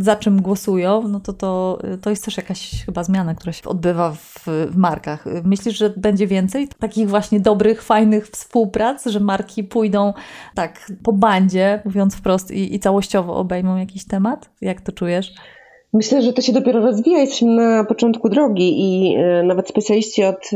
za 0.00 0.16
czym 0.16 0.42
głosują, 0.42 1.08
no 1.08 1.20
to, 1.20 1.32
to, 1.32 1.78
to 2.00 2.10
jest 2.10 2.24
też 2.24 2.36
jakaś 2.36 2.84
chyba 2.84 3.04
zmiana, 3.04 3.34
która 3.34 3.52
się 3.52 3.64
odbywa 3.64 4.12
w, 4.12 4.44
w 4.70 4.76
markach. 4.76 5.24
Myślisz, 5.44 5.78
że 5.78 5.90
będzie 5.90 6.26
więcej 6.26 6.68
takich 6.78 7.08
właśnie 7.08 7.40
dobrych, 7.40 7.82
fajnych 7.82 8.28
współprac, 8.28 9.06
że 9.06 9.20
marki 9.20 9.64
pójdą 9.64 10.12
tak 10.54 10.92
po 11.02 11.12
bandzie, 11.12 11.82
mówiąc 11.84 12.14
wprost, 12.14 12.41
wprost 12.42 12.50
i, 12.50 12.74
i 12.74 12.80
całościowo 12.80 13.36
obejmą 13.36 13.76
jakiś 13.76 14.06
temat? 14.06 14.50
Jak 14.60 14.80
to 14.80 14.92
czujesz? 14.92 15.34
Myślę, 15.92 16.22
że 16.22 16.32
to 16.32 16.42
się 16.42 16.52
dopiero 16.52 16.80
rozwija, 16.80 17.18
jesteśmy 17.18 17.54
na 17.54 17.84
początku 17.84 18.28
drogi 18.28 18.74
i 18.76 19.14
e, 19.16 19.42
nawet 19.42 19.68
specjaliści 19.68 20.24
od 20.24 20.50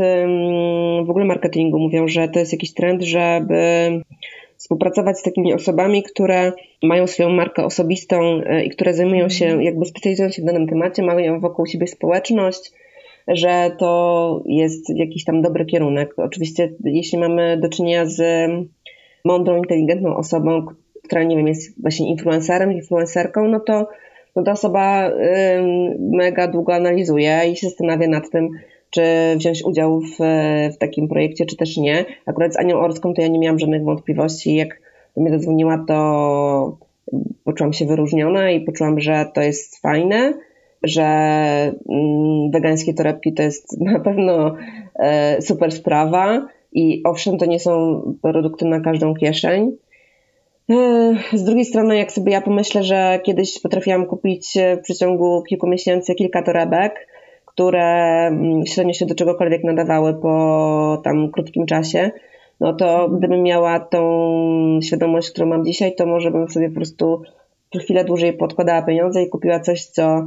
w 1.07 1.11
ogóle 1.11 1.25
marketingu 1.25 1.79
mówią, 1.79 2.09
że 2.09 2.29
to 2.29 2.39
jest 2.39 2.53
jakiś 2.53 2.75
trend, 2.75 3.03
żeby 3.03 3.57
współpracować 4.57 5.19
z 5.19 5.23
takimi 5.23 5.55
osobami, 5.55 6.03
które 6.03 6.53
mają 6.83 7.07
swoją 7.07 7.31
markę 7.31 7.65
osobistą 7.65 8.41
e, 8.47 8.65
i 8.65 8.71
które 8.71 8.95
zajmują 8.95 9.29
się, 9.29 9.45
mhm. 9.45 9.63
jakby 9.63 9.85
specjalizują 9.85 10.31
się 10.31 10.43
w 10.43 10.45
danym 10.45 10.67
temacie, 10.67 11.03
mają 11.03 11.41
wokół 11.41 11.67
siebie 11.67 11.87
społeczność, 11.87 12.73
że 13.29 13.71
to 13.79 14.43
jest 14.47 14.91
jakiś 14.97 15.25
tam 15.25 15.43
dobry 15.43 15.65
kierunek. 15.65 16.15
Oczywiście, 16.17 16.73
jeśli 16.85 17.19
mamy 17.19 17.59
do 17.63 17.69
czynienia 17.69 18.07
z 18.07 18.23
mądrą, 19.25 19.57
inteligentną 19.57 20.17
osobą, 20.17 20.67
która, 21.07 21.23
nie 21.23 21.37
wiem, 21.37 21.49
jest 21.49 21.83
właśnie 21.83 22.11
influencerem, 22.11 22.73
influencerką, 22.73 23.49
no 23.49 23.61
to 23.61 23.89
no 24.37 24.43
ta 24.43 24.53
osoba 24.53 25.11
mega 25.99 26.49
długo 26.49 26.75
analizuje 26.75 27.41
i 27.53 27.57
się 27.57 27.69
zastanawia 27.69 28.09
nad 28.09 28.31
tym, 28.31 28.51
czy 28.91 29.03
wziąć 29.37 29.65
udział 29.65 30.01
w, 30.01 30.17
w 30.75 30.79
takim 30.79 31.09
projekcie, 31.09 31.47
czy 31.47 31.57
też 31.57 31.77
nie. 31.77 32.05
Akurat 32.27 32.55
z 32.55 32.57
Anią 32.57 32.79
Orską 32.79 33.15
to 33.15 33.23
ja 33.23 33.29
nie 33.29 33.39
miałam 33.39 33.59
żadnych 33.59 33.85
wątpliwości. 33.85 34.55
Jak 34.55 34.81
do 35.17 35.23
mnie 35.23 35.31
zadzwoniła, 35.31 35.85
to 35.89 36.79
poczułam 37.45 37.73
się 37.73 37.87
wyróżniona 37.87 38.51
i 38.51 38.61
poczułam, 38.61 39.01
że 39.01 39.27
to 39.35 39.43
jest 39.43 39.81
fajne, 39.81 40.35
że 40.83 41.73
wegańskie 42.53 42.95
torebki 42.95 43.33
to 43.33 43.43
jest 43.43 43.81
na 43.93 44.01
pewno 44.01 44.57
e, 44.95 45.43
super 45.43 45.73
sprawa 45.73 46.49
I 46.73 47.03
owszem, 47.05 47.39
to 47.39 47.47
nie 47.47 47.61
są 47.61 48.03
produkty 48.23 48.65
na 48.65 48.81
każdą 48.81 49.15
kieszeń. 49.15 49.77
Z 51.33 51.45
drugiej 51.45 51.65
strony, 51.65 51.97
jak 51.97 52.13
sobie 52.13 52.33
ja 52.33 52.41
pomyślę, 52.41 52.83
że 52.83 53.21
kiedyś 53.23 53.61
potrafiłam 53.61 54.07
kupić 54.07 54.55
w 54.79 54.83
przeciągu 54.83 55.43
kilku 55.43 55.67
miesięcy 55.67 56.15
kilka 56.15 56.43
torebek, 56.43 57.09
które 57.47 57.85
mm, 58.27 58.67
średnio 58.67 58.93
się 58.93 59.07
do 59.07 59.15
czegokolwiek 59.15 59.65
nadawały 59.65 60.15
po 60.15 61.01
tam 61.05 61.31
krótkim 61.31 61.67
czasie, 61.67 62.11
no 62.61 62.73
to 62.75 63.09
gdybym 63.09 63.43
miała 63.43 63.81
tą 63.81 64.81
świadomość, 64.83 65.31
którą 65.31 65.47
mam 65.47 65.65
dzisiaj, 65.65 65.95
to 65.95 66.07
może 66.07 66.31
bym 66.31 66.49
sobie 66.49 66.69
po 66.69 66.75
prostu 66.75 67.23
chwilę 67.81 68.05
dłużej 68.05 68.33
podkładała 68.33 68.83
pieniądze 68.83 69.23
i 69.23 69.29
kupiła 69.29 69.61
coś, 69.61 69.85
co 69.85 70.27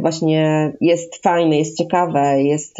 właśnie 0.00 0.72
jest 0.80 1.22
fajne, 1.22 1.58
jest 1.58 1.78
ciekawe, 1.78 2.42
jest 2.42 2.78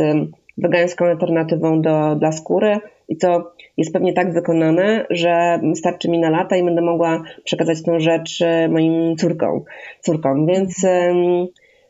wegańską 0.59 1.05
alternatywą 1.05 1.82
do, 1.82 2.16
dla 2.16 2.32
skóry 2.32 2.78
i 3.09 3.16
to 3.16 3.54
jest 3.77 3.93
pewnie 3.93 4.12
tak 4.12 4.33
wykonane, 4.33 5.07
że 5.11 5.61
starczy 5.75 6.11
mi 6.11 6.18
na 6.18 6.31
lata 6.31 6.57
i 6.57 6.64
będę 6.64 6.83
mogła 6.83 7.22
przekazać 7.45 7.83
tę 7.83 8.01
rzecz 8.01 8.43
e, 8.43 8.68
moim 8.68 9.16
córkom. 9.16 9.64
córkom. 10.01 10.47
Więc 10.47 10.87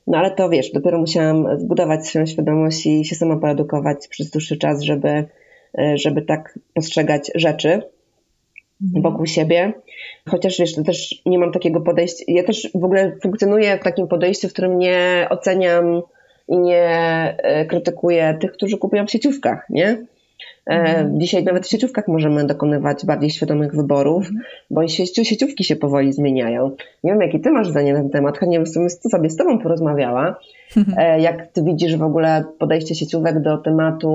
no 0.07 0.19
ale 0.19 0.31
to 0.31 0.49
wiesz, 0.49 0.71
dopiero 0.71 0.99
musiałam 0.99 1.59
zbudować 1.59 2.07
swoją 2.07 2.27
świadomość 2.27 2.87
i 2.87 3.05
się 3.05 3.15
sama 3.15 3.37
poedukować 3.37 4.09
przez 4.09 4.31
dłuższy 4.31 4.57
czas, 4.57 4.83
żeby, 4.83 5.25
e, 5.79 5.99
żeby 5.99 6.23
tak 6.23 6.59
postrzegać 6.75 7.31
rzeczy 7.35 7.83
mhm. 8.83 9.03
wokół 9.03 9.27
siebie. 9.27 9.73
Chociaż 10.29 10.59
wiesz, 10.59 10.75
to 10.75 10.83
też 10.83 11.23
nie 11.27 11.39
mam 11.39 11.53
takiego 11.53 11.81
podejścia. 11.81 12.25
Ja 12.29 12.45
też 12.45 12.71
w 12.75 12.85
ogóle 12.85 13.17
funkcjonuję 13.23 13.79
w 13.79 13.85
takim 13.85 14.09
podejściu, 14.09 14.49
w 14.49 14.53
którym 14.53 14.79
nie 14.79 15.27
oceniam 15.31 16.03
i 16.49 16.59
nie 16.59 16.87
e, 17.39 17.67
krytykuję 17.67 18.39
tych, 18.41 18.53
którzy 18.53 18.79
kupują 18.79 19.07
w 19.07 19.11
sieciówkach, 19.11 19.67
nie? 19.71 20.07
Mhm. 20.67 21.21
Dzisiaj 21.21 21.45
nawet 21.45 21.67
w 21.67 21.71
sieciówkach 21.71 22.09
możemy 22.09 22.47
dokonywać 22.47 23.07
bardziej 23.07 23.31
świadomych 23.31 23.75
wyborów, 23.75 24.23
mhm. 24.27 24.41
bo 24.71 24.83
i 24.83 24.89
sieciówki 24.89 25.65
się 25.65 25.77
powoli 25.77 26.13
zmieniają. 26.13 26.71
Nie 27.05 27.13
wiem, 27.13 27.21
jaki 27.21 27.41
ty 27.41 27.51
masz 27.51 27.69
zdanie 27.69 27.93
na 27.93 27.99
ten 27.99 28.11
temat, 28.11 28.39
chętnie 28.39 28.59
bym 28.59 28.67
sobie 28.67 29.31
z 29.31 29.37
tobą 29.37 29.59
porozmawiała. 29.59 30.37
Mhm. 30.77 30.99
E, 30.99 31.21
jak 31.21 31.47
ty 31.47 31.63
widzisz 31.63 31.97
w 31.97 32.03
ogóle 32.03 32.45
podejście 32.59 32.95
sieciówek 32.95 33.43
do 33.43 33.59
tematu 33.59 34.11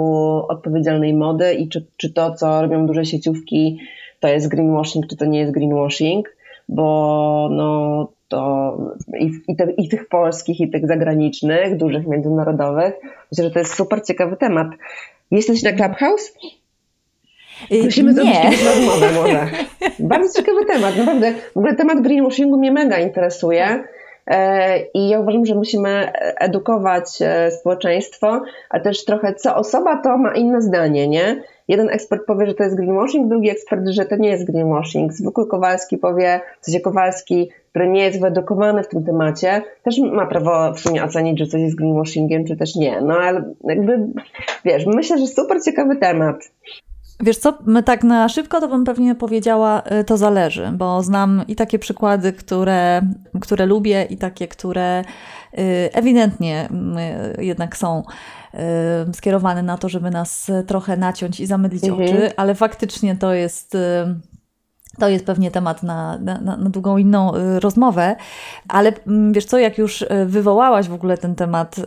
odpowiedzialnej 0.49 1.13
mody 1.13 1.53
i 1.53 1.69
czy, 1.69 1.85
czy 1.97 2.13
to, 2.13 2.33
co 2.33 2.61
robią 2.61 2.85
duże 2.85 3.05
sieciówki, 3.05 3.79
to 4.19 4.27
jest 4.27 4.47
greenwashing, 4.47 5.07
czy 5.07 5.17
to 5.17 5.25
nie 5.25 5.39
jest 5.39 5.53
greenwashing? 5.53 6.35
Bo 6.69 7.49
no, 7.51 8.07
to 8.27 8.77
i, 9.19 9.31
i, 9.47 9.55
te, 9.55 9.71
i, 9.71 9.89
tych 9.89 10.07
polskich, 10.07 10.59
i 10.59 10.69
tych 10.69 10.87
zagranicznych, 10.87 11.77
dużych, 11.77 12.07
międzynarodowych. 12.07 12.93
Myślę, 13.31 13.43
że 13.43 13.51
to 13.51 13.59
jest 13.59 13.73
super 13.73 14.03
ciekawy 14.05 14.37
temat. 14.37 14.67
Jesteś 15.31 15.63
na 15.63 15.73
Clubhouse? 15.73 16.33
Y, 17.71 17.83
Musimy 17.83 18.13
zrobić 18.13 18.33
kiedyś 18.41 18.65
rozmowę 18.65 19.11
może. 19.11 19.47
Bardzo 19.99 20.41
ciekawy 20.41 20.65
temat, 20.65 20.97
naprawdę. 20.97 21.33
W 21.53 21.57
ogóle 21.57 21.75
temat 21.75 22.01
greenwashingu 22.01 22.57
mnie 22.57 22.71
mega 22.71 22.97
interesuje. 22.97 23.83
E, 24.27 24.79
I 24.93 25.09
ja 25.09 25.19
uważam, 25.19 25.45
że 25.45 25.55
musimy 25.55 26.11
edukować 26.39 27.21
e, 27.21 27.51
społeczeństwo, 27.51 28.41
a 28.69 28.79
też 28.79 29.05
trochę 29.05 29.33
co 29.35 29.55
osoba 29.55 30.01
to 30.01 30.17
ma 30.17 30.35
inne 30.35 30.61
zdanie, 30.61 31.07
nie? 31.07 31.43
Jeden 31.67 31.89
ekspert 31.89 32.25
powie, 32.25 32.45
że 32.45 32.53
to 32.53 32.63
jest 32.63 32.75
greenwashing, 32.75 33.27
drugi 33.29 33.49
ekspert, 33.49 33.87
że 33.87 34.05
to 34.05 34.15
nie 34.15 34.29
jest 34.29 34.51
greenwashing. 34.51 35.13
Zwykły 35.13 35.47
Kowalski 35.47 35.97
powie, 35.97 36.41
w 36.61 36.65
sensie 36.65 36.79
Kowalski, 36.79 37.49
który 37.69 37.87
nie 37.87 38.03
jest 38.03 38.21
wyedukowany 38.21 38.83
w 38.83 38.87
tym 38.87 39.03
temacie, 39.03 39.61
też 39.83 39.95
ma 40.11 40.25
prawo 40.25 40.73
w 40.73 40.79
sumie 40.79 41.03
ocenić, 41.03 41.39
że 41.39 41.47
coś 41.47 41.61
jest 41.61 41.75
greenwashingiem, 41.75 42.45
czy 42.45 42.57
też 42.57 42.75
nie. 42.75 43.01
No 43.01 43.13
ale 43.13 43.53
jakby, 43.63 44.07
wiesz, 44.65 44.85
myślę, 44.85 45.17
że 45.17 45.27
super 45.27 45.57
ciekawy 45.65 45.95
temat. 45.95 46.51
Wiesz 47.23 47.37
co, 47.37 47.57
my 47.65 47.83
tak 47.83 48.03
na 48.03 48.29
szybko 48.29 48.61
to 48.61 48.67
bym 48.67 48.83
pewnie 48.83 49.15
powiedziała, 49.15 49.83
y, 50.01 50.03
to 50.03 50.17
zależy, 50.17 50.71
bo 50.73 51.03
znam 51.03 51.43
i 51.47 51.55
takie 51.55 51.79
przykłady, 51.79 52.33
które, 52.33 53.01
które 53.41 53.65
lubię, 53.65 54.07
i 54.09 54.17
takie, 54.17 54.47
które 54.47 55.01
y, 55.01 55.55
ewidentnie 55.93 56.69
y, 57.39 57.43
jednak 57.43 57.77
są 57.77 58.03
skierowane 59.13 59.63
na 59.63 59.77
to, 59.77 59.89
żeby 59.89 60.11
nas 60.11 60.51
trochę 60.67 60.97
naciąć 60.97 61.39
i 61.39 61.45
zamydlić 61.45 61.83
mhm. 61.83 62.09
oczy, 62.09 62.31
ale 62.37 62.55
faktycznie 62.55 63.15
to 63.15 63.33
jest 63.33 63.77
to 64.99 65.09
jest 65.09 65.25
pewnie 65.25 65.51
temat 65.51 65.83
na, 65.83 66.17
na, 66.17 66.39
na, 66.39 66.57
długą 66.57 66.97
inną 66.97 67.35
y, 67.35 67.59
rozmowę, 67.59 68.15
ale 68.67 68.93
mm, 69.07 69.33
wiesz 69.33 69.45
co, 69.45 69.57
jak 69.57 69.77
już 69.77 70.01
y, 70.01 70.07
wywołałaś 70.25 70.87
w 70.87 70.93
ogóle 70.93 71.17
ten 71.17 71.35
temat 71.35 71.77
y, 71.77 71.83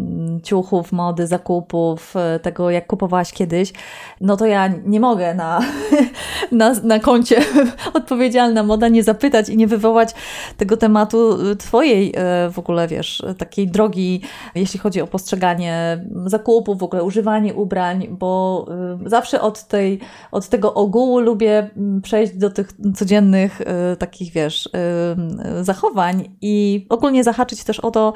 mm, 0.00 0.40
ciuchów, 0.42 0.92
mody, 0.92 1.26
zakupów, 1.26 2.14
tego 2.42 2.70
jak 2.70 2.86
kupowałaś 2.86 3.32
kiedyś, 3.32 3.72
no 4.20 4.36
to 4.36 4.46
ja 4.46 4.68
nie 4.86 5.00
mogę 5.00 5.34
na, 5.34 5.60
na, 6.52 6.74
na 6.82 6.98
koncie 6.98 7.36
odpowiedzialna 7.94 8.62
moda 8.62 8.88
nie 8.88 9.02
zapytać 9.02 9.48
i 9.48 9.56
nie 9.56 9.66
wywołać 9.66 10.14
tego 10.56 10.76
tematu 10.76 11.38
Twojej 11.58 12.14
w 12.52 12.58
ogóle, 12.58 12.88
wiesz, 12.88 13.22
takiej 13.38 13.68
drogi, 13.68 14.20
jeśli 14.54 14.80
chodzi 14.80 15.00
o 15.00 15.06
postrzeganie 15.06 16.04
zakupów, 16.26 16.78
w 16.78 16.82
ogóle 16.82 17.04
używanie 17.04 17.54
ubrań, 17.54 18.06
bo 18.10 18.66
zawsze 19.06 19.40
od, 19.40 19.64
tej, 19.64 20.00
od 20.32 20.48
tego 20.48 20.74
ogółu 20.74 21.20
lubię 21.20 21.70
mm, 21.76 22.02
przejść 22.10 22.36
do 22.36 22.50
tych 22.50 22.68
codziennych 22.96 23.60
y, 23.60 23.96
takich, 23.96 24.32
wiesz, 24.32 24.66
y, 24.66 24.70
y, 25.60 25.64
zachowań 25.64 26.28
i 26.40 26.86
ogólnie 26.88 27.24
zahaczyć 27.24 27.64
też 27.64 27.80
o 27.80 27.90
to, 27.90 28.12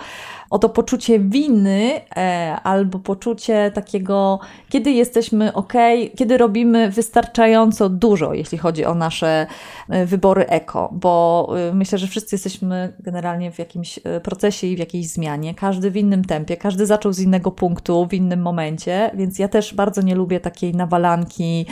o 0.50 0.58
to 0.58 0.68
poczucie 0.68 1.18
winy 1.18 2.00
e, 2.16 2.56
albo 2.62 2.98
poczucie 2.98 3.70
takiego, 3.70 4.40
kiedy 4.68 4.92
jesteśmy 4.92 5.52
ok, 5.52 5.72
kiedy 6.16 6.38
robimy 6.38 6.90
wystarczająco 6.90 7.88
dużo, 7.88 8.34
jeśli 8.34 8.58
chodzi 8.58 8.84
o 8.84 8.94
nasze 8.94 9.46
e, 9.88 10.06
wybory 10.06 10.46
eko, 10.46 10.88
bo 10.92 11.48
e, 11.70 11.74
myślę, 11.74 11.98
że 11.98 12.06
wszyscy 12.06 12.34
jesteśmy 12.34 12.92
generalnie 13.00 13.52
w 13.52 13.58
jakimś 13.58 13.98
procesie 14.22 14.66
i 14.66 14.76
w 14.76 14.78
jakiejś 14.78 15.08
zmianie, 15.08 15.54
każdy 15.54 15.90
w 15.90 15.96
innym 15.96 16.24
tempie, 16.24 16.56
każdy 16.56 16.86
zaczął 16.86 17.12
z 17.12 17.20
innego 17.20 17.50
punktu, 17.50 18.06
w 18.06 18.14
innym 18.14 18.42
momencie, 18.42 19.10
więc 19.14 19.38
ja 19.38 19.48
też 19.48 19.74
bardzo 19.74 20.02
nie 20.02 20.14
lubię 20.14 20.40
takiej 20.40 20.74
nawalanki 20.74 21.66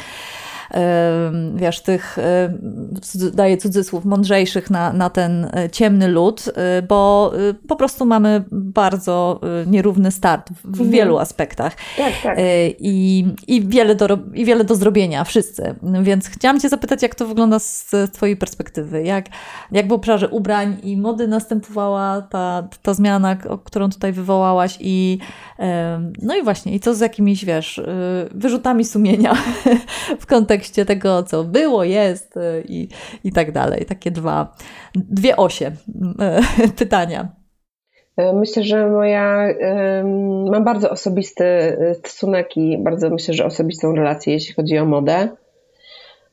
wiesz, 1.55 1.81
tych, 1.81 2.17
daję 3.33 3.57
cudzysłów, 3.57 4.05
mądrzejszych 4.05 4.71
na, 4.71 4.93
na 4.93 5.11
ten 5.11 5.45
e, 5.45 5.71
ciemny 5.71 6.09
lud, 6.09 6.45
e, 6.55 6.83
bo 6.83 7.33
e, 7.51 7.55
po 7.55 7.77
prostu 7.77 8.07
mamy 8.07 8.45
bardzo 8.53 9.41
nierówny 9.67 10.11
start 10.11 10.51
w 10.65 10.67
mhm. 10.67 10.91
wielu 10.91 11.19
aspektach. 11.19 11.77
Tak, 11.97 12.13
tak. 12.23 12.39
I, 12.79 13.27
i, 13.47 13.67
wiele 13.67 13.95
do, 13.95 14.19
I 14.35 14.45
wiele 14.45 14.65
do 14.65 14.75
zrobienia, 14.75 15.25
wszyscy. 15.25 15.75
Więc 16.03 16.29
chciałam 16.29 16.61
Cię 16.61 16.69
zapytać, 16.69 17.03
jak 17.03 17.15
to 17.15 17.27
wygląda 17.27 17.59
z, 17.59 17.91
z 17.91 18.11
Twojej 18.13 18.37
perspektywy? 18.37 19.03
Jak, 19.03 19.27
jak 19.73 19.89
w 19.89 19.93
obszarze 19.93 20.29
ubrań 20.29 20.77
i 20.83 20.97
mody 20.97 21.29
następowała 21.29 22.23
ta, 22.23 22.69
ta 22.83 22.95
zmiana, 22.95 23.37
którą 23.65 23.91
tutaj 23.91 24.13
wywołałaś 24.13 24.79
i 24.81 25.19
no 26.23 26.37
i 26.37 26.43
właśnie, 26.43 26.75
i 26.75 26.81
co 26.81 26.95
z 26.95 27.01
jakimiś, 27.01 27.45
wiesz, 27.45 27.81
wyrzutami 28.31 28.85
sumienia 28.85 29.35
w 30.21 30.27
kontekście 30.27 30.62
kontekście 30.63 30.85
tego, 30.85 31.23
co 31.23 31.45
było, 31.45 31.85
jest 31.85 32.37
y, 32.37 32.65
i, 32.69 32.89
i 33.25 33.33
tak 33.33 33.53
dalej. 33.53 33.85
Takie 33.85 34.11
dwa, 34.11 34.57
dwie 34.95 35.37
osie 35.37 35.73
y, 36.65 36.69
pytania. 36.79 37.29
E, 38.17 38.33
myślę, 38.33 38.63
że 38.63 38.91
moja, 38.91 39.49
mam 40.51 40.65
bardzo 40.65 40.91
osobisty 40.91 41.45
y, 41.45 41.95
stosunek 41.95 42.57
i 42.57 42.79
bardzo 42.79 43.11
myślę, 43.11 43.35
że 43.35 43.45
osobistą 43.45 43.95
relację, 43.95 44.33
jeśli 44.33 44.55
chodzi 44.55 44.79
o 44.79 44.85
modę, 44.85 45.29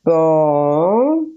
bo 0.05 0.13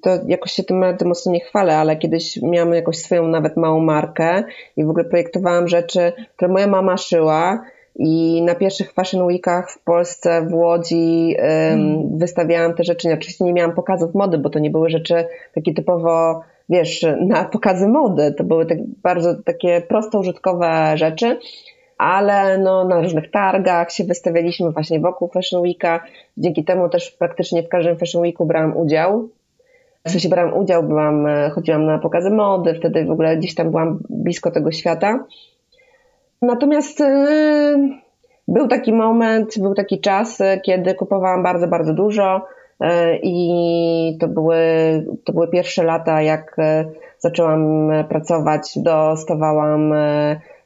to 0.02 0.10
jakoś 0.26 0.52
się 0.52 0.64
tym, 0.64 0.84
tym 0.98 1.08
mocno 1.08 1.32
nie 1.32 1.40
chwalę, 1.40 1.78
ale 1.78 1.96
kiedyś 1.96 2.42
miałam 2.42 2.74
jakąś 2.74 2.98
swoją 2.98 3.28
nawet 3.28 3.56
małą 3.56 3.80
markę 3.80 4.44
i 4.76 4.84
w 4.84 4.90
ogóle 4.90 5.04
projektowałam 5.04 5.68
rzeczy, 5.68 6.12
które 6.36 6.52
moja 6.52 6.66
mama 6.66 6.96
szyła 6.96 7.64
i 7.96 8.42
na 8.42 8.54
pierwszych 8.54 8.92
Fashion 8.92 9.22
Weekach 9.22 9.70
w 9.70 9.78
Polsce, 9.84 10.46
w 10.50 10.54
Łodzi 10.54 11.36
mm. 11.38 12.18
wystawiałam 12.18 12.74
te 12.74 12.84
rzeczy. 12.84 13.12
Oczywiście 13.12 13.44
nie 13.44 13.52
miałam 13.52 13.74
pokazów 13.74 14.14
mody, 14.14 14.38
bo 14.38 14.50
to 14.50 14.58
nie 14.58 14.70
były 14.70 14.90
rzeczy 14.90 15.14
takie 15.54 15.74
typowo, 15.74 16.42
wiesz, 16.68 17.06
na 17.20 17.44
pokazy 17.44 17.88
mody. 17.88 18.34
To 18.38 18.44
były 18.44 18.66
tak 18.66 18.78
bardzo 19.02 19.34
takie 19.34 19.80
prosto 19.88 20.18
użytkowe 20.18 20.92
rzeczy, 20.94 21.38
ale 21.98 22.58
no, 22.58 22.84
na 22.84 23.00
różnych 23.00 23.30
targach 23.30 23.92
się 23.92 24.04
wystawialiśmy 24.04 24.70
właśnie 24.70 25.00
wokół 25.00 25.28
Fashion 25.28 25.62
Weeka. 25.62 26.04
Dzięki 26.36 26.64
temu 26.64 26.88
też 26.88 27.10
praktycznie 27.10 27.62
w 27.62 27.68
każdym 27.68 27.96
Fashion 27.96 28.22
Weeku 28.22 28.46
brałam 28.46 28.76
udział. 28.76 29.28
W 30.06 30.10
sensie 30.10 30.28
brałam 30.28 30.58
udział, 30.58 30.82
byłam, 30.82 31.26
chodziłam 31.54 31.86
na 31.86 31.98
pokazy 31.98 32.30
mody, 32.30 32.74
wtedy 32.74 33.04
w 33.04 33.10
ogóle 33.10 33.36
gdzieś 33.36 33.54
tam 33.54 33.70
byłam 33.70 33.98
blisko 34.10 34.50
tego 34.50 34.72
świata. 34.72 35.24
Natomiast 36.42 37.00
y, 37.00 37.04
był 38.48 38.68
taki 38.68 38.92
moment, 38.92 39.58
był 39.58 39.74
taki 39.74 40.00
czas, 40.00 40.38
kiedy 40.62 40.94
kupowałam 40.94 41.42
bardzo, 41.42 41.68
bardzo 41.68 41.94
dużo 41.94 42.36
y, 42.36 42.86
i 43.22 44.16
to 44.20 44.28
były, 44.28 44.56
to 45.24 45.32
były 45.32 45.48
pierwsze 45.48 45.82
lata, 45.82 46.22
jak 46.22 46.58
y, 46.58 46.62
zaczęłam 47.18 47.90
pracować, 48.08 48.72
dostawałam 48.76 49.94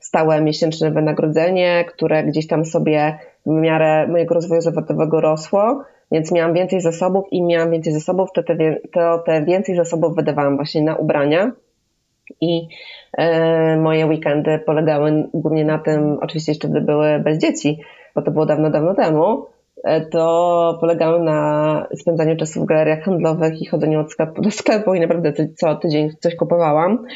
stałe 0.00 0.40
miesięczne 0.40 0.90
wynagrodzenie, 0.90 1.84
które 1.88 2.24
gdzieś 2.24 2.46
tam 2.46 2.64
sobie 2.64 3.18
w 3.46 3.50
miarę 3.50 4.08
mojego 4.08 4.34
rozwoju 4.34 4.60
zawodowego 4.60 5.20
rosło, 5.20 5.84
więc 6.12 6.32
miałam 6.32 6.54
więcej 6.54 6.80
zasobów 6.80 7.24
i 7.30 7.42
miałam 7.42 7.70
więcej 7.70 7.92
zasobów, 7.92 8.28
to 8.34 8.42
te, 8.42 8.56
to 8.92 9.18
te 9.18 9.44
więcej 9.44 9.76
zasobów 9.76 10.16
wydawałam 10.16 10.56
właśnie 10.56 10.82
na 10.82 10.96
ubrania. 10.96 11.52
I 12.40 12.68
moje 13.78 14.06
weekendy 14.06 14.58
polegały 14.58 15.28
głównie 15.34 15.64
na 15.64 15.78
tym, 15.78 16.18
oczywiście 16.20 16.52
jeszcze 16.52 16.68
wtedy 16.68 16.80
były 16.86 17.18
bez 17.18 17.38
dzieci, 17.38 17.80
bo 18.14 18.22
to 18.22 18.30
było 18.30 18.46
dawno, 18.46 18.70
dawno 18.70 18.94
temu, 18.94 19.46
e, 19.84 20.00
to 20.00 20.78
polegały 20.80 21.20
na 21.20 21.86
spędzaniu 21.96 22.36
czasu 22.36 22.62
w 22.62 22.66
galeriach 22.66 23.02
handlowych 23.02 23.62
i 23.62 23.66
chodzeniu 23.66 24.00
od 24.00 24.12
sklepu 24.12 24.42
do 24.42 24.50
sklepu 24.50 24.94
i 24.94 25.00
naprawdę 25.00 25.32
co 25.56 25.74
tydzień 25.74 26.10
coś 26.20 26.36
kupowałam. 26.36 27.06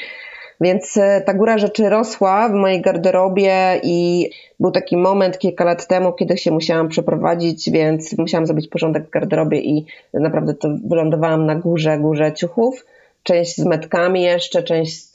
Więc 0.61 0.97
e, 0.97 1.21
ta 1.27 1.35
góra 1.35 1.59
rzeczy 1.59 1.89
rosła 1.89 2.49
w 2.49 2.53
mojej 2.53 2.81
garderobie 2.81 3.81
i 3.83 4.31
był 4.61 4.71
taki 4.71 4.97
moment 4.97 5.39
kilka 5.39 5.65
lat 5.65 5.87
temu, 5.87 6.13
kiedy 6.13 6.37
się 6.37 6.51
musiałam 6.51 6.89
przeprowadzić, 6.89 7.71
więc 7.71 8.19
musiałam 8.19 8.47
zrobić 8.47 8.69
porządek 8.69 9.07
w 9.07 9.11
garderobie 9.11 9.61
i 9.61 9.87
naprawdę 10.15 10.55
to 10.55 10.69
wylądowałam 10.85 11.47
na 11.47 11.55
górze, 11.55 11.99
górze 11.99 12.33
ciuchów. 12.33 12.85
Część 13.23 13.57
z 13.57 13.65
metkami 13.65 14.23
jeszcze, 14.23 14.63
część, 14.63 15.07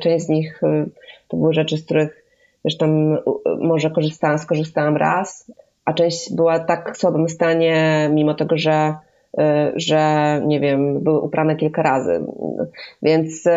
część 0.00 0.24
z 0.24 0.28
nich 0.28 0.62
e, 0.62 0.86
to 1.28 1.36
były 1.36 1.54
rzeczy, 1.54 1.76
z 1.76 1.84
których 1.84 2.24
zresztą 2.64 3.16
może 3.58 3.90
korzystałam, 3.90 4.38
skorzystałam 4.38 4.96
raz, 4.96 5.52
a 5.84 5.92
część 5.92 6.34
była 6.34 6.58
tak 6.58 6.94
w 6.94 6.98
słabym 6.98 7.28
stanie, 7.28 8.08
mimo 8.12 8.34
tego, 8.34 8.58
że 8.58 8.94
Y, 9.40 9.72
że 9.76 10.42
nie 10.46 10.60
wiem, 10.60 11.00
były 11.00 11.20
uprane 11.20 11.56
kilka 11.56 11.82
razy. 11.82 12.24
Więc 13.02 13.46
y, 13.46 13.50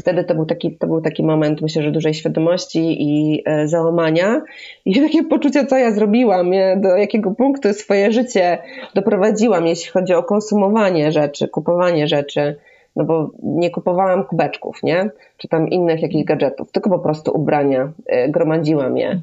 wtedy 0.00 0.24
to 0.24 0.34
był 0.34 0.46
taki, 0.46 0.76
to 0.76 0.86
był 0.86 1.00
taki 1.00 1.22
moment, 1.22 1.60
myślę, 1.60 1.82
że 1.82 1.90
dużej 1.90 2.14
świadomości 2.14 3.02
i 3.02 3.42
y, 3.48 3.68
załamania 3.68 4.42
i 4.84 5.00
takie 5.06 5.24
poczucie, 5.24 5.66
co 5.66 5.78
ja 5.78 5.90
zrobiłam, 5.90 6.50
do 6.76 6.96
jakiego 6.96 7.30
punktu 7.30 7.72
swoje 7.72 8.12
życie 8.12 8.58
doprowadziłam, 8.94 9.66
jeśli 9.66 9.90
chodzi 9.90 10.14
o 10.14 10.22
konsumowanie 10.22 11.12
rzeczy, 11.12 11.48
kupowanie 11.48 12.08
rzeczy 12.08 12.56
no 12.96 13.04
bo 13.04 13.30
nie 13.42 13.70
kupowałam 13.70 14.24
kubeczków, 14.24 14.82
nie? 14.82 15.10
Czy 15.36 15.48
tam 15.48 15.68
innych 15.68 16.02
jakichś 16.02 16.24
gadżetów, 16.24 16.72
tylko 16.72 16.90
po 16.90 16.98
prostu 16.98 17.36
ubrania, 17.36 17.92
gromadziłam 18.28 18.96
je. 18.96 19.20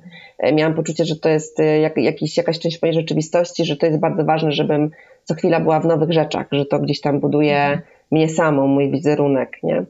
Miałam 0.53 0.73
poczucie, 0.73 1.05
że 1.05 1.15
to 1.15 1.29
jest 1.29 1.57
jak, 1.81 1.97
jakiś, 1.97 2.37
jakaś 2.37 2.59
część 2.59 2.81
mojej 2.81 2.93
rzeczywistości, 2.93 3.65
że 3.65 3.77
to 3.77 3.85
jest 3.85 3.99
bardzo 3.99 4.25
ważne, 4.25 4.51
żebym 4.51 4.91
co 5.23 5.33
chwila 5.33 5.59
była 5.59 5.79
w 5.79 5.85
nowych 5.85 6.11
rzeczach, 6.11 6.47
że 6.51 6.65
to 6.65 6.79
gdzieś 6.79 7.01
tam 7.01 7.19
buduje 7.19 7.81
mnie 8.11 8.29
samą, 8.29 8.67
mój 8.67 8.91
wizerunek, 8.91 9.63
nie? 9.63 9.85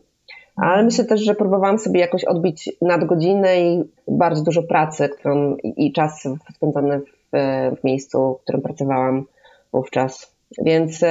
Ale 0.56 0.84
myślę 0.84 1.06
też, 1.06 1.22
że 1.22 1.36
próbowałam 1.36 1.78
sobie 1.78 2.00
jakoś 2.00 2.24
odbić 2.24 2.70
nadgodziny 2.82 3.62
i 3.62 3.84
bardzo 4.08 4.44
dużo 4.44 4.64
pracy, 4.64 5.10
którą 5.10 5.56
i, 5.56 5.86
i 5.86 5.94
czas 5.94 6.28
spędzony 6.56 7.00
w, 7.00 7.38
w 7.82 7.84
miejscu, 7.84 8.38
w 8.40 8.44
którym 8.44 8.62
pracowałam 8.62 9.26
wówczas. 9.74 10.33
Więc, 10.66 11.02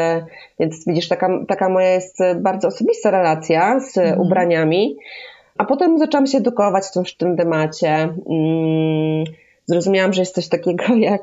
więc 0.60 0.86
widzisz, 0.86 1.08
taka, 1.08 1.44
taka 1.48 1.68
moja 1.68 1.90
jest 1.90 2.18
bardzo 2.36 2.68
osobista 2.68 3.10
relacja 3.10 3.80
z 3.80 3.98
mhm. 3.98 4.20
ubraniami. 4.20 4.96
A 5.58 5.64
potem 5.64 5.98
zaczęłam 5.98 6.26
się 6.26 6.38
edukować 6.38 6.84
w 6.86 7.16
tym, 7.16 7.36
temacie. 7.36 7.88
Mm, 8.30 9.24
zrozumiałam, 9.66 10.12
że 10.12 10.22
jest 10.22 10.34
coś 10.34 10.48
takiego 10.48 10.84
jak, 11.10 11.22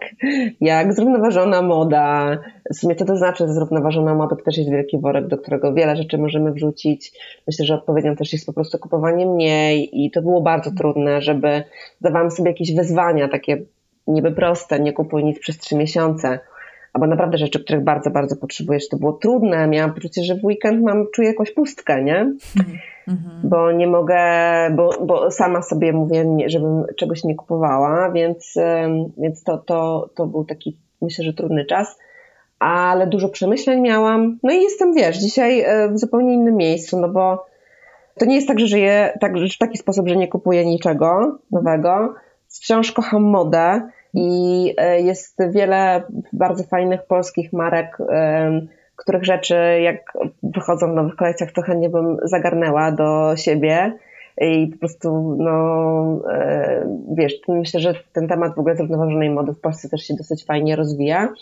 jak 0.62 0.94
zrównoważona 0.94 1.62
moda. 1.62 2.38
W 2.74 2.76
sumie 2.76 2.96
co 2.96 3.06
to 3.06 3.18
znaczy 3.18 3.54
zrównoważona 3.54 4.16
moda? 4.16 4.36
To 4.36 4.44
też 4.44 4.58
jest 4.58 4.70
wielki 4.70 4.98
worek, 5.00 5.28
do 5.28 5.38
którego 5.38 5.74
wiele 5.74 5.96
rzeczy 5.96 6.18
możemy 6.18 6.52
wrzucić. 6.52 7.12
Myślę, 7.48 7.66
że 7.66 7.76
odpowiedzią 7.76 8.16
też 8.16 8.34
jest 8.34 8.46
po 8.46 8.54
prostu 8.54 8.80
kupowanie 8.80 9.26
mniej 9.26 10.06
i 10.06 10.12
to 10.12 10.22
było 10.22 10.42
bardzo 10.42 10.72
trudne, 10.72 11.22
żeby 11.22 11.64
dawałam 12.02 12.32
sobie 12.32 12.50
jakieś 12.50 12.76
wyzwania 12.76 13.28
takie 13.28 13.62
niby 14.08 14.32
proste, 14.32 14.80
nie 14.80 14.94
kupuj 14.94 15.24
nic 15.24 15.40
przez 15.40 15.58
trzy 15.58 15.76
miesiące 15.76 16.40
albo 16.94 17.08
naprawdę 17.08 17.38
rzeczy, 17.38 17.64
których 17.64 17.84
bardzo, 17.84 18.12
bardzo 18.12 18.36
potrzebujesz. 18.36 18.90
To 18.90 18.98
było 18.98 19.14
trudne. 19.14 19.68
Miałam 19.68 19.94
poczucie, 19.94 20.24
że 20.24 20.36
w 20.36 20.44
weekend 20.44 20.84
mam, 20.84 21.06
czuję 21.14 21.28
jakąś 21.28 21.52
pustkę, 21.52 22.04
nie? 22.04 22.34
Mm-hmm. 22.58 23.40
Bo 23.44 23.72
nie 23.72 23.88
mogę, 23.88 24.20
bo, 24.76 24.90
bo 25.06 25.32
sama 25.32 25.62
sobie 25.62 25.94
mówię, 25.94 26.26
żebym 26.46 26.84
czegoś 26.98 27.24
nie 27.24 27.36
kupowała, 27.36 28.12
więc, 28.12 28.54
więc 29.18 29.44
to, 29.44 29.58
to, 29.58 30.10
to 30.16 30.26
był 30.26 30.46
taki, 30.46 30.78
myślę, 31.02 31.26
że 31.26 31.34
trudny 31.34 31.66
czas. 31.66 32.00
Ale 32.60 33.08
dużo 33.08 33.30
przemyśleń 33.30 33.82
miałam. 33.82 34.40
No 34.44 34.54
i 34.54 34.62
jestem, 34.62 34.94
wiesz, 34.94 35.18
dzisiaj 35.18 35.62
e, 35.62 35.90
w 35.90 36.00
zupełnie 36.00 36.34
innym 36.34 36.56
miejscu, 36.56 37.00
no 37.00 37.10
bo 37.10 37.46
to 38.20 38.26
nie 38.26 38.36
jest 38.36 38.48
tak, 38.48 38.60
że 38.60 38.68
żyję 38.68 39.18
tak, 39.22 39.34
w 39.56 39.58
taki 39.58 39.78
sposób, 39.78 40.08
że 40.08 40.16
nie 40.16 40.28
kupuję 40.28 40.66
niczego 40.66 41.38
nowego. 41.52 42.14
Wciąż 42.48 42.92
kocham 42.92 43.24
modę 43.24 43.90
i 44.14 44.74
e, 44.78 45.02
jest 45.02 45.38
wiele 45.50 46.04
bardzo 46.34 46.64
fajnych 46.64 47.06
polskich 47.06 47.54
marek, 47.54 47.98
których 48.96 49.26
rzeczy, 49.26 49.56
jak 49.82 50.14
wychodzą 50.44 50.92
w 50.92 50.96
nowych 50.96 51.16
kolekcjach, 51.16 51.52
to 51.52 51.62
chętnie 51.62 51.90
bym 51.90 52.18
zagarnęła 52.24 52.92
do 52.92 53.36
siebie. 53.36 53.94
I 54.42 54.68
po 54.68 54.78
prostu, 54.78 55.36
no, 55.40 56.22
e, 56.34 56.86
wiesz, 57.14 57.34
myślę, 57.48 57.80
że 57.80 57.94
ten 58.14 58.28
temat 58.28 58.56
w 58.56 58.60
ogóle 58.60 58.76
zrównoważonej 58.76 59.30
mody 59.30 59.54
w 59.54 59.60
Polsce 59.60 59.90
też 59.90 60.02
się 60.02 60.14
dosyć 60.14 60.46
fajnie 60.46 60.76
rozwija 60.76 61.34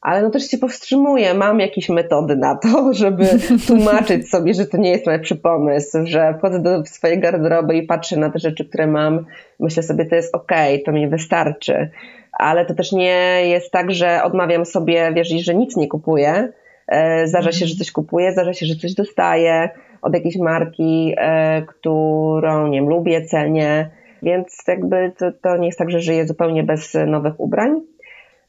ale 0.00 0.22
no 0.22 0.30
też 0.30 0.50
się 0.50 0.58
powstrzymuję. 0.58 1.34
Mam 1.34 1.60
jakieś 1.60 1.88
metody 1.88 2.36
na 2.36 2.54
to, 2.56 2.68
żeby 2.92 3.26
tłumaczyć 3.66 4.30
sobie, 4.30 4.54
że 4.54 4.66
to 4.66 4.76
nie 4.76 4.90
jest 4.90 5.06
najlepszy 5.06 5.36
pomysł, 5.36 5.98
że 6.04 6.34
wchodzę 6.38 6.62
do 6.62 6.86
swojej 6.86 7.20
garderoby 7.20 7.76
i 7.76 7.82
patrzę 7.82 8.16
na 8.16 8.30
te 8.30 8.38
rzeczy, 8.38 8.64
które 8.64 8.86
mam. 8.86 9.26
Myślę 9.60 9.82
sobie, 9.82 10.06
to 10.06 10.14
jest 10.14 10.34
ok, 10.34 10.52
to 10.84 10.92
mi 10.92 11.08
wystarczy. 11.08 11.90
Ale 12.32 12.66
to 12.66 12.74
też 12.74 12.92
nie 12.92 13.42
jest 13.44 13.70
tak, 13.70 13.90
że 13.90 14.22
odmawiam 14.22 14.66
sobie, 14.66 15.12
wiesz, 15.14 15.28
że 15.28 15.54
nic 15.54 15.76
nie 15.76 15.88
kupuję. 15.88 16.52
E, 16.88 17.26
zdarza 17.26 17.52
się, 17.52 17.66
że 17.66 17.74
coś 17.74 17.92
kupuję, 17.92 18.32
zdarza 18.32 18.52
się, 18.52 18.66
że 18.66 18.74
coś 18.74 18.94
dostaję 18.94 19.70
od 20.02 20.14
jakiejś 20.14 20.36
marki, 20.36 21.14
e, 21.16 21.62
którą 21.62 22.68
nie 22.68 22.80
wiem, 22.80 22.88
lubię, 22.88 23.24
cenię. 23.24 23.90
Więc 24.22 24.58
jakby 24.68 25.12
to, 25.18 25.32
to 25.42 25.56
nie 25.56 25.66
jest 25.66 25.78
tak, 25.78 25.90
że 25.90 26.00
żyję 26.00 26.26
zupełnie 26.26 26.62
bez 26.62 26.96
nowych 27.06 27.40
ubrań. 27.40 27.80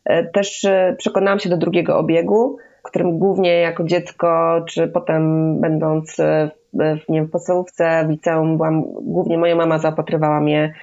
E, 0.05 0.23
też 0.23 0.65
e, 0.65 0.95
przekonałam 0.97 1.39
się 1.39 1.49
do 1.49 1.57
drugiego 1.57 1.97
obiegu, 1.97 2.57
którym 2.83 3.19
głównie 3.19 3.59
jako 3.59 3.83
dziecko, 3.83 4.61
czy 4.69 4.87
potem 4.87 5.55
będąc 5.61 6.19
e, 6.19 6.51
w, 6.73 7.09
nie 7.09 7.19
wiem, 7.19 7.27
w 7.27 7.31
podstawówce, 7.31 8.05
w 8.07 8.09
liceum, 8.09 8.57
byłam, 8.57 8.83
głównie 9.01 9.37
moja 9.37 9.55
mama 9.55 9.79
zaopatrywała 9.79 10.41
mnie 10.41 10.73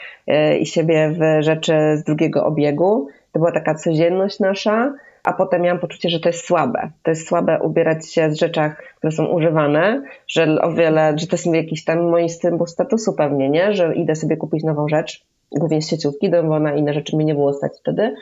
i 0.60 0.66
siebie 0.66 1.10
w 1.10 1.42
rzeczy 1.42 1.72
z 1.96 2.04
drugiego 2.04 2.46
obiegu. 2.46 3.08
To 3.32 3.38
była 3.38 3.52
taka 3.52 3.74
codzienność 3.74 4.40
nasza, 4.40 4.92
a 5.24 5.32
potem 5.32 5.62
miałam 5.62 5.78
poczucie, 5.78 6.08
że 6.08 6.20
to 6.20 6.28
jest 6.28 6.46
słabe. 6.46 6.90
To 7.02 7.10
jest 7.10 7.28
słabe 7.28 7.58
ubierać 7.62 8.12
się 8.12 8.30
z 8.30 8.38
rzeczach, 8.38 8.82
które 8.98 9.12
są 9.12 9.26
używane, 9.26 10.02
że 10.28 10.60
o 10.62 10.72
wiele, 10.72 11.14
że 11.16 11.26
to 11.26 11.36
jest 11.36 11.46
jakiś 11.46 11.84
tam 11.84 12.10
mój 12.10 12.28
symbol 12.28 12.66
statusu 12.66 13.12
pewnie, 13.12 13.50
nie? 13.50 13.72
Że 13.72 13.94
idę 13.94 14.14
sobie 14.14 14.36
kupić 14.36 14.64
nową 14.64 14.88
rzecz, 14.88 15.24
głównie 15.52 15.82
z 15.82 15.88
sieciówki, 15.88 16.30
bo 16.30 16.60
na 16.60 16.72
inne 16.72 16.94
rzeczy 16.94 17.16
mi 17.16 17.24
nie 17.24 17.34
było 17.34 17.52
stać 17.52 17.72
wtedy. 17.80 18.14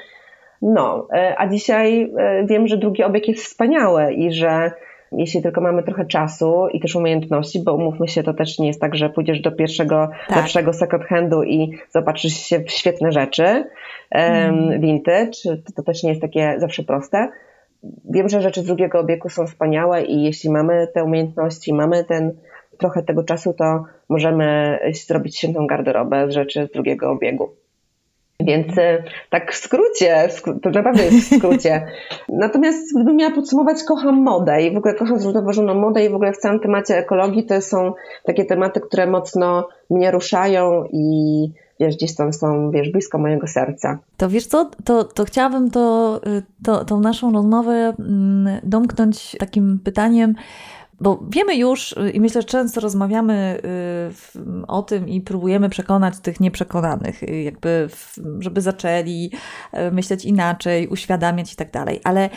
No, 0.62 1.08
e, 1.12 1.34
a 1.38 1.48
dzisiaj 1.48 2.12
e, 2.18 2.46
wiem, 2.46 2.66
że 2.66 2.76
drugi 2.76 3.02
obieg 3.02 3.28
jest 3.28 3.44
wspaniały 3.44 4.12
i 4.12 4.32
że 4.32 4.70
jeśli 5.12 5.42
tylko 5.42 5.60
mamy 5.60 5.82
trochę 5.82 6.06
czasu 6.06 6.68
i 6.72 6.80
też 6.80 6.96
umiejętności, 6.96 7.60
bo 7.64 7.74
umówmy 7.74 8.08
się, 8.08 8.22
to 8.22 8.34
też 8.34 8.58
nie 8.58 8.66
jest 8.66 8.80
tak, 8.80 8.94
że 8.94 9.10
pójdziesz 9.10 9.40
do 9.40 9.52
pierwszego 9.52 10.08
tak. 10.28 10.36
lepszego 10.36 10.72
second 10.72 11.04
handu 11.04 11.42
i 11.42 11.78
zobaczysz 11.90 12.32
się 12.32 12.60
w 12.60 12.70
świetne 12.70 13.12
rzeczy 13.12 13.64
mm. 14.10 14.80
vintage, 14.80 15.30
to, 15.44 15.72
to 15.76 15.82
też 15.82 16.02
nie 16.02 16.10
jest 16.10 16.22
takie 16.22 16.54
zawsze 16.58 16.82
proste. 16.82 17.28
Wiem, 18.10 18.28
że 18.28 18.42
rzeczy 18.42 18.60
z 18.60 18.66
drugiego 18.66 19.00
obiegu 19.00 19.28
są 19.28 19.46
wspaniałe 19.46 20.02
i 20.02 20.22
jeśli 20.22 20.50
mamy 20.50 20.88
te 20.94 21.04
umiejętności, 21.04 21.74
mamy 21.74 22.04
ten 22.04 22.32
trochę 22.78 23.02
tego 23.02 23.24
czasu, 23.24 23.54
to 23.54 23.84
możemy 24.08 24.78
zrobić 25.06 25.38
świętą 25.38 25.66
garderobę 25.66 26.30
z 26.30 26.34
rzeczy 26.34 26.66
z 26.66 26.70
drugiego 26.70 27.10
obiegu. 27.10 27.48
Więc 28.40 28.78
e, 28.78 29.02
tak 29.30 29.52
w 29.52 29.56
skrócie, 29.56 30.28
to 30.62 30.70
naprawdę 30.70 31.04
jest 31.04 31.16
w 31.16 31.36
skrócie. 31.36 31.86
Natomiast 32.28 32.94
gdybym 32.94 33.16
miała 33.16 33.34
podsumować, 33.34 33.84
kocham 33.84 34.22
modę 34.22 34.62
i 34.62 34.74
w 34.74 34.76
ogóle 34.76 34.94
kocham 34.94 35.20
zrównoważoną 35.20 35.74
modę 35.74 36.04
i 36.04 36.10
w 36.10 36.14
ogóle 36.14 36.32
w 36.32 36.38
całym 36.38 36.60
temacie 36.60 36.96
ekologii 36.98 37.46
to 37.46 37.60
są 37.60 37.92
takie 38.24 38.44
tematy, 38.44 38.80
które 38.80 39.06
mocno 39.06 39.68
mnie 39.90 40.10
ruszają 40.10 40.84
i 40.92 41.50
wiesz, 41.80 41.96
gdzieś 41.96 42.14
tam 42.14 42.32
są, 42.32 42.70
wiesz, 42.70 42.90
blisko 42.90 43.18
mojego 43.18 43.46
serca. 43.46 43.98
To 44.16 44.28
wiesz 44.28 44.46
co, 44.46 44.70
to, 44.84 45.04
to 45.04 45.24
chciałabym 45.24 45.70
to, 45.70 46.20
y, 46.26 46.42
to, 46.64 46.84
tą 46.84 47.00
naszą 47.00 47.32
rozmowę 47.32 47.94
mm, 47.98 48.60
domknąć 48.62 49.36
takim 49.38 49.80
pytaniem, 49.84 50.34
bo 51.00 51.24
wiemy 51.28 51.56
już 51.56 51.92
y, 51.92 52.10
i 52.10 52.20
myślę, 52.20 52.42
że 52.42 52.48
często 52.48 52.80
rozmawiamy 52.80 53.60
y, 54.36 54.66
o 54.66 54.82
tym 54.82 55.08
i 55.08 55.20
próbujemy 55.20 55.68
przekonać 55.68 56.18
tych 56.18 56.40
nieprzekonanych, 56.40 57.22
y, 57.22 57.42
jakby, 57.42 57.88
żeby 58.38 58.60
zaczęli 58.60 59.30
myśleć 59.92 60.24
inaczej, 60.24 60.88
uświadamiać 60.88 61.52
i 61.52 61.56
tak 61.56 61.70
dalej. 61.70 62.00
Ale 62.04 62.30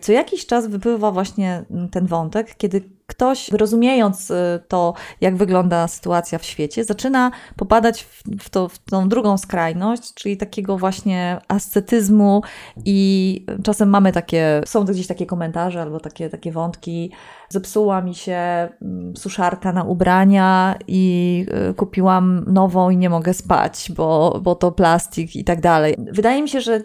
co 0.00 0.12
jakiś 0.12 0.46
czas 0.46 0.66
wypływa 0.66 1.10
właśnie 1.10 1.64
ten 1.90 2.06
wątek, 2.06 2.54
kiedy 2.56 2.97
ktoś, 3.08 3.52
rozumiejąc 3.52 4.30
y, 4.30 4.34
to, 4.68 4.94
jak 5.20 5.36
wygląda 5.36 5.88
sytuacja 5.88 6.38
w 6.38 6.44
świecie, 6.44 6.84
zaczyna 6.84 7.30
popadać 7.56 8.06
w, 8.40 8.50
to, 8.50 8.68
w 8.68 8.78
tą 8.78 9.08
drugą 9.08 9.38
skrajność, 9.38 10.14
czyli 10.14 10.36
takiego 10.36 10.78
właśnie 10.78 11.38
ascetyzmu 11.48 12.42
i 12.84 13.46
czasem 13.62 13.88
mamy 13.88 14.12
takie, 14.12 14.60
są 14.66 14.84
gdzieś 14.84 15.06
takie 15.06 15.26
komentarze 15.26 15.82
albo 15.82 16.00
takie, 16.00 16.28
takie 16.28 16.52
wątki, 16.52 17.12
zepsuła 17.48 18.02
mi 18.02 18.14
się 18.14 18.68
mm, 18.82 19.16
suszarka 19.16 19.72
na 19.72 19.84
ubrania 19.84 20.76
i 20.88 21.46
y, 21.70 21.74
kupiłam 21.74 22.44
nową 22.46 22.90
i 22.90 22.96
nie 22.96 23.10
mogę 23.10 23.34
spać, 23.34 23.92
bo, 23.96 24.40
bo 24.42 24.54
to 24.54 24.72
plastik 24.72 25.36
i 25.36 25.44
tak 25.44 25.60
dalej. 25.60 25.94
Wydaje 25.98 26.42
mi 26.42 26.48
się, 26.48 26.60
że 26.60 26.80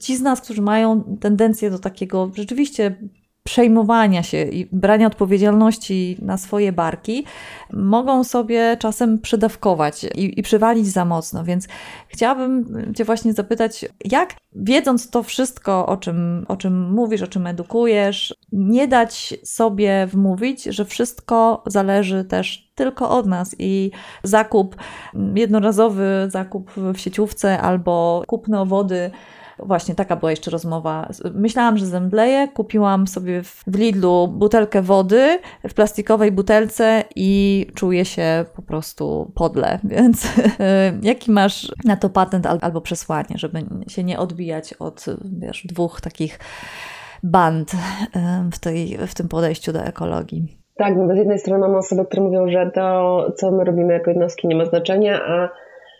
ci 0.00 0.16
z 0.16 0.20
nas, 0.20 0.40
którzy 0.40 0.62
mają 0.62 1.16
tendencję 1.20 1.70
do 1.70 1.78
takiego 1.78 2.30
rzeczywiście 2.34 2.96
przejmowania 3.44 4.22
się 4.22 4.42
i 4.42 4.68
brania 4.72 5.06
odpowiedzialności 5.06 6.16
na 6.22 6.38
swoje 6.38 6.72
barki, 6.72 7.24
mogą 7.72 8.24
sobie 8.24 8.76
czasem 8.80 9.18
przedawkować 9.18 10.04
i, 10.04 10.40
i 10.40 10.42
przywalić 10.42 10.86
za 10.86 11.04
mocno. 11.04 11.44
Więc 11.44 11.68
chciałabym 12.08 12.64
Cię 12.96 13.04
właśnie 13.04 13.32
zapytać, 13.32 13.84
jak 14.04 14.34
wiedząc 14.52 15.10
to 15.10 15.22
wszystko, 15.22 15.86
o 15.86 15.96
czym, 15.96 16.44
o 16.48 16.56
czym 16.56 16.92
mówisz, 16.92 17.22
o 17.22 17.26
czym 17.26 17.46
edukujesz, 17.46 18.34
nie 18.52 18.88
dać 18.88 19.34
sobie 19.44 20.06
wmówić, 20.06 20.64
że 20.64 20.84
wszystko 20.84 21.62
zależy 21.66 22.24
też 22.24 22.70
tylko 22.74 23.10
od 23.10 23.26
nas 23.26 23.56
i 23.58 23.90
zakup, 24.22 24.76
jednorazowy 25.34 26.26
zakup 26.28 26.70
w 26.76 26.98
sieciówce 26.98 27.60
albo 27.60 28.22
kupno 28.26 28.66
wody 28.66 29.10
Właśnie 29.58 29.94
taka 29.94 30.16
była 30.16 30.30
jeszcze 30.30 30.50
rozmowa. 30.50 31.08
Myślałam, 31.34 31.78
że 31.78 31.86
zemdleję, 31.86 32.48
kupiłam 32.48 33.06
sobie 33.06 33.42
w 33.42 33.62
Lidlu 33.76 34.28
butelkę 34.28 34.82
wody 34.82 35.38
w 35.68 35.74
plastikowej 35.74 36.32
butelce 36.32 37.04
i 37.16 37.66
czuję 37.74 38.04
się 38.04 38.44
po 38.56 38.62
prostu 38.62 39.32
podle. 39.34 39.78
Więc 39.84 40.28
jaki 41.02 41.30
masz 41.30 41.72
na 41.84 41.96
to 41.96 42.10
patent 42.10 42.46
albo 42.46 42.80
przesłanie, 42.80 43.34
żeby 43.34 43.62
się 43.88 44.04
nie 44.04 44.18
odbijać 44.18 44.74
od 44.74 45.04
wiesz, 45.24 45.66
dwóch 45.66 46.00
takich 46.00 46.38
band 47.22 47.72
w, 48.52 48.58
tej, 48.58 48.98
w 49.06 49.14
tym 49.14 49.28
podejściu 49.28 49.72
do 49.72 49.80
ekologii? 49.80 50.58
Tak, 50.76 50.96
bo 50.96 51.14
z 51.14 51.18
jednej 51.18 51.38
strony 51.38 51.60
mamy 51.60 51.78
osoby, 51.78 52.04
które 52.04 52.22
mówią, 52.22 52.48
że 52.48 52.70
to, 52.74 53.26
co 53.36 53.50
my 53.50 53.64
robimy 53.64 53.92
jako 53.92 54.10
jednostki, 54.10 54.48
nie 54.48 54.56
ma 54.56 54.64
znaczenia, 54.64 55.20
a 55.26 55.48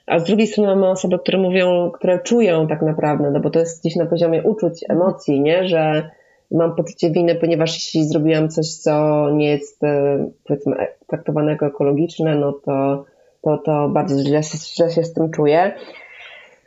a 0.06 0.18
z 0.18 0.24
drugiej 0.24 0.46
strony 0.46 0.74
mamy 0.74 0.88
osoby, 0.88 1.18
które 1.18 1.38
mówią, 1.38 1.90
które 1.90 2.18
czują 2.18 2.66
tak 2.66 2.82
naprawdę, 2.82 3.30
no 3.30 3.40
bo 3.40 3.50
to 3.50 3.58
jest 3.58 3.80
gdzieś 3.80 3.96
na 3.96 4.06
poziomie 4.06 4.42
uczuć, 4.42 4.84
emocji, 4.88 5.40
nie? 5.40 5.68
Że 5.68 6.10
mam 6.50 6.76
poczucie 6.76 7.10
winy, 7.10 7.34
ponieważ 7.34 7.74
jeśli 7.74 8.04
zrobiłam 8.04 8.48
coś, 8.48 8.74
co 8.74 9.26
nie 9.30 9.50
jest 9.50 9.84
e, 9.84 10.30
powiedzmy 10.44 10.86
traktowane 11.06 11.52
jako 11.52 11.66
ekologiczne, 11.66 12.36
no 12.36 12.52
to, 12.52 13.04
to, 13.42 13.58
to 13.58 13.88
bardzo 13.88 14.22
źle, 14.22 14.42
źle 14.76 14.90
się 14.90 15.04
z 15.04 15.12
tym 15.12 15.30
czuję. 15.30 15.74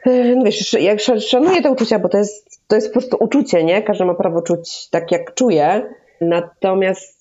E, 0.05 0.35
no 0.35 0.43
wiesz, 0.43 0.73
jak 0.73 0.99
szanuję 1.19 1.61
te 1.61 1.71
uczucia, 1.71 1.99
bo 1.99 2.09
to 2.09 2.17
jest, 2.17 2.67
to 2.67 2.75
jest 2.75 2.93
po 2.93 2.99
prostu 2.99 3.17
uczucie, 3.19 3.63
nie? 3.63 3.81
Każdy 3.81 4.05
ma 4.05 4.13
prawo 4.13 4.41
czuć 4.41 4.89
tak, 4.89 5.11
jak 5.11 5.33
czuje. 5.33 5.89
Natomiast 6.21 7.17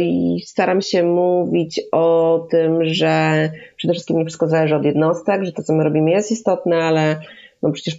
i 0.00 0.40
staram 0.46 0.80
się 0.80 1.02
mówić 1.02 1.80
o 1.92 2.46
tym, 2.50 2.84
że 2.84 3.48
przede 3.76 3.94
wszystkim 3.94 4.18
nie 4.18 4.24
wszystko 4.24 4.48
zależy 4.48 4.76
od 4.76 4.84
jednostek, 4.84 5.44
że 5.44 5.52
to, 5.52 5.62
co 5.62 5.72
my 5.72 5.84
robimy 5.84 6.10
jest 6.10 6.32
istotne, 6.32 6.76
ale 6.76 7.20
no 7.62 7.72
przecież 7.72 7.98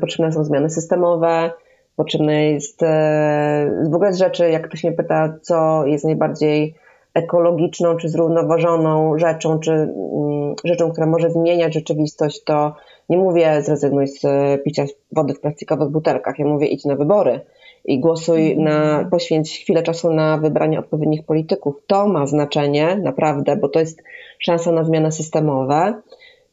potrzebne 0.00 0.32
są 0.32 0.44
zmiany 0.44 0.70
systemowe, 0.70 1.50
potrzebne 1.96 2.50
jest 2.50 2.82
e, 2.82 3.84
w 3.90 3.94
ogóle 3.94 4.12
rzeczy, 4.12 4.50
jak 4.50 4.68
ktoś 4.68 4.84
mnie 4.84 4.92
pyta, 4.92 5.38
co 5.42 5.86
jest 5.86 6.04
najbardziej 6.04 6.74
ekologiczną 7.14 7.96
czy 7.96 8.08
zrównoważoną 8.08 9.18
rzeczą, 9.18 9.58
czy 9.58 9.72
mm, 9.72 10.54
rzeczą, 10.64 10.90
która 10.90 11.06
może 11.06 11.30
zmieniać 11.30 11.74
rzeczywistość, 11.74 12.44
to 12.44 12.74
nie 13.08 13.18
mówię 13.18 13.62
zrezygnuj 13.62 14.08
z 14.08 14.22
picia 14.64 14.84
wody 15.12 15.34
w 15.34 15.40
plastikowych 15.40 15.88
butelkach, 15.88 16.38
ja 16.38 16.46
mówię 16.46 16.66
idź 16.66 16.84
na 16.84 16.96
wybory 16.96 17.40
i 17.84 18.00
głosuj 18.00 18.58
na, 18.58 19.08
poświęć 19.10 19.58
chwilę 19.58 19.82
czasu 19.82 20.12
na 20.12 20.38
wybranie 20.38 20.78
odpowiednich 20.78 21.24
polityków. 21.24 21.74
To 21.86 22.08
ma 22.08 22.26
znaczenie, 22.26 22.96
naprawdę, 22.96 23.56
bo 23.56 23.68
to 23.68 23.80
jest 23.80 24.02
szansa 24.38 24.72
na 24.72 24.84
zmiany 24.84 25.12
systemowe. 25.12 25.94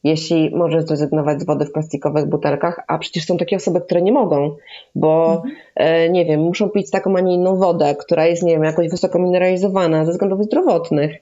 Jeśli 0.04 0.56
możesz 0.56 0.84
zrezygnować 0.84 1.42
z 1.42 1.46
wody 1.46 1.66
w 1.66 1.72
plastikowych 1.72 2.26
butelkach, 2.26 2.84
a 2.88 2.98
przecież 2.98 3.26
są 3.26 3.38
takie 3.38 3.56
osoby, 3.56 3.82
które 3.82 4.02
nie 4.02 4.12
mogą, 4.12 4.56
bo 4.96 5.44
mhm. 5.76 6.14
nie 6.14 6.26
wiem, 6.26 6.42
muszą 6.42 6.70
pić 6.70 6.92
taką, 6.92 7.16
a 7.18 7.20
nie 7.20 7.34
inną 7.34 7.56
wodę, 7.56 7.96
która 7.96 8.26
jest, 8.26 8.44
nie 8.44 8.54
wiem, 8.54 8.64
jakoś 8.64 8.90
wysoko 8.90 9.20
mineralizowana 9.20 10.06
ze 10.06 10.12
względów 10.12 10.44
zdrowotnych. 10.44 11.16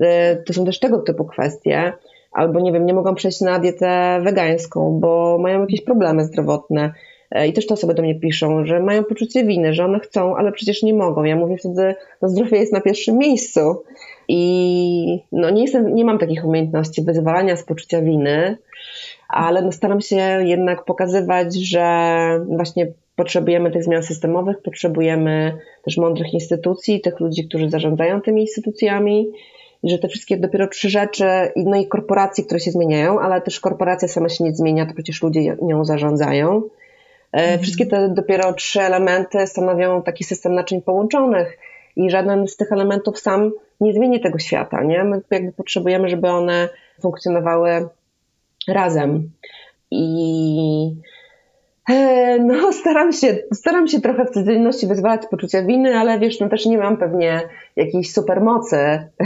E, 0.00 0.36
to 0.36 0.52
są 0.52 0.64
też 0.64 0.78
tego 0.78 0.98
typu 0.98 1.24
kwestie. 1.24 1.92
Albo 2.32 2.60
nie 2.60 2.72
wiem, 2.72 2.86
nie 2.86 2.94
mogą 2.94 3.14
przejść 3.14 3.40
na 3.40 3.58
dietę 3.58 4.20
wegańską, 4.24 4.98
bo 5.00 5.38
mają 5.40 5.60
jakieś 5.60 5.80
problemy 5.80 6.24
zdrowotne 6.24 6.92
I 7.48 7.52
też 7.52 7.66
te 7.66 7.74
osoby 7.74 7.94
do 7.94 8.02
mnie 8.02 8.14
piszą, 8.14 8.64
że 8.64 8.80
mają 8.80 9.04
poczucie 9.04 9.44
winy, 9.44 9.74
że 9.74 9.84
one 9.84 10.00
chcą, 10.00 10.36
ale 10.36 10.52
przecież 10.52 10.82
nie 10.82 10.94
mogą. 10.94 11.24
Ja 11.24 11.36
mówię 11.36 11.56
wtedy, 11.56 11.94
no 12.22 12.28
zdrowie 12.28 12.58
jest 12.58 12.72
na 12.72 12.80
pierwszym 12.80 13.18
miejscu. 13.18 13.82
I 14.28 15.22
no 15.32 15.50
nie, 15.50 15.62
jestem, 15.62 15.94
nie 15.94 16.04
mam 16.04 16.18
takich 16.18 16.44
umiejętności 16.44 17.02
wyzwalania 17.02 17.56
z 17.56 17.62
poczucia 17.62 18.02
winy, 18.02 18.58
ale 19.28 19.62
no 19.62 19.72
staram 19.72 20.00
się 20.00 20.16
jednak 20.44 20.84
pokazywać, 20.84 21.54
że 21.54 21.84
właśnie 22.48 22.92
potrzebujemy 23.16 23.70
tych 23.70 23.84
zmian 23.84 24.02
systemowych, 24.02 24.62
potrzebujemy 24.62 25.58
też 25.84 25.96
mądrych 25.96 26.34
instytucji, 26.34 27.00
tych 27.00 27.20
ludzi, 27.20 27.48
którzy 27.48 27.70
zarządzają 27.70 28.20
tymi 28.20 28.40
instytucjami 28.40 29.26
i 29.82 29.90
że 29.90 29.98
te 29.98 30.08
wszystkie 30.08 30.36
dopiero 30.36 30.68
trzy 30.68 30.90
rzeczy, 30.90 31.24
no 31.56 31.76
i 31.76 31.86
korporacje, 31.86 32.44
które 32.44 32.60
się 32.60 32.70
zmieniają, 32.70 33.20
ale 33.20 33.40
też 33.40 33.60
korporacja 33.60 34.08
sama 34.08 34.28
się 34.28 34.44
nie 34.44 34.54
zmienia, 34.54 34.86
to 34.86 34.94
przecież 34.94 35.22
ludzie 35.22 35.56
nią 35.62 35.84
zarządzają. 35.84 36.62
E, 37.32 37.42
mhm. 37.42 37.60
Wszystkie 37.60 37.86
te 37.86 38.08
dopiero 38.08 38.52
trzy 38.52 38.80
elementy 38.80 39.46
stanowią 39.46 40.02
taki 40.02 40.24
system 40.24 40.54
naczyń 40.54 40.82
połączonych 40.82 41.58
i 41.96 42.10
żaden 42.10 42.48
z 42.48 42.56
tych 42.56 42.72
elementów 42.72 43.18
sam 43.18 43.52
nie 43.80 43.92
zmieni 43.92 44.20
tego 44.20 44.38
świata, 44.38 44.82
nie? 44.82 45.04
My 45.04 45.20
jakby 45.30 45.52
potrzebujemy, 45.52 46.08
żeby 46.08 46.28
one 46.28 46.68
funkcjonowały 47.00 47.88
razem. 48.68 49.30
I 49.90 50.94
e, 51.90 52.38
no, 52.38 52.72
staram 52.80 53.12
się, 53.12 53.38
staram 53.54 53.88
się 53.88 54.00
trochę 54.00 54.24
w 54.24 54.30
codzienności 54.30 54.86
wyzwalać 54.86 55.22
poczucie 55.30 55.64
winy, 55.64 55.98
ale 55.98 56.18
wiesz, 56.18 56.40
no 56.40 56.48
też 56.48 56.66
nie 56.66 56.78
mam 56.78 56.96
pewnie 56.96 57.40
jakiejś 57.76 58.12
supermocy, 58.12 58.76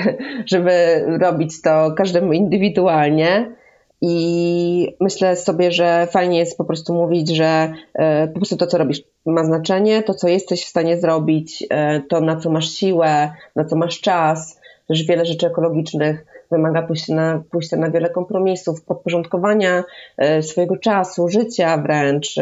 żeby 0.52 1.04
robić 1.20 1.62
to 1.62 1.92
każdemu 1.96 2.32
indywidualnie. 2.32 3.50
I 4.06 4.96
myślę 5.00 5.36
sobie, 5.36 5.72
że 5.72 6.06
fajnie 6.10 6.38
jest 6.38 6.58
po 6.58 6.64
prostu 6.64 6.94
mówić, 6.94 7.36
że 7.36 7.72
e, 7.94 8.28
po 8.28 8.34
prostu 8.34 8.56
to, 8.56 8.66
co 8.66 8.78
robisz, 8.78 9.02
ma 9.26 9.44
znaczenie, 9.44 10.02
to, 10.02 10.14
co 10.14 10.28
jesteś 10.28 10.64
w 10.64 10.68
stanie 10.68 11.00
zrobić, 11.00 11.66
e, 11.70 12.00
to, 12.00 12.20
na 12.20 12.36
co 12.36 12.50
masz 12.50 12.70
siłę, 12.70 13.30
na 13.56 13.64
co 13.64 13.76
masz 13.76 14.00
czas. 14.00 14.60
Też 14.88 15.04
wiele 15.04 15.26
rzeczy 15.26 15.46
ekologicznych 15.46 16.26
wymaga 16.50 16.82
pójścia 16.82 17.14
na, 17.14 17.42
pójścia 17.50 17.76
na 17.76 17.90
wiele 17.90 18.10
kompromisów, 18.10 18.84
podporządkowania 18.84 19.84
e, 20.16 20.42
swojego 20.42 20.76
czasu, 20.76 21.28
życia 21.28 21.76
wręcz. 21.76 22.34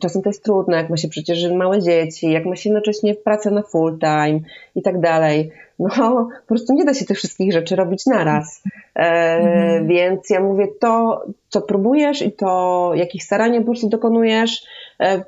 Czasem 0.00 0.22
to 0.22 0.28
jest 0.28 0.44
trudne, 0.44 0.76
jak 0.76 0.90
ma 0.90 0.96
się 0.96 1.08
przecież 1.08 1.50
małe 1.50 1.82
dzieci, 1.82 2.30
jak 2.30 2.44
ma 2.44 2.56
się 2.56 2.70
jednocześnie 2.70 3.14
pracę 3.14 3.50
na 3.50 3.62
full 3.62 3.98
time 3.98 4.40
i 4.74 4.82
tak 4.82 5.00
dalej 5.00 5.50
no 5.78 6.28
po 6.40 6.48
prostu 6.48 6.74
nie 6.74 6.84
da 6.84 6.94
się 6.94 7.04
tych 7.04 7.18
wszystkich 7.18 7.52
rzeczy 7.52 7.76
robić 7.76 8.06
naraz. 8.06 8.62
E, 8.96 9.00
mhm. 9.00 9.88
Więc 9.88 10.30
ja 10.30 10.40
mówię, 10.40 10.68
to 10.80 11.22
co 11.48 11.60
próbujesz 11.60 12.22
i 12.22 12.32
to 12.32 12.90
jakich 12.94 13.24
starań 13.24 13.58
po 13.58 13.64
prostu 13.64 13.88
dokonujesz 13.88 14.66
e, 14.98 15.24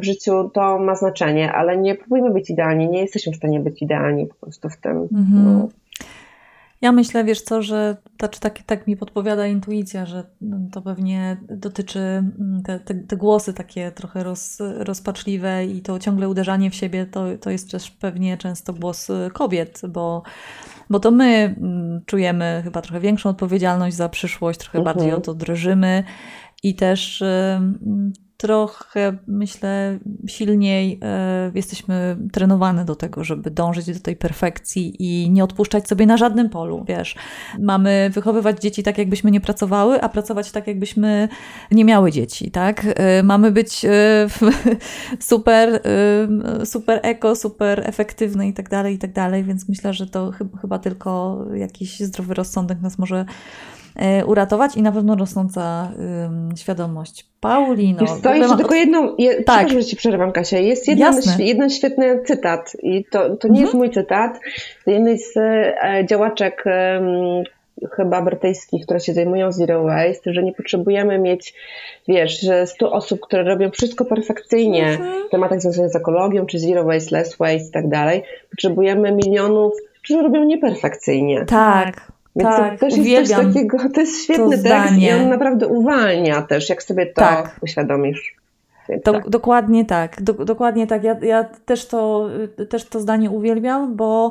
w 0.00 0.04
życiu, 0.04 0.50
to 0.54 0.78
ma 0.78 0.94
znaczenie, 0.94 1.52
ale 1.52 1.76
nie 1.76 1.94
próbujmy 1.94 2.30
być 2.30 2.50
idealni, 2.50 2.88
nie 2.88 3.00
jesteśmy 3.00 3.32
w 3.32 3.36
stanie 3.36 3.60
być 3.60 3.82
idealni 3.82 4.26
po 4.26 4.34
prostu 4.34 4.68
w 4.68 4.76
tym. 4.76 4.92
Mhm. 4.92 5.44
No. 5.44 5.68
Ja 6.80 6.92
myślę, 6.92 7.24
wiesz 7.24 7.42
co, 7.42 7.62
że 7.62 7.96
to, 8.16 8.28
czy 8.28 8.40
tak, 8.40 8.62
tak 8.62 8.86
mi 8.86 8.96
podpowiada 8.96 9.46
intuicja, 9.46 10.06
że 10.06 10.24
to 10.72 10.82
pewnie 10.82 11.36
dotyczy 11.48 11.98
mm, 11.98 12.62
te, 12.64 12.80
te, 12.80 12.94
te, 12.94 13.16
głosy 13.16 13.54
takie 13.54 13.92
trochę 13.92 14.24
roz, 14.24 14.58
rozpaczliwe 14.60 15.66
i 15.66 15.82
to 15.82 15.98
ciągle 15.98 16.28
uderzanie 16.28 16.70
w 16.70 16.74
siebie, 16.74 17.06
to, 17.06 17.24
to 17.40 17.50
jest 17.50 17.70
też 17.70 17.90
pewnie 17.90 18.38
często 18.38 18.72
głos 18.72 19.08
kobiet, 19.32 19.80
bo, 19.88 20.22
bo 20.90 21.00
to 21.00 21.10
my 21.10 21.54
mm, 21.60 22.00
czujemy 22.06 22.60
chyba 22.64 22.82
trochę 22.82 23.00
większą 23.00 23.30
odpowiedzialność 23.30 23.96
za 23.96 24.08
przyszłość, 24.08 24.60
trochę 24.60 24.78
mhm. 24.78 24.96
bardziej 24.96 25.12
o 25.14 25.20
to 25.20 25.34
drżymy 25.34 26.04
i 26.62 26.74
też 26.74 27.24
trochę, 28.40 29.16
myślę, 29.26 29.98
silniej 30.26 30.98
e, 31.02 31.50
jesteśmy 31.54 32.16
trenowane 32.32 32.84
do 32.84 32.96
tego, 32.96 33.24
żeby 33.24 33.50
dążyć 33.50 33.92
do 33.92 34.00
tej 34.00 34.16
perfekcji 34.16 34.94
i 34.98 35.30
nie 35.30 35.44
odpuszczać 35.44 35.88
sobie 35.88 36.06
na 36.06 36.16
żadnym 36.16 36.50
polu, 36.50 36.84
wiesz. 36.88 37.16
Mamy 37.58 38.10
wychowywać 38.12 38.60
dzieci 38.60 38.82
tak, 38.82 38.98
jakbyśmy 38.98 39.30
nie 39.30 39.40
pracowały, 39.40 40.02
a 40.02 40.08
pracować 40.08 40.52
tak, 40.52 40.66
jakbyśmy 40.66 41.28
nie 41.70 41.84
miały 41.84 42.12
dzieci, 42.12 42.50
tak? 42.50 42.86
E, 42.86 43.22
mamy 43.22 43.50
być 43.50 43.84
e, 43.84 43.90
super, 45.30 45.82
super 46.64 47.00
eko, 47.02 47.36
super 47.36 47.82
efektywne 47.86 48.48
i 48.48 48.52
tak 48.52 48.68
dalej, 48.68 48.94
i 48.94 48.98
tak 48.98 49.12
dalej, 49.12 49.44
więc 49.44 49.68
myślę, 49.68 49.94
że 49.94 50.06
to 50.06 50.32
chyba 50.60 50.78
tylko 50.78 51.44
jakiś 51.54 52.00
zdrowy 52.00 52.34
rozsądek 52.34 52.80
nas 52.80 52.98
może 52.98 53.24
uratować 54.26 54.76
i 54.76 54.82
na 54.82 54.92
pewno 54.92 55.16
rosnąca 55.16 55.92
świadomość. 56.56 57.26
Paulino. 57.40 58.00
Wiesz 58.00 58.10
co, 58.22 58.34
jeszcze 58.34 58.56
tylko 58.56 58.74
jedną, 58.74 59.16
je, 59.18 59.42
tak. 59.44 59.68
że 59.68 59.84
Ci 59.84 59.96
przerywam 59.96 60.32
Kasia, 60.32 60.58
jest 60.58 60.88
jeden, 60.88 61.14
jeden 61.38 61.70
świetny 61.70 62.22
cytat 62.24 62.76
i 62.82 63.04
to, 63.04 63.36
to 63.36 63.48
nie 63.48 63.60
mhm. 63.60 63.60
jest 63.60 63.74
mój 63.74 63.90
cytat, 63.90 64.40
jednej 64.86 65.18
z 65.18 65.36
e, 65.36 66.06
działaczek 66.06 66.64
e, 66.66 67.00
chyba 67.96 68.22
brytyjskich, 68.22 68.84
które 68.84 69.00
się 69.00 69.12
zajmują 69.12 69.52
zero 69.52 69.84
waste, 69.84 70.32
że 70.32 70.42
nie 70.42 70.52
potrzebujemy 70.52 71.18
mieć, 71.18 71.54
wiesz, 72.08 72.40
że 72.40 72.66
100 72.66 72.92
osób, 72.92 73.20
które 73.20 73.42
robią 73.42 73.70
wszystko 73.70 74.04
perfekcyjnie 74.04 74.86
mhm. 74.86 75.26
w 75.28 75.30
tematach 75.30 75.60
związanych 75.60 75.92
z 75.92 75.96
ekologią, 75.96 76.46
czy 76.46 76.58
zero 76.58 76.84
waste, 76.84 77.16
less 77.16 77.36
waste 77.36 77.68
i 77.68 77.72
tak 77.72 77.88
dalej. 77.88 78.22
Potrzebujemy 78.50 79.12
milionów, 79.12 79.72
którzy 80.02 80.22
robią 80.22 80.44
nieperfekcyjnie. 80.44 81.44
Tak. 81.44 82.09
Więc 82.36 82.48
tak, 82.48 82.72
to 82.72 82.86
też 82.86 82.96
jest 82.96 83.34
coś 83.34 83.46
takiego, 83.46 83.78
to 83.94 84.00
jest 84.00 84.24
świetny 84.24 84.56
to 84.56 84.62
tekst 84.62 84.98
i 84.98 85.10
on 85.10 85.28
naprawdę 85.28 85.66
uwalnia 85.66 86.42
też, 86.42 86.68
jak 86.68 86.82
sobie 86.82 87.06
to 87.06 87.20
tak. 87.20 87.56
uświadomisz. 87.62 88.36
Do, 89.04 89.12
tak. 89.12 89.28
Dokładnie 89.28 89.84
tak, 89.84 90.22
do, 90.22 90.32
dokładnie 90.32 90.86
tak. 90.86 91.04
Ja, 91.04 91.16
ja 91.22 91.44
też, 91.44 91.86
to, 91.86 92.28
też 92.68 92.84
to 92.84 93.00
zdanie 93.00 93.30
uwielbiam, 93.30 93.96
bo 93.96 94.30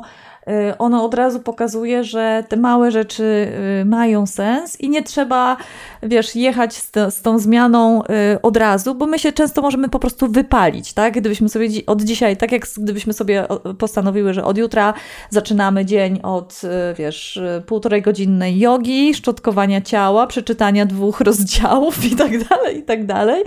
ono 0.78 1.04
od 1.04 1.14
razu 1.14 1.40
pokazuje, 1.40 2.04
że 2.04 2.44
te 2.48 2.56
małe 2.56 2.90
rzeczy 2.90 3.52
y, 3.80 3.84
mają 3.84 4.26
sens 4.26 4.80
i 4.80 4.90
nie 4.90 5.02
trzeba, 5.02 5.56
wiesz, 6.02 6.36
jechać 6.36 6.74
z, 6.74 6.90
z 7.14 7.22
tą 7.22 7.38
zmianą 7.38 8.02
y, 8.02 8.06
od 8.42 8.56
razu, 8.56 8.94
bo 8.94 9.06
my 9.06 9.18
się 9.18 9.32
często 9.32 9.62
możemy 9.62 9.88
po 9.88 9.98
prostu 9.98 10.28
wypalić, 10.28 10.92
tak? 10.92 11.14
Gdybyśmy 11.14 11.48
sobie 11.48 11.68
od 11.86 12.02
dzisiaj, 12.02 12.36
tak 12.36 12.52
jak 12.52 12.66
gdybyśmy 12.76 13.12
sobie 13.12 13.46
postanowiły, 13.78 14.34
że 14.34 14.44
od 14.44 14.58
jutra 14.58 14.94
zaczynamy 15.30 15.84
dzień 15.84 16.20
od, 16.22 16.60
wiesz, 16.98 17.40
półtorej 17.66 18.02
godzinnej 18.02 18.58
jogi, 18.58 19.14
szczotkowania 19.14 19.80
ciała, 19.80 20.26
przeczytania 20.26 20.86
dwóch 20.86 21.20
rozdziałów 21.30 22.04
i 22.04 22.16
tak 22.16 22.48
dalej, 22.48 22.78
i 22.78 22.82
tak 22.82 23.06
dalej. 23.06 23.44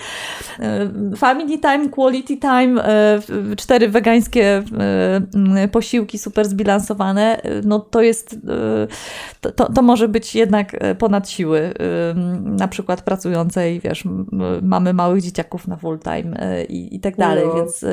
Family 1.18 1.60
time, 1.60 1.89
quality 1.89 2.38
time, 2.38 2.84
cztery 3.58 3.89
wegańskie 3.89 4.64
posiłki 5.72 6.18
super 6.18 6.45
zbilansowane 6.45 6.92
no 7.63 7.79
to 7.79 8.01
jest, 8.01 8.33
y, 8.33 9.51
to, 9.51 9.73
to 9.73 9.81
może 9.81 10.07
być 10.07 10.35
jednak 10.35 10.83
y, 10.83 10.95
ponad 10.95 11.29
siły. 11.29 11.59
Y, 11.59 11.73
na 12.41 12.67
przykład 12.67 13.01
pracującej, 13.01 13.79
wiesz, 13.79 14.03
mamy 14.61 14.93
małych 14.93 15.21
dzieciaków 15.21 15.67
na 15.67 15.77
full 15.77 15.99
time 15.99 16.63
i, 16.69 16.95
i 16.95 16.99
tak 16.99 17.17
dalej, 17.17 17.45
no. 17.47 17.55
więc. 17.55 17.85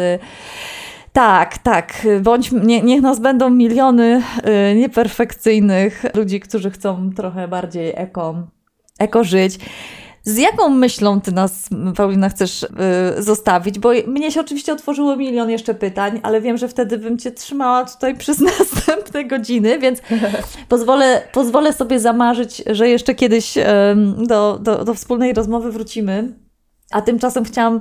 Tak, 1.12 1.58
tak. 1.58 2.06
Bądź, 2.22 2.52
nie, 2.52 2.82
niech 2.82 3.02
nas 3.02 3.20
będą 3.20 3.50
miliony 3.50 4.22
nieperfekcyjnych 4.76 6.04
ludzi, 6.14 6.40
którzy 6.40 6.70
chcą 6.70 7.10
trochę 7.12 7.48
bardziej 7.48 7.92
eko, 7.96 8.34
eko 8.98 9.24
żyć. 9.24 9.58
Z 10.22 10.38
jaką 10.38 10.68
myślą 10.68 11.20
ty 11.20 11.32
nas, 11.32 11.68
Paulina, 11.96 12.28
chcesz 12.28 12.66
yy, 13.16 13.22
zostawić? 13.22 13.78
Bo 13.78 13.90
mnie 14.06 14.32
się 14.32 14.40
oczywiście 14.40 14.72
otworzyło 14.72 15.16
milion 15.16 15.50
jeszcze 15.50 15.74
pytań, 15.74 16.20
ale 16.22 16.40
wiem, 16.40 16.56
że 16.56 16.68
wtedy 16.68 16.98
bym 16.98 17.18
cię 17.18 17.30
trzymała 17.30 17.84
tutaj 17.84 18.16
przez 18.16 18.40
następne 18.58 19.24
godziny, 19.24 19.78
więc 19.78 20.00
pozwolę, 20.68 21.22
pozwolę 21.32 21.72
sobie 21.72 22.00
zamarzyć, 22.00 22.62
że 22.70 22.88
jeszcze 22.88 23.14
kiedyś 23.14 23.56
yy, 23.56 23.64
do, 24.26 24.58
do, 24.62 24.84
do 24.84 24.94
wspólnej 24.94 25.32
rozmowy 25.32 25.72
wrócimy. 25.72 26.34
A 26.90 27.02
tymczasem 27.02 27.44
chciałam 27.44 27.80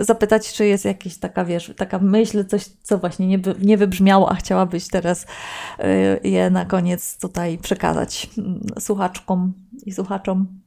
y, 0.00 0.04
zapytać, 0.04 0.52
czy 0.52 0.66
jest 0.66 0.84
jakaś 0.84 1.18
taka, 1.18 1.44
wiesz, 1.44 1.72
taka 1.76 1.98
myśl, 1.98 2.44
coś, 2.44 2.64
co 2.82 2.98
właśnie 2.98 3.26
nie, 3.26 3.38
nie 3.62 3.76
wybrzmiało, 3.76 4.30
a 4.30 4.34
chciałabyś 4.34 4.88
teraz 4.88 5.22
y, 5.24 6.28
je 6.28 6.50
na 6.50 6.64
koniec 6.64 7.18
tutaj 7.18 7.58
przekazać 7.58 8.30
mm, 8.38 8.60
słuchaczkom 8.80 9.52
i 9.86 9.92
słuchaczom. 9.92 10.65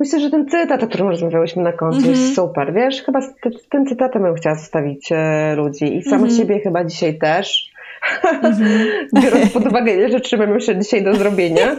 Myślę, 0.00 0.20
że 0.20 0.30
ten 0.30 0.48
cytat, 0.48 0.82
o 0.82 0.86
którym 0.86 1.08
rozmawiałyśmy 1.08 1.62
na 1.62 1.72
końcu, 1.72 1.98
mm 1.98 2.08
-hmm. 2.08 2.10
jest 2.10 2.28
mhm. 2.28 2.48
super. 2.48 2.74
Wiesz, 2.74 3.02
chyba 3.02 3.20
z, 3.20 3.26
z, 3.62 3.68
tym 3.68 3.86
cytatem 3.86 4.22
bym 4.22 4.34
chciała 4.34 4.54
zostawić 4.54 5.12
e, 5.12 5.54
ludzi 5.56 5.96
i 5.96 6.02
sama 6.02 6.16
mm 6.16 6.28
-hmm. 6.28 6.38
siebie 6.38 6.60
chyba 6.60 6.84
dzisiaj 6.84 7.18
też. 7.18 7.74
Mm 8.22 8.52
-hmm. 8.52 8.86
Biorąc 9.22 9.52
pod 9.52 9.66
uwagę, 9.66 9.94
ile 9.94 10.08
rzeczy 10.08 10.36
mam 10.36 10.54
jeszcze 10.54 10.78
dzisiaj 10.78 11.04
do 11.04 11.14
zrobienia, 11.14 11.76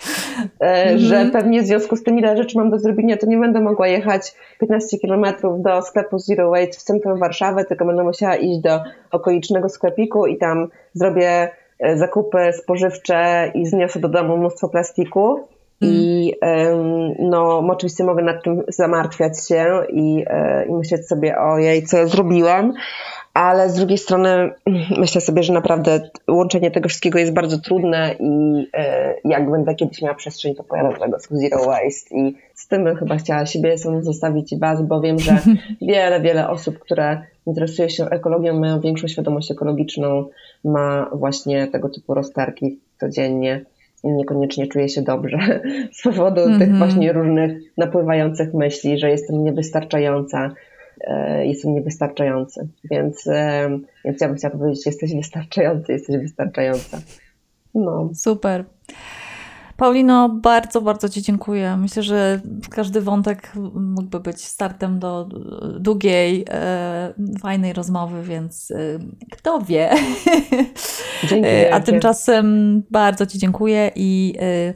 e, 0.60 0.98
że 0.98 1.16
mhm. 1.16 1.30
pewnie 1.30 1.62
w 1.62 1.66
związku 1.66 1.96
z 1.96 2.02
tym, 2.02 2.18
ile 2.18 2.36
rzeczy 2.36 2.58
mam 2.58 2.70
do 2.70 2.78
zrobienia, 2.78 3.16
to 3.16 3.26
nie 3.26 3.38
będę 3.38 3.60
mogła 3.60 3.88
jechać 3.88 4.34
15 4.60 4.98
kilometrów 4.98 5.62
do 5.62 5.82
sklepu 5.82 6.18
Zero 6.18 6.50
Waste 6.50 6.72
w 6.72 6.82
centrum 6.82 7.18
Warszawy, 7.18 7.64
tylko 7.64 7.84
będę 7.84 8.04
musiała 8.04 8.36
iść 8.36 8.58
do 8.58 8.80
okolicznego 9.10 9.68
sklepiku 9.68 10.26
i 10.26 10.38
tam 10.38 10.68
zrobię 10.94 11.50
e, 11.78 11.96
zakupy 11.96 12.52
spożywcze 12.52 13.50
i 13.54 13.66
zniosę 13.66 14.00
do 14.00 14.08
domu 14.08 14.36
mnóstwo 14.36 14.68
plastiku 14.68 15.40
i 15.82 16.32
no, 17.18 17.58
oczywiście 17.58 18.04
mogę 18.04 18.22
nad 18.22 18.44
tym 18.44 18.62
zamartwiać 18.68 19.48
się 19.48 19.66
i, 19.92 20.24
e, 20.26 20.66
i 20.66 20.72
myśleć 20.72 21.08
sobie, 21.08 21.38
ojej, 21.38 21.82
co 21.82 21.96
ja 21.96 22.06
zrobiłam, 22.06 22.72
ale 23.34 23.70
z 23.70 23.74
drugiej 23.74 23.98
strony 23.98 24.50
myślę 24.98 25.20
sobie, 25.20 25.42
że 25.42 25.52
naprawdę 25.52 26.10
łączenie 26.28 26.70
tego 26.70 26.88
wszystkiego 26.88 27.18
jest 27.18 27.32
bardzo 27.32 27.58
trudne 27.58 28.14
i 28.20 28.66
e, 28.74 29.14
jak 29.24 29.50
będę 29.50 29.74
kiedyś 29.74 30.02
miała 30.02 30.14
przestrzeń, 30.14 30.54
to 30.54 30.64
pojadę 30.64 30.88
do 30.94 31.00
tego 31.00 31.18
Zero 31.30 31.64
Waste. 31.64 32.16
I 32.16 32.36
z 32.54 32.68
tym 32.68 32.84
bym 32.84 32.96
chyba 32.96 33.16
chciała 33.16 33.46
siebie 33.46 33.78
sam 33.78 34.02
zostawić 34.02 34.58
Was, 34.58 34.82
bo 34.82 35.00
wiem, 35.00 35.18
że 35.18 35.38
wiele, 35.82 36.20
wiele 36.20 36.48
osób, 36.48 36.78
które 36.78 37.22
interesuje 37.46 37.90
się 37.90 38.04
ekologią, 38.10 38.60
mają 38.60 38.80
większą 38.80 39.08
świadomość 39.08 39.50
ekologiczną, 39.50 40.28
ma 40.64 41.10
właśnie 41.12 41.66
tego 41.66 41.88
typu 41.88 42.14
rozterki 42.14 42.78
codziennie 43.00 43.64
niekoniecznie 44.04 44.66
czuję 44.66 44.88
się 44.88 45.02
dobrze 45.02 45.38
z 45.98 46.02
powodu 46.02 46.40
mm 46.40 46.54
-hmm. 46.54 46.58
tych 46.58 46.68
mhm. 46.68 46.90
właśnie 46.90 47.12
różnych 47.12 47.62
napływających 47.76 48.54
myśli, 48.54 48.98
że 48.98 49.10
jestem 49.10 49.44
niewystarczająca, 49.44 50.50
e, 51.00 51.46
jestem 51.46 51.74
niewystarczający. 51.74 52.68
Więc, 52.90 53.26
e, 53.26 53.78
więc 54.04 54.20
ja 54.20 54.28
bym 54.28 54.36
chciała 54.36 54.56
powiedzieć, 54.56 54.86
jesteś 54.86 55.14
wystarczający, 55.14 55.92
jesteś 55.92 56.16
wystarczająca. 56.16 56.98
No. 57.74 58.10
Super. 58.14 58.64
Paulino, 59.82 60.28
bardzo, 60.28 60.82
bardzo 60.82 61.08
Ci 61.08 61.22
dziękuję. 61.22 61.76
Myślę, 61.76 62.02
że 62.02 62.40
każdy 62.70 63.00
wątek 63.00 63.52
mógłby 63.74 64.20
być 64.20 64.44
startem 64.44 64.98
do 64.98 65.28
długiej, 65.80 66.44
e, 66.50 67.14
fajnej 67.40 67.72
rozmowy, 67.72 68.22
więc 68.22 68.70
e, 68.70 68.76
kto 69.32 69.60
wie. 69.60 69.90
Dziękuję. 71.28 71.74
A 71.74 71.80
tymczasem 71.80 72.82
bardzo 72.90 73.26
Ci 73.26 73.38
dziękuję 73.38 73.90
i 73.96 74.34
e, 74.40 74.74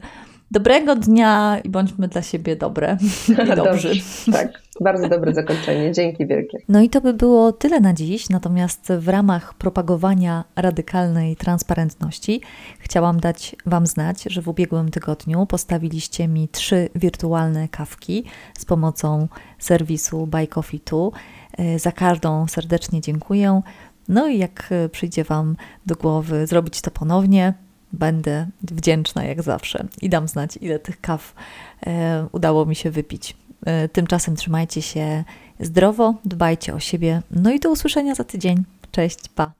dobrego 0.51 0.95
dnia 0.95 1.59
i 1.63 1.69
bądźmy 1.69 2.07
dla 2.07 2.21
siebie 2.21 2.55
dobre 2.55 2.97
i 3.53 3.55
dobrzy. 3.55 3.91
tak. 4.31 4.66
Bardzo 4.81 5.09
dobre 5.09 5.33
zakończenie. 5.33 5.91
Dzięki 5.91 6.27
wielkie. 6.27 6.57
No 6.69 6.81
i 6.81 6.89
to 6.89 7.01
by 7.01 7.13
było 7.13 7.51
tyle 7.51 7.79
na 7.79 7.93
dziś. 7.93 8.29
Natomiast 8.29 8.93
w 8.99 9.07
ramach 9.07 9.53
propagowania 9.53 10.43
radykalnej 10.55 11.35
transparentności 11.35 12.41
chciałam 12.79 13.19
dać 13.19 13.55
Wam 13.65 13.87
znać, 13.87 14.23
że 14.23 14.41
w 14.41 14.47
ubiegłym 14.47 14.91
tygodniu 14.91 15.45
postawiliście 15.45 16.27
mi 16.27 16.47
trzy 16.47 16.89
wirtualne 16.95 17.67
kawki 17.67 18.23
z 18.57 18.65
pomocą 18.65 19.27
serwisu 19.59 20.27
Buy 20.27 20.47
Coffee 20.47 20.81
2. 20.85 20.97
E, 21.57 21.79
za 21.79 21.91
każdą 21.91 22.47
serdecznie 22.47 23.01
dziękuję. 23.01 23.61
No 24.07 24.27
i 24.27 24.37
jak 24.37 24.69
przyjdzie 24.91 25.23
Wam 25.23 25.55
do 25.85 25.95
głowy 25.95 26.47
zrobić 26.47 26.81
to 26.81 26.91
ponownie, 26.91 27.53
będę 27.93 28.47
wdzięczna 28.61 29.23
jak 29.23 29.41
zawsze 29.41 29.85
i 30.01 30.09
dam 30.09 30.27
znać, 30.27 30.57
ile 30.61 30.79
tych 30.79 31.01
kaw 31.01 31.33
e, 31.87 32.27
udało 32.31 32.65
mi 32.65 32.75
się 32.75 32.91
wypić. 32.91 33.35
E, 33.67 33.89
tymczasem 33.89 34.35
trzymajcie 34.35 34.81
się 34.81 35.23
zdrowo, 35.59 36.13
dbajcie 36.25 36.73
o 36.73 36.79
siebie. 36.79 37.21
No 37.31 37.51
i 37.51 37.59
do 37.59 37.71
usłyszenia 37.71 38.15
za 38.15 38.23
tydzień. 38.23 38.63
Cześć, 38.91 39.19
pa. 39.35 39.51